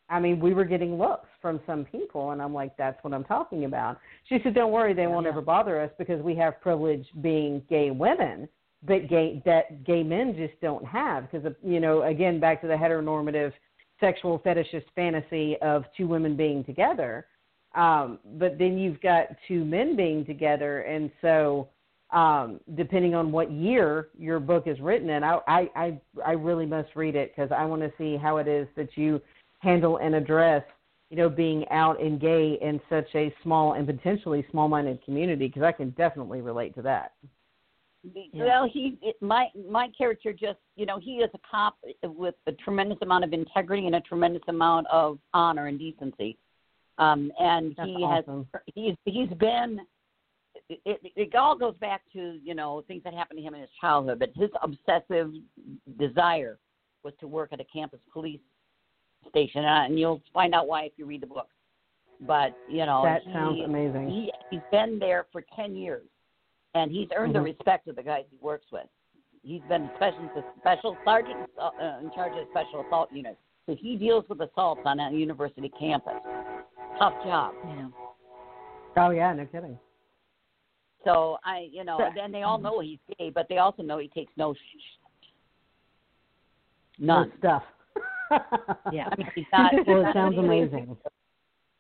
I 0.07 0.21
mean 0.21 0.39
we 0.39 0.53
were 0.53 0.63
getting 0.63 0.97
looks 0.97 1.27
from 1.41 1.59
some 1.65 1.83
people, 1.83 2.31
and 2.31 2.41
I'm 2.41 2.53
like, 2.53 2.77
that's 2.77 3.03
what 3.03 3.13
I'm 3.13 3.25
talking 3.25 3.65
about. 3.65 3.99
She 4.29 4.39
said, 4.41 4.53
don't 4.53 4.71
worry, 4.71 4.93
they 4.93 5.07
won't 5.07 5.25
Yeah. 5.25 5.31
ever 5.31 5.41
bother 5.41 5.81
us 5.81 5.91
because 5.97 6.21
we 6.21 6.33
have 6.35 6.61
privilege 6.61 7.05
being 7.19 7.61
gay 7.69 7.91
women. 7.91 8.47
But 8.85 9.07
gay 9.07 9.41
that 9.45 9.85
gay 9.85 10.03
men 10.03 10.35
just 10.35 10.59
don't 10.61 10.85
have 10.85 11.31
because 11.31 11.53
you 11.63 11.79
know 11.79 12.03
again 12.03 12.39
back 12.39 12.61
to 12.61 12.67
the 12.67 12.73
heteronormative 12.73 13.53
sexual 13.99 14.39
fetishist 14.39 14.85
fantasy 14.95 15.57
of 15.61 15.85
two 15.95 16.07
women 16.07 16.35
being 16.35 16.63
together 16.63 17.25
um, 17.75 18.19
but 18.37 18.57
then 18.57 18.77
you've 18.77 19.01
got 19.01 19.27
two 19.47 19.65
men 19.65 19.95
being 19.95 20.25
together, 20.25 20.81
and 20.81 21.09
so 21.21 21.69
um, 22.11 22.59
depending 22.75 23.15
on 23.15 23.31
what 23.31 23.51
year 23.51 24.09
your 24.17 24.39
book 24.39 24.67
is 24.67 24.79
written 24.79 25.09
in, 25.09 25.23
I 25.23 25.39
I 25.47 25.69
I, 25.75 26.01
I 26.25 26.31
really 26.33 26.67
must 26.67 26.89
read 26.95 27.15
it 27.15 27.33
because 27.35 27.51
I 27.51 27.65
want 27.65 27.81
to 27.81 27.91
see 27.97 28.15
how 28.15 28.37
it 28.37 28.47
is 28.47 28.67
that 28.75 28.95
you 28.95 29.19
handle 29.59 29.97
and 29.97 30.13
address, 30.13 30.63
you 31.09 31.17
know, 31.17 31.29
being 31.29 31.67
out 31.69 31.99
and 31.99 32.19
gay 32.19 32.59
in 32.61 32.79
such 32.89 33.07
a 33.15 33.33
small 33.41 33.73
and 33.73 33.87
potentially 33.87 34.45
small-minded 34.51 35.03
community. 35.03 35.47
Because 35.47 35.63
I 35.63 35.71
can 35.71 35.89
definitely 35.91 36.41
relate 36.41 36.75
to 36.75 36.83
that. 36.83 37.13
Yeah. 38.03 38.45
Well, 38.45 38.69
he 38.71 38.97
it, 39.01 39.15
my 39.21 39.47
my 39.69 39.87
character 39.97 40.33
just 40.33 40.59
you 40.75 40.85
know 40.85 40.99
he 40.99 41.17
is 41.17 41.29
a 41.33 41.39
cop 41.49 41.77
with 42.03 42.35
a 42.47 42.51
tremendous 42.51 42.97
amount 43.01 43.23
of 43.23 43.31
integrity 43.31 43.85
and 43.85 43.95
a 43.95 44.01
tremendous 44.01 44.41
amount 44.49 44.87
of 44.91 45.19
honor 45.33 45.67
and 45.67 45.79
decency, 45.79 46.37
um, 46.97 47.31
and 47.39 47.73
That's 47.77 47.87
he 47.87 47.95
awesome. 47.95 48.47
has 48.53 48.61
he's 48.75 48.95
he's 49.05 49.29
been. 49.37 49.79
It, 50.69 50.79
it, 50.85 51.11
it 51.15 51.35
all 51.35 51.57
goes 51.57 51.77
back 51.77 52.01
to 52.13 52.39
you 52.43 52.53
know 52.55 52.83
things 52.87 53.03
that 53.05 53.13
happened 53.13 53.37
to 53.39 53.43
him 53.43 53.53
in 53.53 53.61
his 53.61 53.69
childhood, 53.79 54.19
but 54.19 54.31
his 54.35 54.49
obsessive 54.61 55.31
desire 55.97 56.59
was 57.03 57.13
to 57.21 57.27
work 57.27 57.53
at 57.53 57.59
a 57.61 57.65
campus 57.65 57.99
police 58.11 58.39
station, 59.29 59.63
uh, 59.63 59.83
and 59.85 59.97
you'll 59.97 60.21
find 60.33 60.53
out 60.53 60.67
why 60.67 60.83
if 60.83 60.91
you 60.97 61.05
read 61.05 61.21
the 61.21 61.27
book. 61.27 61.47
But 62.21 62.55
you 62.69 62.85
know 62.85 63.01
That 63.03 63.23
he- 63.25 63.31
sounds 63.33 63.61
amazing. 63.63 64.09
He 64.09 64.31
he's 64.49 64.61
been 64.71 64.99
there 64.99 65.25
for 65.31 65.43
ten 65.55 65.75
years, 65.75 66.03
and 66.75 66.91
he's 66.91 67.07
earned 67.15 67.31
Mhm. 67.33 67.37
the 67.37 67.41
respect 67.41 67.87
of 67.87 67.95
the 67.95 68.03
guys 68.03 68.25
he 68.29 68.37
works 68.37 68.71
with. 68.71 68.87
He's 69.43 69.61
been 69.63 69.89
special 69.95 70.29
special 70.59 70.97
sergeant 71.03 71.49
uh, 71.57 71.71
in 72.01 72.11
charge 72.11 72.33
of 72.37 72.47
special 72.49 72.81
assault 72.81 73.11
unit, 73.11 73.37
so 73.65 73.75
he 73.75 73.95
deals 73.97 74.27
with 74.29 74.39
assaults 74.41 74.81
on 74.85 74.99
a 74.99 75.11
university 75.11 75.69
campus. 75.69 76.13
Tough 76.97 77.13
job. 77.25 77.53
Yeah. 77.65 77.89
Oh 78.97 79.09
yeah, 79.09 79.33
no 79.33 79.45
kidding. 79.45 79.77
So 81.03 81.37
I, 81.43 81.67
you 81.71 81.83
know, 81.83 81.99
and 81.99 82.33
they 82.33 82.43
all 82.43 82.57
know 82.65 82.79
he's 82.79 82.99
gay, 83.19 83.29
but 83.29 83.47
they 83.49 83.57
also 83.57 83.83
know 83.83 83.97
he 83.97 84.07
takes 84.07 84.31
no 84.37 84.53
sh- 84.53 84.57
none. 86.99 87.29
Good 87.29 87.37
stuff. 87.39 87.63
Yeah. 88.91 89.09
I 89.11 89.15
mean, 89.17 89.27
he's 89.35 89.45
not. 89.53 89.71
well, 89.85 90.05
it 90.07 90.13
sounds 90.13 90.37
amazing. 90.39 90.97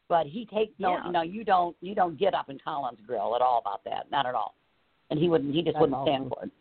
But 0.07 0.27
he 0.27 0.45
takes 0.45 0.73
no, 0.77 0.91
Yeah. 0.91 1.05
you 1.07 1.11
know, 1.11 1.21
you 1.23 1.43
don't, 1.43 1.75
you 1.81 1.95
don't 1.95 2.15
get 2.19 2.35
up 2.35 2.49
in 2.49 2.59
Colin's 2.59 2.99
grill 3.07 3.35
at 3.35 3.41
all 3.41 3.57
about 3.59 3.83
that, 3.85 4.11
not 4.11 4.27
at 4.27 4.35
all. 4.35 4.53
And 5.13 5.21
he 5.21 5.29
wouldn't, 5.29 5.53
he 5.53 5.61
just 5.61 5.75
That's 5.75 5.81
wouldn't 5.81 6.07
stand 6.07 6.27
for 6.29 6.43
it. 6.43 6.51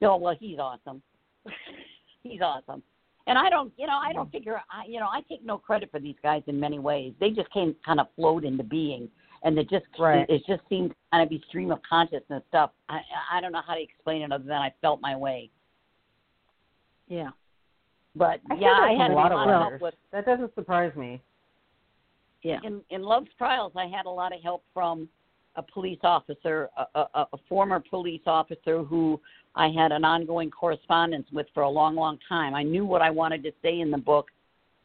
No, 0.00 0.16
well, 0.16 0.34
he's 0.40 0.58
awesome. 0.58 1.02
he's 2.22 2.40
awesome. 2.40 2.82
And 3.26 3.36
I 3.36 3.50
don't, 3.50 3.70
you 3.76 3.86
know, 3.86 3.98
I 4.02 4.14
don't 4.14 4.32
figure, 4.32 4.62
I, 4.70 4.86
you 4.88 4.98
know, 4.98 5.08
I 5.12 5.20
take 5.28 5.44
no 5.44 5.58
credit 5.58 5.90
for 5.90 6.00
these 6.00 6.14
guys 6.22 6.42
in 6.46 6.58
many 6.58 6.78
ways. 6.78 7.12
They 7.20 7.28
just 7.28 7.50
came 7.52 7.76
kind 7.84 8.00
of 8.00 8.06
float 8.16 8.46
into 8.46 8.64
being, 8.64 9.10
and 9.42 9.58
it 9.58 9.68
just, 9.68 9.84
Right. 9.98 10.20
it, 10.20 10.36
it 10.36 10.42
just 10.46 10.66
seemed 10.70 10.94
kind 11.12 11.22
of 11.22 11.28
be 11.28 11.44
stream 11.50 11.70
of 11.70 11.80
consciousness 11.82 12.42
stuff. 12.48 12.70
I, 12.88 13.00
I 13.30 13.42
don't 13.42 13.52
know 13.52 13.60
how 13.66 13.74
to 13.74 13.82
explain 13.82 14.22
it 14.22 14.32
other 14.32 14.44
than 14.44 14.52
I 14.62 14.72
felt 14.80 15.02
my 15.02 15.14
way. 15.14 15.50
Yeah. 17.08 17.28
But 18.16 18.40
I 18.50 18.54
yeah, 18.58 18.68
I 18.68 18.92
had 18.92 19.10
a 19.10 19.12
a 19.12 19.16
lot 19.16 19.32
lot 19.32 19.50
of 19.50 19.54
of 19.54 19.68
help 19.72 19.82
with 19.82 19.94
That 20.12 20.24
doesn't 20.24 20.54
surprise 20.54 20.96
me. 20.96 21.20
Yeah. 22.42 22.60
in 22.64 22.80
in 22.88 23.02
Love's 23.02 23.28
trials, 23.36 23.72
I 23.76 23.84
had 23.86 24.06
a 24.06 24.10
lot 24.10 24.34
of 24.34 24.40
help 24.42 24.64
from 24.72 25.10
a 25.56 25.62
police 25.62 25.98
officer, 26.02 26.68
a, 26.76 27.00
a, 27.00 27.26
a 27.32 27.38
former 27.48 27.80
police 27.80 28.20
officer 28.26 28.82
who 28.82 29.20
I 29.54 29.68
had 29.68 29.92
an 29.92 30.04
ongoing 30.04 30.50
correspondence 30.50 31.26
with 31.32 31.46
for 31.52 31.64
a 31.64 31.68
long, 31.68 31.96
long 31.96 32.18
time. 32.28 32.54
I 32.54 32.62
knew 32.62 32.84
what 32.84 33.02
I 33.02 33.10
wanted 33.10 33.42
to 33.42 33.52
say 33.62 33.80
in 33.80 33.90
the 33.90 33.98
book. 33.98 34.28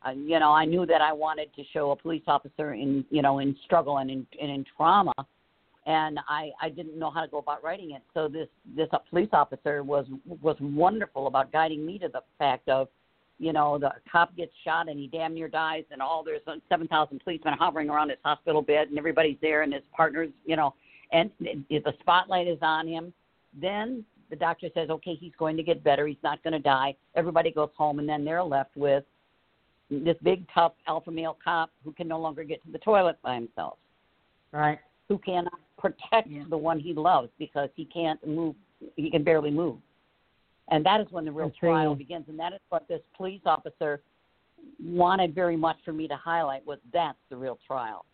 Uh, 0.06 0.12
you 0.12 0.40
know, 0.40 0.52
I 0.52 0.66
knew 0.66 0.86
that 0.86 1.00
I 1.02 1.14
wanted 1.14 1.54
to 1.56 1.64
show 1.72 1.92
a 1.92 1.96
police 1.96 2.24
officer 2.28 2.74
in, 2.74 3.06
you 3.10 3.22
know, 3.22 3.40
in 3.40 3.56
struggle 3.64 4.00
and 4.00 4.10
in 4.10 4.28
and 4.42 4.52
in 4.52 4.66
trauma, 4.76 5.14
and 5.86 6.20
I 6.28 6.52
I 6.62 6.70
didn't 6.70 6.98
know 6.98 7.10
how 7.10 7.22
to 7.22 7.28
go 7.28 7.38
about 7.38 7.64
writing 7.64 7.92
it. 7.92 8.02
So 8.14 8.28
this 8.28 8.50
this 8.76 8.90
police 9.10 9.30
officer 9.32 9.84
was 9.84 10.06
was 10.42 10.58
wonderful 10.60 11.28
about 11.28 11.52
guiding 11.52 11.86
me 11.86 12.00
to 12.00 12.10
the 12.10 12.22
fact 12.38 12.68
of 12.68 12.90
you 13.40 13.54
know, 13.54 13.78
the 13.78 13.92
cop 14.12 14.36
gets 14.36 14.52
shot 14.64 14.88
and 14.90 15.00
he 15.00 15.08
damn 15.08 15.34
near 15.34 15.48
dies, 15.48 15.84
and 15.92 16.02
all 16.02 16.24
there's 16.24 16.42
seven 16.70 16.88
thousand 16.88 17.22
policemen 17.24 17.56
hovering 17.60 17.90
around 17.90 18.10
his 18.10 18.20
hospital 18.24 18.62
bed, 18.62 18.90
and 18.90 18.98
everybody's 18.98 19.38
there, 19.42 19.64
and 19.64 19.74
his 19.74 19.84
partners, 19.96 20.30
you 20.46 20.56
know, 20.56 20.74
and 21.12 21.30
if 21.70 21.84
the 21.84 21.94
spotlight 22.00 22.48
is 22.48 22.58
on 22.62 22.88
him, 22.88 23.14
then 23.60 24.04
the 24.30 24.36
doctor 24.36 24.68
says, 24.74 24.90
okay, 24.90 25.14
he's 25.14 25.34
going 25.38 25.56
to 25.58 25.64
get 25.64 25.84
better, 25.84 26.08
he's 26.08 26.18
not 26.24 26.42
going 26.44 26.54
to 26.54 26.60
die. 26.60 26.96
Everybody 27.16 27.52
goes 27.52 27.70
home, 27.78 28.00
and 28.00 28.10
then 28.10 28.26
they're 28.26 28.44
left 28.44 28.76
with 28.76 29.04
this 29.92 30.16
big, 30.24 30.46
tough 30.54 30.74
alpha 30.88 31.12
male 31.12 31.38
cop 31.44 31.70
who 31.84 31.92
can 31.92 32.08
no 32.08 32.20
longer 32.20 32.44
get 32.44 32.64
to 32.66 32.72
the 32.72 32.80
toilet 32.80 33.18
by 33.22 33.36
himself, 33.36 33.78
Right. 34.52 34.80
who 35.08 35.20
cannot 35.20 35.60
protect 35.78 36.30
Yeah. 36.30 36.46
the 36.50 36.58
one 36.58 36.80
he 36.80 36.94
loves 36.94 37.30
because 37.38 37.70
he 37.76 37.86
can't 37.86 38.26
move, 38.26 38.56
he 38.96 39.12
can 39.12 39.24
barely 39.24 39.52
move. 39.52 39.78
And 40.72 40.86
that 40.86 41.02
is 41.02 41.08
when 41.12 41.26
the 41.26 41.32
real 41.32 41.50
see. 41.52 41.60
trial 41.60 41.96
begins, 41.96 42.26
and 42.30 42.40
that 42.40 42.54
is 42.54 42.60
what 42.70 42.88
this 42.88 43.02
police 43.16 43.42
officer 43.46 44.02
wanted 44.82 45.36
very 45.36 45.58
much 45.58 45.78
for 45.84 45.92
me 45.92 46.08
to 46.08 46.16
highlight 46.16 46.66
was 46.66 46.80
that's 46.92 47.18
the 47.30 47.36
real 47.36 47.60
trial. 47.68 48.06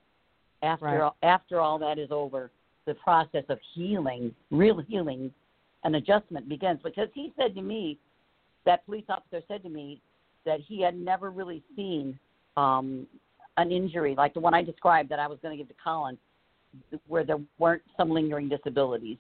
After 0.62 0.86
Right. 0.86 1.02
all, 1.02 1.16
after 1.22 1.62
all 1.62 1.78
that 1.80 2.00
is 2.00 2.12
over, 2.12 2.52
the 2.86 2.96
process 2.96 3.46
of 3.50 3.60
healing, 3.74 4.34
real 4.50 4.80
healing, 4.80 5.32
and 5.84 5.96
adjustment 5.96 6.50
begins. 6.50 6.82
Because 6.84 7.10
he 7.14 7.32
said 7.38 7.56
to 7.56 7.62
me, 7.62 7.98
that 8.66 8.86
police 8.86 9.06
officer 9.10 9.42
said 9.48 9.64
to 9.64 9.70
me 9.70 10.02
that 10.46 10.60
he 10.60 10.82
had 10.82 10.98
never 10.98 11.30
really 11.30 11.64
seen 11.76 12.20
um, 12.58 13.08
an 13.58 13.72
injury 13.72 14.16
like 14.16 14.34
the 14.34 14.40
one 14.40 14.54
I 14.54 14.64
described 14.64 15.10
that 15.10 15.20
I 15.20 15.28
was 15.28 15.40
going 15.42 15.58
to 15.58 15.64
give 15.64 15.70
to 15.70 15.82
Colin, 15.82 16.18
where 17.08 17.24
there 17.24 17.40
weren't 17.58 17.84
some 17.96 18.10
lingering 18.10 18.50
disabilities, 18.50 19.18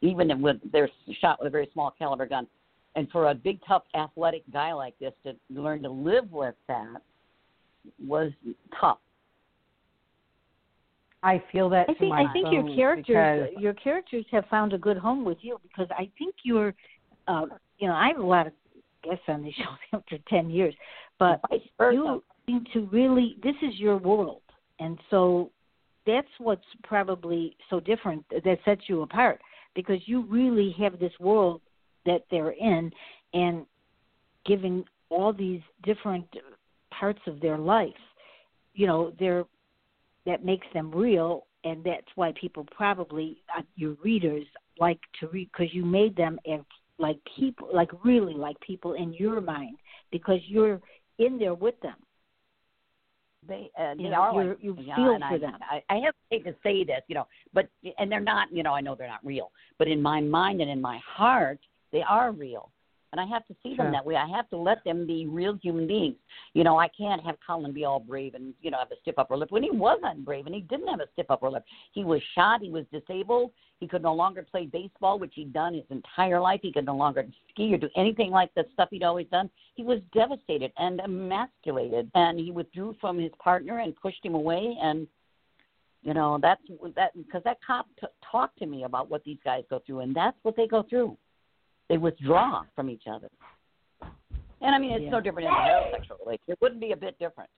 even 0.00 0.42
when 0.42 0.60
they're 0.72 0.90
shot 1.20 1.38
with 1.38 1.46
a 1.46 1.50
very 1.50 1.68
small 1.72 1.94
caliber 1.96 2.26
gun. 2.26 2.46
And 2.94 3.08
for 3.10 3.30
a 3.30 3.34
big, 3.34 3.58
tough, 3.66 3.84
athletic 3.94 4.42
guy 4.52 4.72
like 4.72 4.98
this 4.98 5.12
to 5.24 5.34
learn 5.50 5.82
to 5.82 5.90
live 5.90 6.30
with 6.30 6.54
that 6.68 7.00
was 8.04 8.32
tough. 8.78 8.98
I 11.22 11.42
feel 11.52 11.68
that 11.70 11.88
I 11.88 11.92
to 11.92 11.98
think 11.98 12.10
my 12.10 12.24
I 12.24 12.32
think 12.32 12.46
your 12.50 12.74
characters 12.74 13.50
your 13.58 13.74
characters 13.74 14.24
have 14.32 14.44
found 14.46 14.72
a 14.72 14.78
good 14.78 14.98
home 14.98 15.24
with 15.24 15.38
you 15.40 15.58
because 15.62 15.86
I 15.92 16.10
think 16.18 16.34
you're 16.42 16.74
uh 17.28 17.46
you 17.78 17.88
know, 17.88 17.94
I 17.94 18.08
have 18.08 18.18
a 18.18 18.26
lot 18.26 18.48
of 18.48 18.52
guests 19.04 19.22
on 19.28 19.42
these 19.42 19.54
shows 19.56 19.78
after 19.92 20.18
ten 20.28 20.50
years. 20.50 20.74
But 21.18 21.40
you 21.78 22.22
seem 22.46 22.64
to 22.72 22.86
really 22.92 23.36
this 23.42 23.54
is 23.62 23.78
your 23.78 23.98
world 23.98 24.42
and 24.80 24.98
so 25.10 25.50
that's 26.06 26.28
what's 26.38 26.64
probably 26.82 27.56
so 27.70 27.78
different 27.78 28.24
that 28.30 28.58
sets 28.64 28.82
you 28.88 29.02
apart 29.02 29.40
because 29.74 30.00
you 30.06 30.26
really 30.28 30.74
have 30.78 30.98
this 30.98 31.12
world 31.20 31.60
that 32.06 32.22
they're 32.30 32.52
in 32.52 32.90
and 33.34 33.66
giving 34.46 34.84
all 35.08 35.32
these 35.32 35.60
different 35.84 36.26
parts 36.90 37.20
of 37.26 37.40
their 37.40 37.58
life 37.58 37.90
you 38.74 38.86
know 38.86 39.12
they're 39.18 39.44
that 40.26 40.44
makes 40.44 40.66
them 40.72 40.90
real. 40.90 41.46
And 41.64 41.84
that's 41.84 42.06
why 42.16 42.32
people 42.40 42.66
probably 42.76 43.38
uh, 43.56 43.62
your 43.76 43.94
readers 44.02 44.44
like 44.80 44.98
to 45.20 45.28
read 45.28 45.48
because 45.52 45.72
you 45.72 45.84
made 45.84 46.16
them 46.16 46.38
as 46.52 46.60
like 46.98 47.18
people 47.36 47.68
like 47.72 47.90
really 48.04 48.34
like 48.34 48.58
people 48.60 48.94
in 48.94 49.12
your 49.14 49.40
mind 49.40 49.76
because 50.10 50.40
you're 50.46 50.80
in 51.18 51.38
there 51.38 51.54
with 51.54 51.78
them. 51.80 51.94
They 53.46 53.70
uh, 53.78 53.94
they 53.94 54.04
you 54.04 54.10
know, 54.10 54.16
are 54.16 54.44
like, 54.44 54.58
you 54.60 54.76
yeah, 54.80 54.96
feel 54.96 55.18
for 55.18 55.24
I, 55.24 55.38
them. 55.38 55.58
I, 55.70 55.82
I 55.88 56.00
hesitate 56.30 56.50
to 56.50 56.56
say 56.62 56.84
this, 56.84 57.00
you 57.06 57.14
know, 57.14 57.26
but 57.52 57.68
and 57.98 58.10
they're 58.10 58.20
not, 58.20 58.52
you 58.52 58.62
know, 58.62 58.72
I 58.72 58.80
know 58.80 58.94
they're 58.96 59.08
not 59.08 59.24
real, 59.24 59.50
but 59.78 59.88
in 59.88 60.02
my 60.02 60.20
mind 60.20 60.60
and 60.60 60.70
in 60.70 60.80
my 60.80 61.00
heart, 61.06 61.60
they 61.92 62.02
are 62.02 62.32
real, 62.32 62.72
and 63.12 63.20
I 63.20 63.26
have 63.26 63.46
to 63.46 63.54
see 63.62 63.76
Sure. 63.76 63.84
them 63.84 63.92
that 63.92 64.04
way. 64.04 64.16
I 64.16 64.26
have 64.26 64.48
to 64.50 64.56
let 64.56 64.82
them 64.84 65.06
be 65.06 65.26
real 65.26 65.54
human 65.56 65.86
beings. 65.86 66.16
You 66.54 66.64
know, 66.64 66.78
I 66.78 66.88
can't 66.88 67.22
have 67.22 67.36
Colin 67.46 67.72
be 67.72 67.84
all 67.84 68.00
brave 68.00 68.34
and 68.34 68.54
you 68.62 68.70
know 68.70 68.78
have 68.78 68.90
a 68.90 68.96
stiff 69.02 69.18
upper 69.18 69.36
lip 69.36 69.50
when 69.50 69.62
he 69.62 69.70
wasn't 69.70 70.24
brave 70.24 70.46
and 70.46 70.54
he 70.54 70.62
didn't 70.62 70.88
have 70.88 71.00
a 71.00 71.08
stiff 71.12 71.26
upper 71.30 71.50
lip. 71.50 71.64
He 71.92 72.04
was 72.04 72.22
shot. 72.34 72.62
He 72.62 72.70
was 72.70 72.86
disabled. 72.90 73.52
He 73.80 73.88
could 73.88 74.02
no 74.02 74.14
longer 74.14 74.42
play 74.48 74.66
baseball, 74.66 75.18
which 75.18 75.34
he'd 75.34 75.52
done 75.52 75.74
his 75.74 75.84
entire 75.90 76.40
life. 76.40 76.60
He 76.62 76.72
could 76.72 76.86
no 76.86 76.96
longer 76.96 77.26
ski 77.50 77.74
or 77.74 77.78
do 77.78 77.90
anything 77.96 78.30
like 78.30 78.54
the 78.54 78.64
stuff 78.72 78.88
he'd 78.90 79.02
always 79.02 79.26
done. 79.26 79.50
He 79.74 79.82
was 79.82 80.00
devastated 80.14 80.72
and 80.78 81.00
emasculated, 81.00 82.10
and 82.14 82.38
he 82.38 82.50
withdrew 82.50 82.94
from 83.00 83.18
his 83.18 83.32
partner 83.38 83.80
and 83.80 83.94
pushed 83.96 84.24
him 84.24 84.34
away. 84.34 84.76
And 84.80 85.06
you 86.02 86.14
know 86.14 86.38
that's 86.40 86.62
that 86.96 87.12
because 87.14 87.42
that 87.44 87.58
cop 87.66 87.86
t- 88.00 88.06
talked 88.30 88.58
to 88.60 88.66
me 88.66 88.84
about 88.84 89.10
what 89.10 89.22
these 89.24 89.38
guys 89.44 89.64
go 89.68 89.82
through, 89.84 90.00
and 90.00 90.14
that's 90.14 90.38
what 90.42 90.56
they 90.56 90.66
go 90.66 90.82
through. 90.82 91.16
They 91.92 91.98
withdraw 91.98 92.62
from 92.74 92.88
each 92.88 93.02
other. 93.06 93.28
And 94.62 94.74
I 94.74 94.78
mean, 94.78 94.92
it's 94.92 95.12
no 95.12 95.20
different 95.20 95.48
in 95.48 95.52
a 95.52 95.56
heterosexual 95.56 96.24
relationship. 96.24 96.48
It 96.48 96.58
wouldn't 96.62 96.80
be 96.80 96.92
a 96.92 96.96
bit 96.96 97.18
different. 97.18 97.50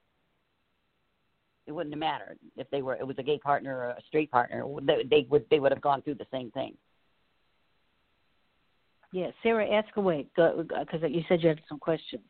It 1.68 1.72
wouldn't 1.72 1.94
have 1.94 2.00
mattered 2.00 2.40
if 2.56 2.68
they 2.70 2.82
were 2.82 2.96
it 2.96 3.06
was 3.06 3.14
a 3.20 3.22
gay 3.22 3.38
partner 3.38 3.76
or 3.76 3.90
a 3.90 4.02
straight 4.08 4.32
partner. 4.32 4.64
They, 4.82 5.04
they 5.08 5.26
would 5.30 5.44
they 5.52 5.60
would 5.60 5.70
have 5.70 5.80
gone 5.80 6.02
through 6.02 6.16
the 6.16 6.26
same 6.32 6.50
thing. 6.50 6.74
yeah 9.12 9.30
sarah 9.44 9.70
ask 9.70 9.96
away 9.96 10.26
because 10.34 11.00
you 11.08 11.22
said 11.28 11.40
you 11.40 11.50
had 11.50 11.60
some 11.68 11.78
questions 11.78 12.24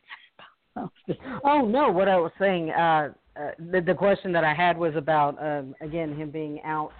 Oh 1.43 1.65
no, 1.65 1.89
what 1.89 2.07
I 2.07 2.17
was 2.17 2.31
saying, 2.37 2.69
uh, 2.69 3.13
uh, 3.39 3.51
the 3.71 3.81
the 3.81 3.93
question 3.93 4.31
that 4.33 4.43
I 4.43 4.53
had 4.53 4.77
was 4.77 4.95
about 4.95 5.41
um, 5.41 5.73
again 5.81 6.15
him 6.15 6.31
being 6.31 6.61
out 6.63 6.91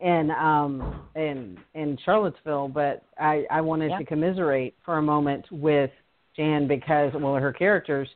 in 0.00 0.30
um 0.30 1.02
in 1.16 1.58
in 1.74 1.98
Charlottesville, 2.04 2.68
but 2.68 3.02
I 3.18 3.44
I 3.50 3.60
wanted 3.60 3.90
Yeah. 3.90 3.98
to 3.98 4.04
commiserate 4.04 4.74
for 4.84 4.98
a 4.98 5.02
moment 5.02 5.44
with 5.50 5.90
Jan 6.36 6.66
because 6.68 7.12
well 7.14 7.34
her 7.34 7.52
characters 7.52 8.08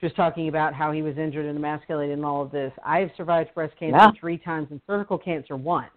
just 0.00 0.16
talking 0.16 0.48
about 0.48 0.74
how 0.74 0.90
he 0.92 1.00
was 1.02 1.16
injured 1.18 1.46
and 1.46 1.56
emasculated 1.56 2.16
and 2.16 2.24
all 2.24 2.42
of 2.42 2.50
this. 2.50 2.72
I've 2.84 3.10
survived 3.16 3.54
breast 3.54 3.74
cancer 3.78 3.96
Yeah. 3.96 4.10
three 4.18 4.36
times 4.38 4.68
and 4.70 4.80
cervical 4.86 5.16
cancer 5.18 5.56
once. 5.56 5.90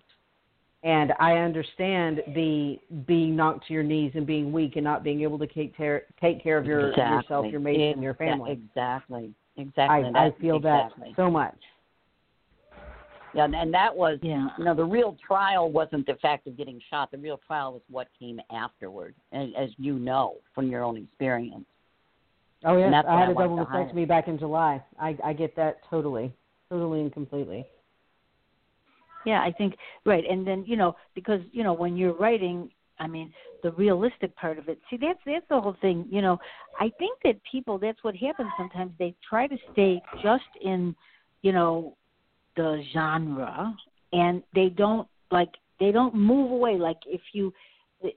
And 0.83 1.13
I 1.19 1.37
understand 1.37 2.21
the 2.35 2.79
being 3.07 3.35
knocked 3.35 3.65
to 3.67 3.73
your 3.73 3.81
knees 3.81 4.11
and 4.13 4.25
being 4.25 4.51
weak 4.51 4.75
and 4.75 4.83
not 4.83 5.03
being 5.03 5.21
able 5.21 5.39
to 5.39 5.47
take 5.47 5.75
care 5.75 6.03
take 6.21 6.41
care 6.41 6.57
of 6.59 6.65
your 6.67 6.89
yourself, 6.91 7.47
your 7.47 7.59
mate, 7.59 7.93
and 7.93 8.03
your 8.03 8.13
family. 8.15 8.51
Exactly. 8.51 9.33
Exactly. 9.57 10.09
I 10.09 10.11
That- 10.11 10.37
feel 10.39 10.57
exactly. 10.57 11.09
that 11.09 11.15
so 11.15 11.31
much. 11.31 11.57
Yeah, 13.35 13.43
and- 13.45 13.55
and 13.55 13.73
that 13.73 13.95
was 13.95 14.17
yeah 14.21 14.47
you 14.57 14.63
know 14.63 14.73
the 14.73 14.83
real 14.85 15.17
trial 15.25 15.69
wasn't 15.71 16.05
the 16.07 16.15
fact 16.15 16.47
of 16.47 16.55
getting 16.57 16.79
shot. 16.89 17.11
The 17.11 17.17
real 17.17 17.37
trial 17.45 17.73
was 17.73 17.81
what 17.89 18.07
came 18.17 18.39
afterward, 18.51 19.13
as, 19.33 19.49
as 19.57 19.69
you 19.77 19.99
know 19.99 20.37
from 20.53 20.69
your 20.69 20.83
own 20.83 20.97
experience. 20.97 21.65
Oh 22.63 22.77
yes, 22.77 22.93
I 23.07 23.11
what 23.11 23.19
had 23.19 23.27
I 23.27 23.31
a 23.31 23.33
wanted 23.35 23.47
double 23.49 23.57
to 23.57 23.65
highlight. 23.65 23.93
mastectomy 23.93 24.07
back 24.07 24.27
in 24.27 24.39
July. 24.39 24.81
I 24.99 25.17
I 25.23 25.33
get 25.33 25.55
that 25.57 25.79
totally, 25.89 26.33
totally 26.69 27.01
and 27.01 27.11
completely. 27.11 27.65
Yeah, 29.25 29.41
I 29.41 29.51
think 29.51 29.75
right, 30.05 30.23
and 30.29 30.45
then 30.47 30.63
you 30.65 30.77
know 30.77 30.95
because 31.13 31.41
you 31.51 31.63
know 31.63 31.73
when 31.73 31.97
you're 31.97 32.13
writing, 32.13 32.69
I 32.99 33.07
mean 33.07 33.33
the 33.63 33.71
realistic 33.73 34.35
part 34.35 34.57
of 34.59 34.69
it. 34.69 34.79
See, 34.89 34.97
that's 34.97 35.19
that's 35.25 35.45
the 35.49 35.59
whole 35.59 35.75
thing. 35.81 36.05
You 36.09 36.21
know, 36.21 36.39
I 36.79 36.89
think 36.99 37.19
that 37.23 37.35
people 37.51 37.77
that's 37.79 38.03
what 38.03 38.15
happens 38.15 38.49
sometimes. 38.57 38.91
They 38.97 39.13
try 39.27 39.47
to 39.47 39.57
stay 39.73 40.01
just 40.21 40.43
in, 40.61 40.95
you 41.41 41.51
know, 41.51 41.97
the 42.55 42.83
genre, 42.93 43.75
and 44.13 44.43
they 44.53 44.69
don't 44.69 45.07
like 45.31 45.49
they 45.79 45.91
don't 45.91 46.15
move 46.15 46.51
away. 46.51 46.77
Like 46.77 46.97
if 47.05 47.21
you, 47.33 47.53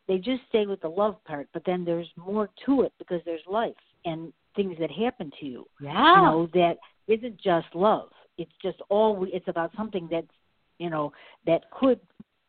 they- 0.06 0.18
just 0.18 0.42
stay 0.48 0.66
with 0.66 0.80
the 0.80 0.88
love 0.88 1.16
part, 1.24 1.48
but 1.52 1.62
then 1.66 1.84
there's 1.84 2.08
more 2.16 2.48
to 2.66 2.82
it 2.82 2.92
because 2.98 3.20
there's 3.24 3.40
life 3.46 3.74
and 4.04 4.32
things 4.56 4.76
that 4.80 4.90
happen 4.90 5.30
to 5.40 5.46
you 5.46 5.64
Yeah. 5.80 6.16
you 6.16 6.22
know 6.22 6.48
that 6.54 6.78
isn't 7.06 7.40
just 7.40 7.66
love 7.74 8.10
it's 8.38 8.50
just 8.60 8.78
all 8.88 9.24
it's 9.32 9.46
about 9.48 9.70
something 9.76 10.08
that's 10.10 10.26
you 10.78 10.90
know 10.90 11.12
that 11.46 11.62
could 11.70 12.00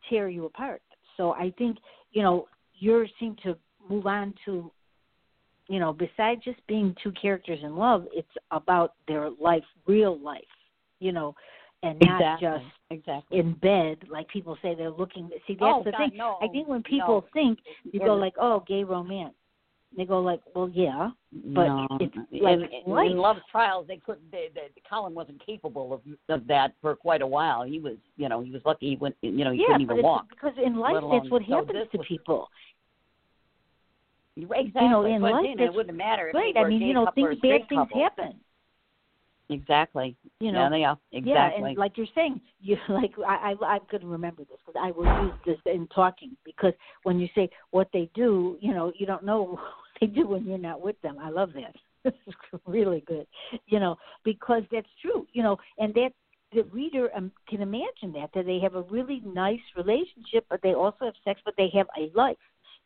tear 0.08 0.28
you 0.28 0.44
apart 0.46 0.82
so 1.16 1.32
i 1.32 1.52
think 1.56 1.76
you 2.12 2.22
know 2.22 2.46
you 2.74 3.06
seem 3.20 3.36
to 3.44 3.56
move 3.88 4.06
on 4.06 4.34
to 4.44 4.72
you 5.68 5.78
know 5.78 5.92
besides 5.92 6.42
just 6.44 6.64
being 6.66 6.94
two 7.02 7.12
characters 7.12 7.60
in 7.62 7.76
love 7.76 8.06
it's 8.12 8.34
about 8.50 8.94
their 9.06 9.30
life 9.40 9.64
real 9.86 10.18
life 10.18 10.42
you 10.98 11.12
know 11.12 11.34
and 11.82 11.98
not 12.00 12.20
exactly. 12.20 12.48
just 12.48 12.64
exactly. 12.90 13.38
in 13.38 13.52
bed 13.54 13.96
like 14.10 14.28
people 14.28 14.56
say 14.62 14.74
they're 14.74 14.90
looking 14.90 15.30
see 15.46 15.54
that's 15.54 15.62
oh, 15.62 15.82
the 15.84 15.92
God, 15.92 15.98
thing 15.98 16.10
no, 16.14 16.38
i 16.42 16.48
think 16.48 16.68
when 16.68 16.82
people 16.82 17.22
no. 17.22 17.28
think 17.32 17.58
you 17.90 18.00
go 18.00 18.14
like 18.14 18.34
oh 18.40 18.62
gay 18.66 18.84
romance 18.84 19.34
they 19.96 20.04
go 20.04 20.20
like 20.20 20.40
well 20.54 20.70
yeah 20.72 21.10
but 21.54 21.66
no. 21.66 21.86
it's 22.00 22.14
in, 22.30 22.40
like 22.42 22.58
in, 22.58 22.92
life. 22.92 23.10
in 23.10 23.16
love 23.16 23.36
trials 23.50 23.86
they 23.88 23.96
couldn't 23.96 24.30
they, 24.30 24.48
they, 24.54 24.68
Colin 24.88 25.14
wasn't 25.14 25.44
capable 25.44 25.92
of 25.92 26.00
of 26.28 26.46
that 26.46 26.74
for 26.80 26.94
quite 26.94 27.22
a 27.22 27.26
while 27.26 27.62
he 27.62 27.78
was 27.78 27.96
you 28.16 28.28
know 28.28 28.40
he 28.40 28.50
was 28.50 28.60
lucky 28.64 28.90
he 28.90 28.96
went 28.96 29.16
you 29.22 29.44
know 29.44 29.52
he 29.52 29.60
yeah, 29.60 29.66
couldn't 29.68 29.82
even 29.82 30.02
walk 30.02 30.28
because 30.28 30.52
in 30.64 30.76
life 30.76 30.96
alone- 31.02 31.18
that's 31.18 31.30
what 31.30 31.42
so 31.48 31.56
happens 31.56 31.88
to 31.92 31.98
was- 31.98 32.06
people. 32.06 32.48
exactly 34.36 34.88
know, 34.88 35.04
in 35.04 35.20
but 35.20 35.32
life, 35.32 35.46
then 35.56 35.66
it 35.66 35.74
wouldn't 35.74 35.96
matter 35.96 36.28
if 36.28 36.34
Right. 36.34 36.56
I 36.56 36.64
mean, 36.68 36.82
you 36.82 36.94
know, 36.94 37.10
things 37.14 37.38
bad 37.40 37.68
things 37.68 37.80
couple. 37.80 38.00
happen. 38.00 38.40
Exactly 39.50 40.16
You 40.40 40.52
know. 40.52 40.70
yeah, 40.70 40.76
yeah 40.76 41.18
exactly 41.18 41.60
Yeah, 41.60 41.68
and 41.68 41.76
like 41.78 41.96
you're 41.96 42.06
saying, 42.14 42.40
you 42.60 42.76
like 42.88 43.12
I 43.26 43.54
I 43.60 43.66
I'm 43.66 43.80
going 43.90 44.02
to 44.02 44.06
remember 44.06 44.44
this 44.44 44.58
because 44.64 44.80
I 44.82 44.90
will 44.90 45.24
use 45.24 45.34
this 45.46 45.58
in 45.66 45.86
talking 45.88 46.36
because 46.44 46.72
when 47.02 47.18
you 47.18 47.28
say 47.34 47.50
what 47.70 47.88
they 47.92 48.10
do, 48.14 48.56
you 48.60 48.72
know, 48.72 48.92
you 48.96 49.06
don't 49.06 49.24
know 49.24 49.42
what 49.50 49.60
they 50.00 50.06
do 50.06 50.26
when 50.28 50.44
you're 50.46 50.58
not 50.58 50.80
with 50.80 51.00
them. 51.02 51.18
I 51.20 51.30
love 51.30 51.50
that. 51.54 51.74
This 52.02 52.14
is 52.28 52.34
really 52.66 53.04
good. 53.06 53.26
You 53.66 53.78
know, 53.78 53.96
because 54.24 54.62
that's 54.72 54.88
true. 55.02 55.26
You 55.32 55.42
know, 55.42 55.58
and 55.78 55.92
that 55.94 56.12
the 56.52 56.62
reader 56.72 57.10
um, 57.14 57.30
can 57.48 57.60
imagine 57.60 58.12
that 58.14 58.30
that 58.34 58.46
they 58.46 58.58
have 58.60 58.74
a 58.74 58.82
really 58.82 59.20
nice 59.24 59.60
relationship, 59.76 60.46
but 60.48 60.60
they 60.62 60.74
also 60.74 61.04
have 61.04 61.14
sex, 61.24 61.40
but 61.44 61.54
they 61.58 61.70
have 61.74 61.86
a 61.98 62.10
life. 62.16 62.38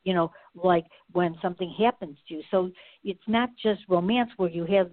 You 0.03 0.15
know, 0.15 0.33
like 0.55 0.85
when 1.13 1.37
something 1.41 1.73
happens 1.79 2.19
to 2.29 2.35
you. 2.35 2.43
So 2.51 2.71
it's 3.05 3.27
not 3.27 3.51
just 3.63 3.81
romance 3.89 4.31
where 4.37 4.51
you 4.51 4.65
have 4.67 4.91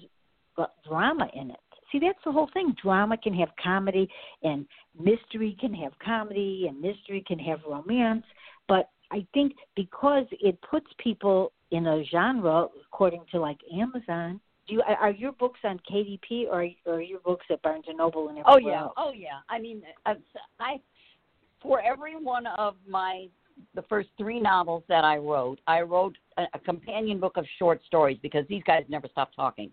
drama 0.87 1.27
in 1.33 1.51
it. 1.51 1.57
See, 1.91 1.99
that's 1.99 2.19
the 2.23 2.31
whole 2.31 2.49
thing. 2.53 2.73
Drama 2.81 3.17
can 3.17 3.33
have 3.33 3.49
comedy, 3.61 4.07
and 4.43 4.65
mystery 4.97 5.57
can 5.59 5.73
have 5.73 5.91
comedy, 6.03 6.67
and 6.69 6.79
mystery 6.79 7.23
can 7.27 7.37
have 7.39 7.59
romance. 7.67 8.23
But 8.67 8.89
I 9.11 9.25
think 9.33 9.53
because 9.75 10.25
it 10.31 10.57
puts 10.61 10.87
people 10.97 11.51
in 11.71 11.87
a 11.87 12.03
genre, 12.09 12.67
according 12.85 13.23
to 13.31 13.39
like 13.39 13.59
Amazon. 13.73 14.39
Do 14.67 14.75
you, 14.75 14.83
are 14.83 15.11
your 15.11 15.31
books 15.33 15.59
on 15.63 15.79
KDP 15.91 16.45
or 16.45 16.67
or 16.85 16.95
are 16.95 17.01
your 17.01 17.19
books 17.19 17.45
at 17.49 17.61
Barnes 17.61 17.85
and 17.87 17.97
Noble 17.97 18.29
and 18.29 18.37
Oh 18.45 18.57
yeah, 18.57 18.83
else? 18.83 18.93
oh 18.95 19.11
yeah. 19.11 19.39
I 19.49 19.59
mean, 19.59 19.81
uh, 20.05 20.13
I 20.59 20.79
for 21.61 21.81
every 21.81 22.15
one 22.15 22.45
of 22.47 22.75
my 22.87 23.27
the 23.75 23.81
first 23.83 24.09
three 24.17 24.39
novels 24.39 24.83
that 24.87 25.03
I 25.03 25.17
wrote, 25.17 25.59
I 25.67 25.81
wrote 25.81 26.17
a, 26.37 26.43
a 26.53 26.59
companion 26.59 27.19
book 27.19 27.37
of 27.37 27.45
short 27.59 27.81
stories 27.85 28.17
because 28.21 28.45
these 28.47 28.63
guys 28.63 28.83
never 28.87 29.07
stop 29.11 29.31
talking. 29.35 29.71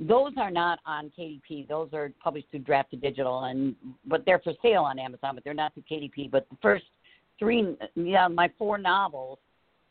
Those 0.00 0.32
are 0.38 0.50
not 0.50 0.78
on 0.86 1.12
KDP. 1.18 1.68
Those 1.68 1.90
are 1.92 2.10
published 2.22 2.46
through 2.50 2.60
Draft 2.60 2.90
to 2.92 2.96
Digital, 2.96 3.44
and 3.44 3.74
but 4.06 4.24
they're 4.24 4.38
for 4.40 4.54
sale 4.62 4.82
on 4.82 4.98
Amazon. 4.98 5.34
But 5.34 5.44
they're 5.44 5.54
not 5.54 5.74
through 5.74 5.84
KDP. 5.90 6.30
But 6.30 6.48
the 6.50 6.56
first 6.62 6.84
three, 7.38 7.76
yeah, 7.94 8.26
my 8.28 8.50
four 8.58 8.78
novels 8.78 9.38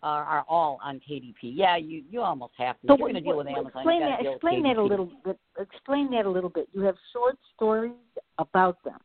are, 0.01 0.23
are 0.23 0.45
all 0.49 0.79
on 0.83 0.99
KDP. 1.07 1.35
Yeah, 1.41 1.77
you 1.77 2.03
you 2.09 2.21
almost 2.21 2.53
have 2.57 2.79
to. 2.81 2.87
So 2.87 2.97
you're 2.97 3.09
going 3.09 3.13
to 3.15 3.21
deal 3.21 3.37
with 3.37 3.47
Amazon. 3.47 3.67
Explain 3.67 3.99
that. 4.01 4.25
Explain 4.25 4.63
that 4.63 4.77
a 4.77 4.83
little 4.83 5.11
bit. 5.23 5.37
Explain 5.59 6.09
that 6.11 6.25
a 6.25 6.29
little 6.29 6.49
bit. 6.49 6.67
You 6.73 6.81
have 6.81 6.95
short 7.13 7.37
stories 7.55 7.93
about 8.39 8.83
them. 8.83 8.97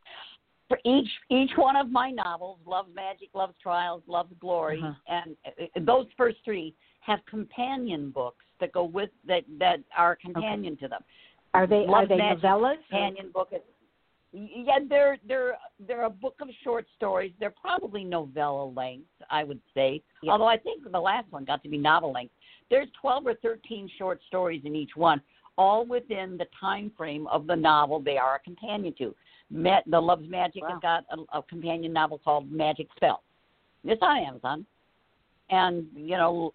for 0.68 0.78
each 0.86 1.08
each 1.30 1.50
one 1.56 1.76
of 1.76 1.90
my 1.90 2.10
novels, 2.10 2.58
Love's 2.66 2.88
Magic, 2.94 3.28
Love's 3.34 3.54
Trials, 3.62 4.02
Love's 4.06 4.32
Glory, 4.40 4.80
Uh-huh. 4.82 4.94
and 5.08 5.36
uh, 5.46 5.80
those 5.84 6.06
first 6.16 6.38
three 6.44 6.74
have 7.00 7.18
companion 7.28 8.10
books 8.10 8.44
that 8.64 8.72
go 8.72 8.84
with 8.84 9.10
that 9.26 9.44
that 9.58 9.78
are 9.96 10.16
companion 10.16 10.76
to 10.78 10.88
them. 10.88 11.02
Are 11.52 11.66
they 11.66 11.84
are 11.88 12.06
they 12.06 12.16
Magic 12.16 12.42
novellas? 12.42 12.76
Companion 12.88 13.30
book. 13.32 13.48
Is, 13.52 13.60
Yeah, 14.32 14.78
they're 14.88 15.18
they're 15.28 15.56
they're 15.86 16.04
a 16.04 16.10
book 16.10 16.36
of 16.40 16.48
short 16.62 16.86
stories. 16.96 17.32
They're 17.38 17.54
probably 17.60 18.04
novella 18.04 18.66
length, 18.66 19.06
I 19.30 19.44
would 19.44 19.60
say. 19.74 20.02
Although 20.28 20.48
I 20.48 20.56
think 20.56 20.90
the 20.90 20.98
last 21.00 21.30
one 21.30 21.44
got 21.44 21.62
to 21.62 21.68
be 21.68 21.78
novel 21.78 22.12
length. 22.12 22.34
There's 22.70 22.88
12 23.00 23.26
or 23.26 23.34
13 23.34 23.88
short 23.98 24.20
stories 24.26 24.62
in 24.64 24.74
each 24.74 24.96
one, 24.96 25.20
all 25.58 25.84
within 25.86 26.38
the 26.38 26.46
time 26.58 26.90
frame 26.96 27.26
of 27.28 27.46
the 27.46 27.54
novel 27.54 28.00
they 28.00 28.16
are 28.16 28.36
a 28.36 28.40
companion 28.40 28.94
to. 28.98 29.14
Met, 29.50 29.84
the 29.86 30.00
Love's 30.00 30.28
Magic 30.28 30.62
Wow. 30.62 30.70
has 30.70 30.78
got 30.80 31.04
a, 31.10 31.38
a 31.38 31.42
companion 31.42 31.92
novel 31.92 32.18
called 32.18 32.50
Magic 32.50 32.88
Spell. 32.96 33.22
It's 33.84 34.02
on 34.02 34.16
Amazon. 34.16 34.66
And 35.50 35.86
you 35.94 36.16
know, 36.16 36.54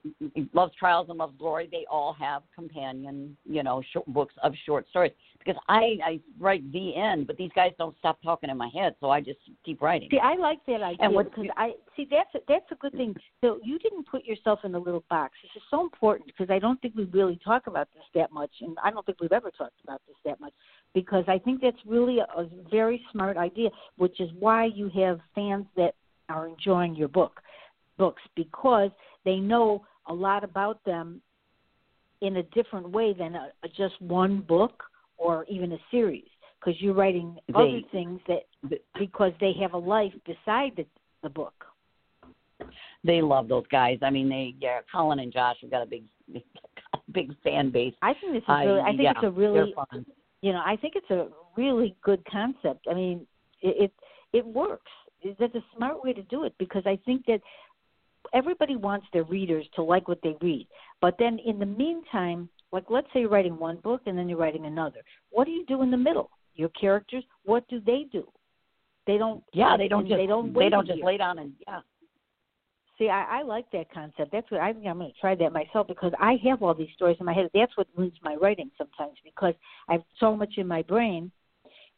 Love's 0.53 0.73
Trials 0.75 1.07
and 1.09 1.19
Love's 1.19 1.37
Glory, 1.37 1.69
they 1.71 1.85
all 1.91 2.13
have 2.19 2.41
companion, 2.55 3.37
you 3.45 3.61
know, 3.61 3.83
short 3.93 4.07
books 4.07 4.33
of 4.41 4.53
short 4.65 4.87
stories. 4.89 5.11
Because 5.37 5.61
I 5.69 5.97
I 6.03 6.19
write 6.39 6.69
the 6.71 6.95
end, 6.95 7.27
but 7.27 7.37
these 7.37 7.51
guys 7.55 7.71
don't 7.77 7.95
stop 7.99 8.19
talking 8.23 8.49
in 8.49 8.57
my 8.57 8.69
head, 8.73 8.95
so 8.99 9.11
I 9.11 9.21
just 9.21 9.39
keep 9.63 9.81
writing. 9.81 10.09
See, 10.09 10.17
I 10.17 10.35
like 10.35 10.65
that 10.65 10.81
idea 10.81 11.05
And 11.05 11.13
what- 11.13 11.29
because 11.29 11.51
I 11.55 11.75
see 11.95 12.07
that's 12.09 12.33
a, 12.33 12.39
that's 12.47 12.65
a 12.71 12.75
good 12.75 12.93
thing. 12.93 13.15
So 13.41 13.59
you 13.63 13.77
didn't 13.77 14.07
put 14.07 14.25
yourself 14.25 14.59
in 14.63 14.73
a 14.73 14.79
little 14.79 15.03
box. 15.07 15.33
This 15.43 15.61
is 15.61 15.63
so 15.69 15.81
important 15.81 16.25
because 16.25 16.49
I 16.49 16.57
don't 16.57 16.81
think 16.81 16.95
we 16.95 17.03
really 17.05 17.39
talk 17.45 17.67
about 17.67 17.89
this 17.93 18.03
that 18.15 18.31
much, 18.31 18.51
and 18.61 18.75
I 18.83 18.89
don't 18.89 19.05
think 19.05 19.21
we've 19.21 19.31
ever 19.31 19.51
talked 19.51 19.79
about 19.83 20.01
this 20.07 20.17
that 20.25 20.39
much 20.39 20.53
because 20.95 21.25
I 21.27 21.37
think 21.37 21.61
that's 21.61 21.77
really 21.85 22.19
a, 22.19 22.27
a 22.35 22.49
very 22.71 23.05
smart 23.11 23.37
idea, 23.37 23.69
which 23.97 24.19
is 24.19 24.29
why 24.39 24.65
you 24.65 24.89
have 24.95 25.19
fans 25.35 25.67
that 25.75 25.93
are 26.27 26.47
enjoying 26.47 26.95
your 26.95 27.07
book 27.07 27.41
books 27.99 28.21
because 28.35 28.89
they 29.25 29.35
know 29.35 29.85
a 30.07 30.13
lot 30.13 30.43
about 30.43 30.83
them 30.85 31.21
in 32.21 32.37
a 32.37 32.43
different 32.43 32.89
way 32.89 33.13
than 33.13 33.35
a, 33.35 33.51
a 33.63 33.67
just 33.67 34.01
one 34.01 34.41
book 34.41 34.83
or 35.17 35.45
even 35.47 35.71
a 35.73 35.77
series 35.91 36.25
because 36.59 36.81
you're 36.81 36.93
writing 36.93 37.37
other 37.53 37.79
things 37.91 38.19
that 38.27 38.79
because 38.97 39.31
they 39.39 39.53
have 39.61 39.73
a 39.73 39.77
life 39.77 40.13
beside 40.25 40.71
the, 40.75 40.85
the 41.23 41.29
book. 41.29 41.53
They 43.03 43.21
love 43.21 43.47
those 43.47 43.65
guys. 43.71 43.99
I 44.01 44.09
mean, 44.09 44.27
they 44.27 44.55
yeah, 44.59 44.79
Colin 44.91 45.19
and 45.19 45.31
Josh 45.31 45.57
have 45.61 45.71
got 45.71 45.83
a 45.83 45.85
big 45.85 46.03
big 47.13 47.31
fan 47.43 47.71
base. 47.71 47.93
I 48.01 48.13
think 48.19 48.33
this 48.33 48.39
is 48.39 48.45
I- 48.49 48.65
really. 48.65 48.81
I 48.81 48.89
think 48.89 49.01
yeah, 49.03 49.11
it's 49.11 49.23
a 49.23 49.31
really. 49.31 49.73
You 50.41 50.53
know, 50.53 50.61
I 50.65 50.77
think 50.77 50.93
it's 50.95 51.09
a 51.11 51.27
really 51.57 51.95
good 52.01 52.23
concept. 52.29 52.87
I 52.89 52.93
mean, 52.93 53.27
it 53.61 53.91
it, 54.33 54.37
it 54.37 54.45
works. 54.45 54.91
That's 55.37 55.55
a 55.55 55.63
smart 55.75 56.01
way 56.03 56.13
to 56.13 56.21
do 56.23 56.45
it 56.45 56.53
because 56.57 56.83
I 56.85 56.97
think 57.05 57.25
that 57.25 57.41
everybody 58.33 58.75
wants 58.75 59.07
their 59.13 59.23
readers 59.23 59.65
to 59.75 59.83
like 59.83 60.07
what 60.07 60.19
they 60.23 60.35
read. 60.41 60.67
But 61.01 61.15
then 61.17 61.39
in 61.45 61.59
the 61.59 61.65
meantime, 61.65 62.49
like 62.71 62.85
let's 62.89 63.07
say 63.13 63.21
you're 63.21 63.29
writing 63.29 63.57
one 63.57 63.77
book 63.77 64.01
and 64.05 64.17
then 64.17 64.29
you're 64.29 64.37
writing 64.37 64.65
another. 64.65 64.99
What 65.31 65.45
do 65.45 65.51
you 65.51 65.65
do 65.65 65.81
in 65.81 65.91
the 65.91 65.97
middle? 65.97 66.29
Your 66.55 66.69
characters, 66.69 67.23
what 67.45 67.67
do 67.67 67.79
they 67.85 68.05
do? 68.11 68.27
They 69.07 69.17
don't. 69.17 69.43
Yeah, 69.53 69.75
they 69.77 69.87
don't 69.87 70.07
just 70.07 70.17
They 70.17 70.27
don't. 70.27 70.53
they 70.53 70.69
don't 70.69 70.87
just 70.87 71.01
lay 71.03 71.17
down 71.17 71.39
and 71.39 71.53
yeah. 71.67 71.79
See, 72.97 73.07
I, 73.07 73.39
I 73.39 73.41
like 73.43 73.65
that 73.71 73.91
concept. 73.93 74.33
That's 74.33 74.51
what 74.51 74.59
I 74.59 74.73
think 74.73 74.85
I'm 74.85 74.99
going 74.99 75.09
to 75.09 75.19
try 75.19 75.33
that 75.33 75.53
myself 75.53 75.87
because 75.87 76.11
I 76.19 76.37
have 76.43 76.61
all 76.61 76.73
these 76.73 76.89
stories 76.95 77.15
in 77.21 77.25
my 77.25 77.33
head. 77.33 77.49
That's 77.53 77.75
what 77.77 77.87
ruins 77.95 78.17
my 78.21 78.35
writing 78.35 78.69
sometimes 78.77 79.17
because 79.23 79.53
I 79.87 79.93
have 79.93 80.03
so 80.19 80.35
much 80.35 80.55
in 80.57 80.67
my 80.67 80.81
brain, 80.81 81.31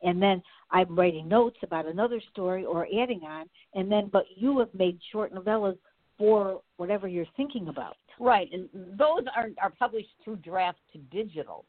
and 0.04 0.22
then 0.22 0.44
I'm 0.70 0.96
writing 0.96 1.28
notes 1.28 1.58
about 1.64 1.88
another 1.88 2.22
story 2.32 2.66
or 2.66 2.88
adding 3.02 3.22
on, 3.24 3.50
and 3.74 3.92
then 3.92 4.10
but 4.14 4.26
you 4.36 4.60
have 4.60 4.70
made 4.76 5.00
short 5.12 5.34
novellas 5.34 5.78
for 6.22 6.62
whatever 6.78 7.08
you're 7.08 7.26
thinking 7.36 7.68
about. 7.70 7.98
Right, 8.20 8.48
and 8.54 8.70
those 8.96 9.24
are 9.36 9.50
are 9.60 9.72
published 9.72 10.10
through 10.24 10.36
draft 10.38 10.78
to 10.94 11.00
digital 11.00 11.66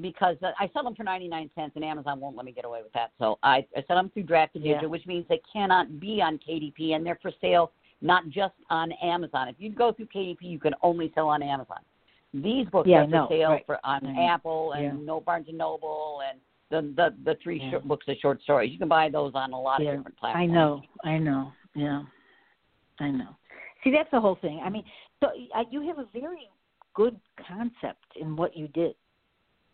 because 0.00 0.36
I 0.40 0.70
sell 0.72 0.84
them 0.84 0.94
for 0.94 1.02
ninety 1.02 1.26
nine 1.26 1.50
cents, 1.56 1.72
and 1.74 1.84
Amazon 1.84 2.20
won't 2.20 2.36
let 2.36 2.46
me 2.46 2.52
get 2.52 2.64
away 2.64 2.80
with 2.84 2.92
that. 2.92 3.10
So 3.18 3.40
I, 3.42 3.66
I 3.76 3.82
sell 3.88 3.96
them 3.96 4.08
through 4.14 4.22
draft 4.22 4.52
to 4.52 4.60
Yeah. 4.60 4.74
digital, 4.74 4.90
which 4.90 5.04
means 5.08 5.26
they 5.28 5.40
cannot 5.52 5.98
be 5.98 6.22
on 6.22 6.38
KDP, 6.38 6.94
and 6.94 7.04
they're 7.04 7.18
for 7.20 7.32
sale 7.40 7.72
not 8.00 8.28
just 8.28 8.54
on 8.70 8.92
Amazon. 9.02 9.48
If 9.48 9.56
you 9.58 9.70
go 9.70 9.92
through 9.92 10.06
KDP, 10.14 10.42
you 10.42 10.60
can 10.60 10.74
only 10.82 11.10
sell 11.16 11.28
on 11.28 11.42
Amazon. 11.42 11.78
These 12.32 12.68
books 12.68 12.88
Yeah, 12.88 13.00
are 13.00 13.04
for 13.06 13.10
know, 13.10 13.26
sale 13.28 13.50
right. 13.50 13.66
for 13.66 13.80
on 13.84 14.00
Mhm. 14.02 14.28
Apple 14.28 14.72
and 14.74 14.84
Yeah. 14.84 15.04
No 15.04 15.20
Barnes 15.20 15.48
and 15.48 15.58
Noble 15.58 16.20
and 16.28 16.40
the 16.70 16.82
the 16.94 17.14
the 17.24 17.34
three 17.42 17.58
Yeah. 17.58 17.70
short 17.70 17.88
books 17.88 18.06
of 18.06 18.16
short 18.18 18.40
stories. 18.42 18.70
You 18.70 18.78
can 18.78 18.88
buy 18.88 19.08
those 19.08 19.34
on 19.34 19.52
a 19.52 19.60
lot 19.60 19.80
Yeah, 19.82 19.90
of 19.90 19.96
different 19.98 20.16
platforms. 20.18 20.50
I 20.50 20.54
know, 20.54 20.82
I 21.02 21.18
know, 21.18 21.52
yeah, 21.74 22.04
I 23.00 23.10
know. 23.10 23.34
See, 23.84 23.90
that's 23.90 24.10
the 24.10 24.20
whole 24.20 24.36
thing. 24.40 24.60
I 24.64 24.68
mean, 24.70 24.84
so 25.20 25.28
uh, 25.54 25.64
you 25.70 25.86
have 25.88 25.98
a 25.98 26.06
very 26.12 26.48
good 26.94 27.18
concept 27.48 28.04
in 28.20 28.36
what 28.36 28.56
you 28.56 28.68
did. 28.68 28.94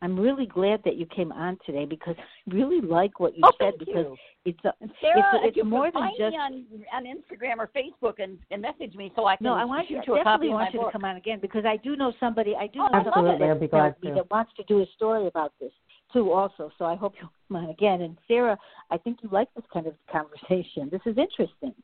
I'm 0.01 0.19
really 0.19 0.47
glad 0.47 0.81
that 0.85 0.95
you 0.97 1.07
came 1.07 1.33
on 1.33 1.59
today 1.67 1.85
because 1.85 2.15
I 2.51 2.55
really 2.55 2.81
like 2.81 3.19
what 3.19 3.37
you 3.37 3.43
Oh, 3.45 3.51
said 3.59 3.75
because 3.79 4.07
you. 4.07 4.17
it's 4.45 4.65
a 4.65 4.73
Sarah, 5.01 5.19
it's, 5.19 5.27
if 5.43 5.49
it's 5.49 5.57
you 5.57 5.65
more 5.65 5.91
than 5.93 6.09
just 6.17 6.31
me 6.31 6.37
on 6.39 6.65
on 6.95 7.05
Instagram 7.05 7.59
or 7.59 7.69
Facebook 7.77 8.23
and, 8.23 8.39
and 8.51 8.63
message 8.63 8.95
me 8.95 9.13
so 9.17 9.27
I 9.27 9.37
can 9.37 9.45
no. 9.45 9.55
I 9.55 9.65
want 9.65 9.91
you, 9.91 9.99
a 9.99 10.03
copy 10.05 10.19
definitely 10.23 10.49
want 10.51 10.73
you 10.73 10.81
book. 10.81 10.89
to 10.91 10.93
come 10.93 11.05
on 11.05 11.17
again 11.17 11.41
because 11.43 11.65
I 11.65 11.77
do 11.79 11.97
know 11.97 12.13
somebody. 12.21 12.55
I 12.55 12.69
do 12.69 12.81
Oh, 12.81 12.89
know 12.93 13.01
I 13.11 13.13
somebody 13.13 13.45
that, 13.45 13.61
be 13.61 13.67
glad 13.67 13.97
to. 14.03 14.15
that 14.15 14.31
wants 14.31 14.53
to 14.57 14.63
do 14.65 14.81
a 14.83 14.87
story 14.95 15.27
about 15.27 15.53
this 15.61 15.73
too. 16.13 16.31
Also, 16.33 16.71
so 16.79 16.85
I 16.85 16.95
hope 16.95 17.15
you'll 17.21 17.33
come 17.49 17.65
on 17.65 17.71
again. 17.71 18.03
And 18.03 18.17
Sarah, 18.29 18.57
I 18.91 18.99
think 18.99 19.19
you 19.23 19.29
like 19.33 19.49
this 19.55 19.65
kind 19.73 19.87
of 19.87 19.95
conversation. 20.11 20.89
This 20.93 21.03
is 21.07 21.19
interesting. 21.19 21.75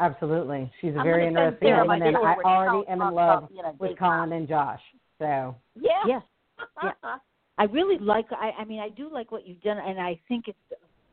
Absolutely. 0.00 0.72
She's 0.80 0.94
a 0.94 0.98
I'm 0.98 1.04
very 1.04 1.26
interesting 1.26 1.76
woman, 1.76 2.02
and 2.02 2.16
I 2.16 2.34
already 2.42 2.86
am 2.88 2.94
in 2.94 3.00
about, 3.02 3.14
love 3.14 3.48
you 3.54 3.62
know, 3.62 3.76
with 3.78 3.90
Dave 3.90 3.98
Colin 3.98 4.32
and 4.32 4.48
Josh. 4.48 4.80
So 5.18 5.54
Yeah. 5.78 5.90
Yeah. 6.06 6.20
Yeah. 6.82 7.16
I 7.58 7.64
really 7.64 7.98
like. 7.98 8.26
I, 8.32 8.52
I 8.58 8.64
mean, 8.64 8.80
I 8.80 8.88
do 8.88 9.12
like 9.12 9.30
what 9.30 9.46
you've 9.46 9.60
done, 9.60 9.78
and 9.78 10.00
I 10.00 10.18
think 10.28 10.48
it's. 10.48 10.58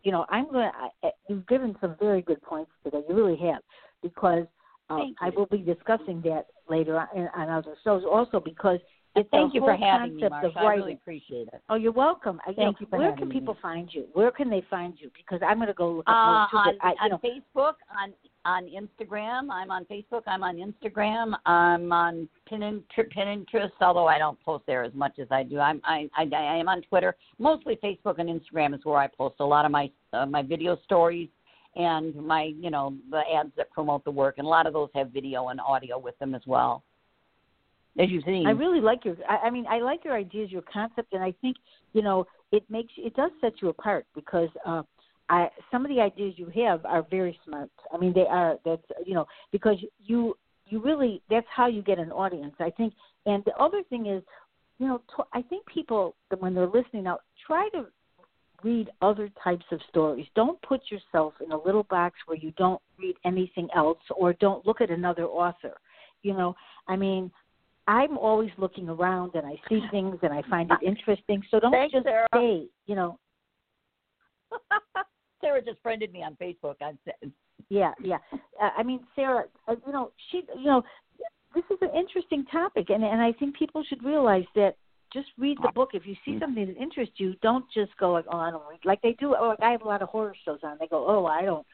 You 0.04 0.14
know, 0.14 0.26
I'm 0.30 0.50
going. 0.50 0.72
to 1.04 1.10
You've 1.28 1.46
given 1.48 1.76
some 1.82 1.96
very 2.00 2.22
good 2.22 2.42
points 2.42 2.72
today. 2.84 3.02
You 3.10 3.16
really 3.16 3.36
have, 3.38 3.62
because 4.02 4.46
uh, 4.90 5.00
I 5.20 5.30
will 5.36 5.48
be 5.48 5.58
discussing 5.58 6.22
that 6.22 6.46
later 6.70 6.98
on, 6.98 7.08
in- 7.16 7.30
on 7.36 7.50
other 7.50 7.76
shows 7.84 8.04
also 8.10 8.40
because 8.40 8.80
it's 9.16 9.30
Thank 9.32 9.54
you 9.56 9.62
for 9.62 9.76
having 9.76 10.16
me, 10.18 10.24
Marsha. 10.24 10.56
I 10.58 10.74
really 10.76 10.94
appreciate 10.94 11.48
it. 11.54 11.62
Oh, 11.70 11.76
you're 11.76 11.92
welcome. 11.92 12.40
I, 12.46 12.54
Thank 12.54 12.58
know, 12.58 12.74
you 12.82 12.88
for 12.88 13.00
where 13.00 13.16
can 13.16 13.30
me. 13.30 13.34
people 13.40 13.58
find 13.62 13.90
you? 13.92 14.06
Where 14.14 14.30
can 14.32 14.50
they 14.50 14.64
find 14.70 14.94
you? 14.98 15.10
Because 15.18 15.40
I'm 15.48 15.58
going 15.58 15.68
to 15.68 15.74
go 15.74 15.92
look 15.92 16.08
up 16.08 16.16
Uh, 16.16 16.26
more 16.26 16.48
too. 16.52 16.58
on, 16.70 16.76
I, 16.82 17.06
on 17.06 17.10
know, 17.12 17.20
Facebook, 17.24 17.74
on 18.00 18.14
on 18.46 18.64
Instagram. 18.66 19.50
I'm 19.52 19.72
on 19.72 19.86
Facebook. 19.86 20.22
I'm 20.26 20.42
on 20.44 20.56
Instagram. 20.56 21.34
I'm 21.46 21.92
on 21.92 22.30
Pinterest, 22.50 22.84
Pinterest, 22.98 23.72
although 23.82 24.08
I 24.08 24.18
don't 24.18 24.40
post 24.42 24.64
there 24.68 24.84
as 24.84 24.94
much 24.94 25.20
as 25.20 25.28
I 25.32 25.44
do. 25.44 25.60
I'm 25.60 25.82
I, 25.84 26.10
I, 26.16 26.30
I 26.34 26.56
am 26.58 26.70
on 26.70 26.82
Twitter. 26.84 27.16
Mostly 27.40 27.78
Facebook 27.84 28.20
and 28.20 28.30
Instagram 28.30 28.74
is 28.74 28.82
where 28.86 28.98
I 29.00 29.08
post 29.08 29.36
a 29.40 29.46
lot 29.46 29.66
of 29.66 29.72
my 29.72 29.90
uh, 30.14 30.26
my 30.26 30.44
video 30.44 30.78
stories 30.86 31.28
and 31.76 32.16
my 32.16 32.54
you 32.60 32.70
know 32.70 32.94
the 33.12 33.22
ads 33.38 33.52
that 33.58 33.70
promote 33.72 34.06
the 34.06 34.12
work. 34.12 34.36
And 34.38 34.46
a 34.48 34.50
lot 34.50 34.66
of 34.66 34.74
those 34.74 34.90
have 34.96 35.10
video 35.12 35.50
and 35.50 35.60
audio 35.60 35.98
with 36.00 36.18
them 36.20 36.34
as 36.34 36.42
well. 36.46 36.84
As 38.00 38.10
you've 38.10 38.24
seen. 38.26 38.46
I 38.46 38.52
really 38.52 38.80
like 38.80 39.06
your. 39.06 39.16
I, 39.28 39.48
I 39.48 39.50
mean, 39.50 39.66
I 39.68 39.80
like 39.80 40.06
your 40.06 40.16
ideas, 40.16 40.52
your 40.52 40.62
concept, 40.72 41.14
and 41.14 41.24
I 41.24 41.34
think 41.42 41.58
you 41.94 42.02
know 42.02 42.26
it 42.52 42.64
makes 42.70 42.94
it 42.98 43.16
does 43.16 43.32
set 43.42 43.54
you 43.62 43.70
apart 43.70 44.06
because 44.14 44.50
uh, 44.66 44.84
I 45.30 45.50
some 45.72 45.84
of 45.84 45.90
the 45.90 46.00
ideas 46.00 46.36
you 46.38 46.52
have 46.64 46.86
are 46.86 47.06
very 47.10 47.40
smart. 47.46 47.72
I 47.92 47.98
mean, 47.98 48.14
they 48.14 48.26
are. 48.30 48.58
That's 48.64 48.84
you 49.06 49.16
know 49.16 49.26
because 49.52 49.78
you 50.04 50.38
you 50.68 50.82
really 50.82 51.22
that's 51.30 51.48
how 51.54 51.68
you 51.68 51.82
get 51.82 51.98
an 52.00 52.12
audience. 52.12 52.54
I 52.60 52.70
think. 52.70 52.94
And 53.26 53.44
the 53.46 53.56
other 53.56 53.84
thing 53.90 54.06
is, 54.06 54.24
you 54.78 54.88
know, 54.88 55.02
t- 55.16 55.24
I 55.34 55.42
think 55.42 55.66
people 55.66 56.16
when 56.40 56.54
they're 56.54 56.68
listening 56.68 57.04
now 57.04 57.20
try 57.46 57.68
to 57.74 57.88
read 58.64 58.90
other 59.02 59.30
types 59.44 59.66
of 59.72 59.80
stories. 59.90 60.26
Don't 60.36 60.62
put 60.62 60.82
yourself 60.90 61.34
in 61.44 61.52
a 61.52 61.62
little 61.62 61.84
box 61.84 62.16
where 62.26 62.38
you 62.38 62.52
don't 62.58 62.82
read 62.98 63.16
anything 63.26 63.68
else 63.76 64.00
or 64.16 64.34
don't 64.34 64.66
look 64.66 64.82
at 64.82 64.90
another 64.90 65.26
author. 65.26 65.78
You 66.24 66.34
know, 66.34 66.56
I 66.88 66.96
mean, 66.96 67.32
I'm 67.88 68.18
always 68.18 68.52
looking 68.58 68.90
around 68.90 69.32
and 69.36 69.46
I 69.46 69.56
see 69.70 69.82
things 69.92 70.18
and 70.22 70.34
I 70.34 70.42
find 70.50 70.70
it 70.72 70.86
interesting. 70.86 71.42
So 71.50 71.60
don't 71.60 71.72
Thanks, 71.72 71.94
just 71.94 72.06
Sarah. 72.06 72.28
stay, 72.34 72.66
you 72.86 72.96
know. 72.96 73.18
Sarah 75.42 75.62
just 75.62 75.80
friended 75.82 76.12
me 76.12 76.24
on 76.24 76.36
Facebook. 76.42 76.76
On, 76.82 76.98
Yeah, 77.70 77.92
yeah. 78.02 78.18
Uh, 78.62 78.70
I 78.78 78.84
mean, 78.84 79.02
Sarah, 79.16 79.46
uh, 79.68 79.76
you 79.86 79.94
know, 79.94 80.12
she, 80.32 80.44
you 80.58 80.66
know, 80.66 80.84
this 81.56 81.64
is 81.72 81.78
an 81.82 81.90
interesting 81.96 82.46
topic, 82.52 82.90
and 82.90 83.04
and 83.04 83.22
I 83.22 83.32
think 83.34 83.58
people 83.58 83.84
should 83.88 84.04
realize 84.04 84.46
that 84.56 84.76
just 85.14 85.28
read 85.38 85.58
the 85.64 85.72
book. 85.74 85.92
If 85.94 86.06
you 86.06 86.16
see 86.26 86.38
something 86.40 86.68
that 86.68 86.78
interests 86.78 87.16
you, 87.18 87.36
don't 87.42 87.66
just 87.74 87.92
go 87.98 88.12
like, 88.12 88.26
oh, 88.32 88.38
I 88.38 88.52
don't 88.52 88.64
read. 88.70 88.80
Like 88.86 89.02
they 89.02 89.16
do. 89.20 89.36
Oh, 89.40 89.50
like 89.50 89.62
I 89.62 89.72
have 89.72 89.82
a 89.82 89.88
lot 89.88 90.02
of 90.02 90.10
horror 90.10 90.36
shows 90.46 90.60
on. 90.64 90.78
They 90.80 90.88
go, 90.88 91.06
oh, 91.08 91.26
I 91.26 91.44
don't, 91.44 91.66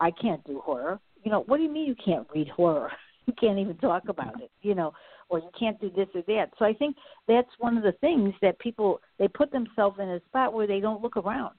I 0.00 0.10
can't 0.10 0.44
do 0.44 0.60
horror. 0.60 1.00
You 1.22 1.30
know, 1.30 1.42
what 1.46 1.58
do 1.58 1.62
you 1.62 1.70
mean 1.70 1.86
you 1.86 1.96
can't 2.02 2.26
read 2.34 2.48
horror? 2.48 2.92
You 3.26 3.34
can't 3.38 3.60
even 3.60 3.76
talk 3.76 4.08
about 4.08 4.40
it. 4.40 4.50
You 4.62 4.74
know, 4.74 4.92
or 5.30 5.38
you 5.38 5.48
can't 5.58 5.80
do 5.80 5.90
this 5.90 6.08
or 6.14 6.22
that. 6.26 6.50
So 6.58 6.64
I 6.64 6.74
think 6.74 6.96
that's 7.26 7.48
one 7.58 7.76
of 7.76 7.82
the 7.82 7.92
things 8.00 8.34
that 8.42 8.58
people 8.58 9.00
they 9.18 9.28
put 9.28 9.50
themselves 9.50 9.98
in 9.98 10.08
a 10.08 10.20
spot 10.28 10.52
where 10.52 10.66
they 10.66 10.80
don't 10.80 11.02
look 11.02 11.16
around. 11.16 11.54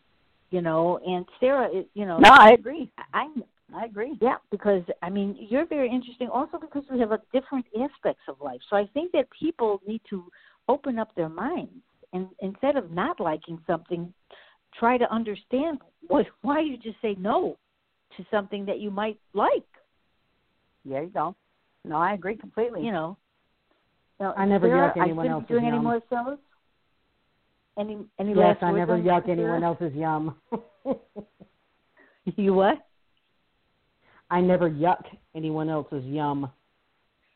You 0.51 0.61
know, 0.61 0.99
and 1.05 1.25
Sarah, 1.39 1.69
you 1.93 2.05
know, 2.05 2.19
no, 2.19 2.29
I 2.29 2.51
agree. 2.51 2.91
I'm 3.13 3.43
I 3.73 3.85
agree. 3.85 4.17
yeah, 4.21 4.35
because 4.51 4.83
I 5.01 5.09
mean 5.09 5.47
you're 5.49 5.65
very 5.65 5.89
interesting 5.89 6.27
also 6.27 6.59
because 6.59 6.83
you 6.91 6.99
have 6.99 7.13
a 7.13 7.21
different 7.33 7.65
aspects 7.79 8.23
of 8.27 8.35
life. 8.41 8.59
So 8.69 8.75
I 8.75 8.85
think 8.93 9.13
that 9.13 9.27
people 9.31 9.81
need 9.87 10.01
to 10.09 10.25
open 10.67 10.99
up 10.99 11.15
their 11.15 11.29
minds 11.29 11.71
and 12.13 12.27
instead 12.41 12.75
of 12.75 12.91
not 12.91 13.19
liking 13.19 13.59
something, 13.65 14.13
try 14.77 14.97
to 14.97 15.11
understand 15.13 15.79
what 16.07 16.25
why 16.41 16.59
you 16.59 16.77
just 16.77 16.97
say 17.01 17.15
no 17.17 17.57
to 18.17 18.25
something 18.29 18.65
that 18.65 18.79
you 18.79 18.91
might 18.91 19.17
like. 19.33 19.63
There 20.83 21.03
you 21.03 21.09
go. 21.09 21.35
No, 21.85 21.97
I 21.97 22.13
agree 22.13 22.35
completely. 22.35 22.83
You 22.83 22.91
know. 22.91 23.17
Now, 24.21 24.35
I 24.37 24.45
never 24.45 24.67
yuck 24.67 24.97
anyone 25.01 25.27
else's 25.27 25.47
doing 25.47 25.65
any 25.65 25.79
more 25.79 25.99
shows? 26.07 26.37
Any 27.79 27.97
any 28.19 28.35
yes, 28.35 28.57
last 28.61 28.63
I 28.63 28.71
never 28.71 28.95
yuck 28.95 29.27
anyone 29.27 29.63
else's 29.63 29.93
yum. 29.95 30.35
You 32.37 32.53
what? 32.53 32.77
I 34.29 34.41
never 34.41 34.69
yuck 34.69 35.03
anyone 35.35 35.69
else's 35.69 36.03
yum. 36.05 36.51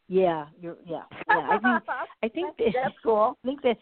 Yeah, 0.08 0.46
you're 0.62 0.78
yeah. 0.86 1.02
Yeah, 1.28 1.48
I 1.50 1.58
think 1.58 1.84
I 2.22 2.28
think 2.28 2.58
that, 2.58 2.74
That's 2.84 2.96
cool. 3.04 3.36
I 3.44 3.48
think 3.48 3.64
that 3.64 3.78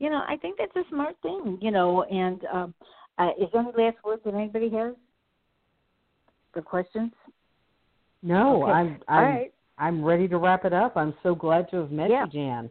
you 0.00 0.10
know, 0.10 0.24
I 0.26 0.36
think 0.36 0.58
that's 0.58 0.74
a 0.74 0.82
smart 0.90 1.14
thing, 1.22 1.58
you 1.62 1.70
know, 1.70 2.02
and 2.02 2.44
um 2.52 2.74
uh 3.18 3.30
is 3.40 3.46
there 3.52 3.62
any 3.62 3.70
last 3.84 3.98
words 4.04 4.22
that 4.24 4.34
anybody 4.34 4.68
has? 4.70 4.94
The 6.54 6.62
questions? 6.62 7.12
No, 8.24 8.64
Okay. 8.64 8.72
I'm 8.72 9.00
All 9.06 9.18
I'm 9.18 9.24
right. 9.24 9.52
I'm 9.82 10.04
ready 10.04 10.28
to 10.28 10.38
wrap 10.38 10.64
it 10.64 10.72
up. 10.72 10.96
I'm 10.96 11.12
so 11.24 11.34
glad 11.34 11.68
to 11.70 11.78
have 11.78 11.90
met 11.90 12.08
Yeah. 12.08 12.24
you, 12.26 12.30
Jan. 12.30 12.70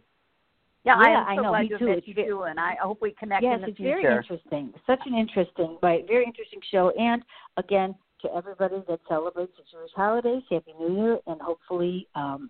Yeah, 0.86 0.96
I 0.96 1.10
am 1.10 1.26
so 1.26 1.30
I 1.30 1.36
know, 1.36 1.50
glad 1.50 1.62
me 1.64 1.68
to 1.68 1.74
have 1.74 1.80
too. 1.80 1.88
met 1.88 2.08
you 2.08 2.14
too, 2.14 2.44
and 2.44 2.60
I 2.60 2.76
hope 2.76 3.02
we 3.02 3.12
connect 3.12 3.44
yes, 3.44 3.56
in 3.56 3.62
the 3.62 3.68
it's 3.68 3.78
future. 3.78 4.02
very 4.02 4.16
interesting. 4.16 4.74
Such 4.88 5.06
an 5.06 5.14
interesting, 5.14 5.78
right? 5.84 6.08
Very 6.08 6.24
interesting 6.24 6.62
show. 6.72 6.90
And 6.92 7.22
again, 7.58 7.94
to 8.22 8.34
everybody 8.34 8.82
that 8.88 9.02
celebrates 9.10 9.52
the 9.58 9.64
Jewish 9.70 9.92
holidays, 9.94 10.42
Happy 10.50 10.74
New 10.80 10.96
Year, 11.04 11.20
and 11.28 11.40
hopefully 11.42 12.08
um, 12.16 12.50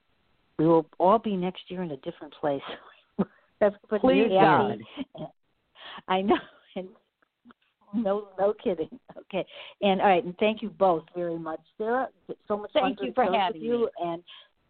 we 0.60 0.68
will 0.68 0.86
all 1.00 1.18
be 1.18 1.36
next 1.36 1.64
year 1.70 1.82
in 1.82 1.92
a 1.92 1.98
different 1.98 2.34
place. 2.36 2.62
Everybody 3.62 4.00
Please, 4.00 4.30
be 4.30 4.36
God. 4.36 4.80
happy. 5.18 5.32
I 6.08 6.22
know, 6.22 6.38
and 6.76 6.88
no, 7.96 8.28
no 8.40 8.54
kidding. 8.54 8.90
Okay, 9.18 9.46
and 9.82 10.00
all 10.02 10.08
right, 10.08 10.24
and 10.24 10.38
thank 10.38 10.62
you 10.62 10.70
both 10.70 11.04
very 11.16 11.38
much, 11.38 11.60
Sarah. 11.78 12.08
So 12.48 12.58
much 12.58 12.72
Thank 12.74 13.00
doing 13.00 13.10
you 13.10 13.14
for 13.14 13.26
having 13.26 13.62
you, 13.62 13.80
me. 13.80 13.88
and 14.02 14.24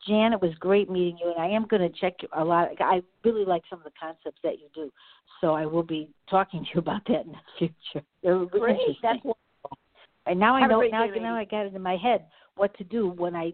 Jan, 0.08 0.34
it 0.34 0.42
was 0.42 0.52
great 0.60 0.90
meeting 0.90 1.18
you, 1.24 1.32
and 1.32 1.40
I 1.42 1.48
am 1.48 1.66
going 1.68 1.82
to 1.82 2.00
check 2.00 2.14
a 2.36 2.44
lot. 2.44 2.70
I 2.80 3.02
really 3.24 3.46
like 3.46 3.64
some 3.70 3.80
of 3.80 3.86
the 3.86 3.92
concepts 4.00 4.40
that 4.44 4.54
you 4.60 4.68
do, 4.74 4.92
so 5.40 5.54
I 5.54 5.66
will 5.66 5.84
be 5.84 6.10
talking 6.30 6.62
to 6.64 6.70
you 6.74 6.80
about 6.80 7.02
that 7.08 7.26
in 7.26 7.32
the 7.34 7.38
future. 7.60 8.06
They're 8.24 8.38
really 8.38 8.60
Great. 8.60 8.78
That's 9.04 9.18
wonderful. 9.24 9.78
and 10.26 10.40
now 10.40 10.56
I 10.56 10.62
Have 10.62 10.70
a 10.72 10.74
know 10.74 10.82
now, 10.82 11.06
day, 11.08 11.20
now 11.20 11.36
lady. 11.38 11.42
I 11.42 11.46
got 11.46 11.66
it 11.68 11.76
in 11.76 11.82
my 11.82 11.98
head 11.98 12.26
what 12.56 12.76
to 12.78 12.84
do 12.84 13.10
when 13.10 13.36
I 13.36 13.54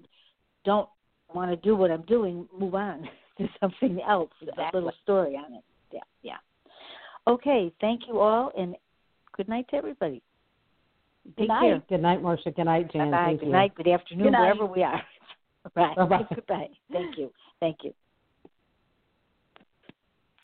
don't 0.65 0.89
want 1.33 1.51
to 1.51 1.57
do 1.57 1.75
what 1.75 1.91
I'm 1.91 2.03
doing. 2.03 2.47
Move 2.57 2.75
on 2.75 3.07
to 3.37 3.47
something 3.59 3.99
else. 4.07 4.29
A 4.41 4.49
Exactly. 4.49 4.79
little 4.79 4.93
story 5.03 5.35
on 5.35 5.53
it. 5.53 5.63
Yeah, 5.91 5.99
yeah. 6.21 6.37
Okay, 7.27 7.73
thank 7.81 8.07
you 8.07 8.19
all, 8.19 8.51
and 8.57 8.75
good 9.35 9.49
night 9.49 9.67
to 9.71 9.75
everybody. 9.75 10.21
Good 11.25 11.35
Take 11.39 11.47
night. 11.49 11.61
care. 11.61 11.83
Good 11.89 12.01
night, 12.01 12.21
Marsha. 12.23 12.55
Good 12.55 12.63
night, 12.65 12.89
Jan. 12.93 13.11
Bye 13.11 13.17
bye. 13.17 13.25
Thank 13.25 13.39
Good 13.41 13.45
you. 13.47 13.51
night. 13.51 13.75
Good 13.75 13.87
afternoon. 13.89 14.23
Good 14.27 14.31
night. 14.31 14.41
Wherever 14.41 14.65
we 14.65 14.81
are. 14.83 15.01
right. 15.75 15.95
Bye-bye. 15.95 16.25
Goodbye. 16.33 16.69
Thank 16.91 17.17
you. 17.17 17.31
Thank 17.59 17.77
you. 17.83 17.93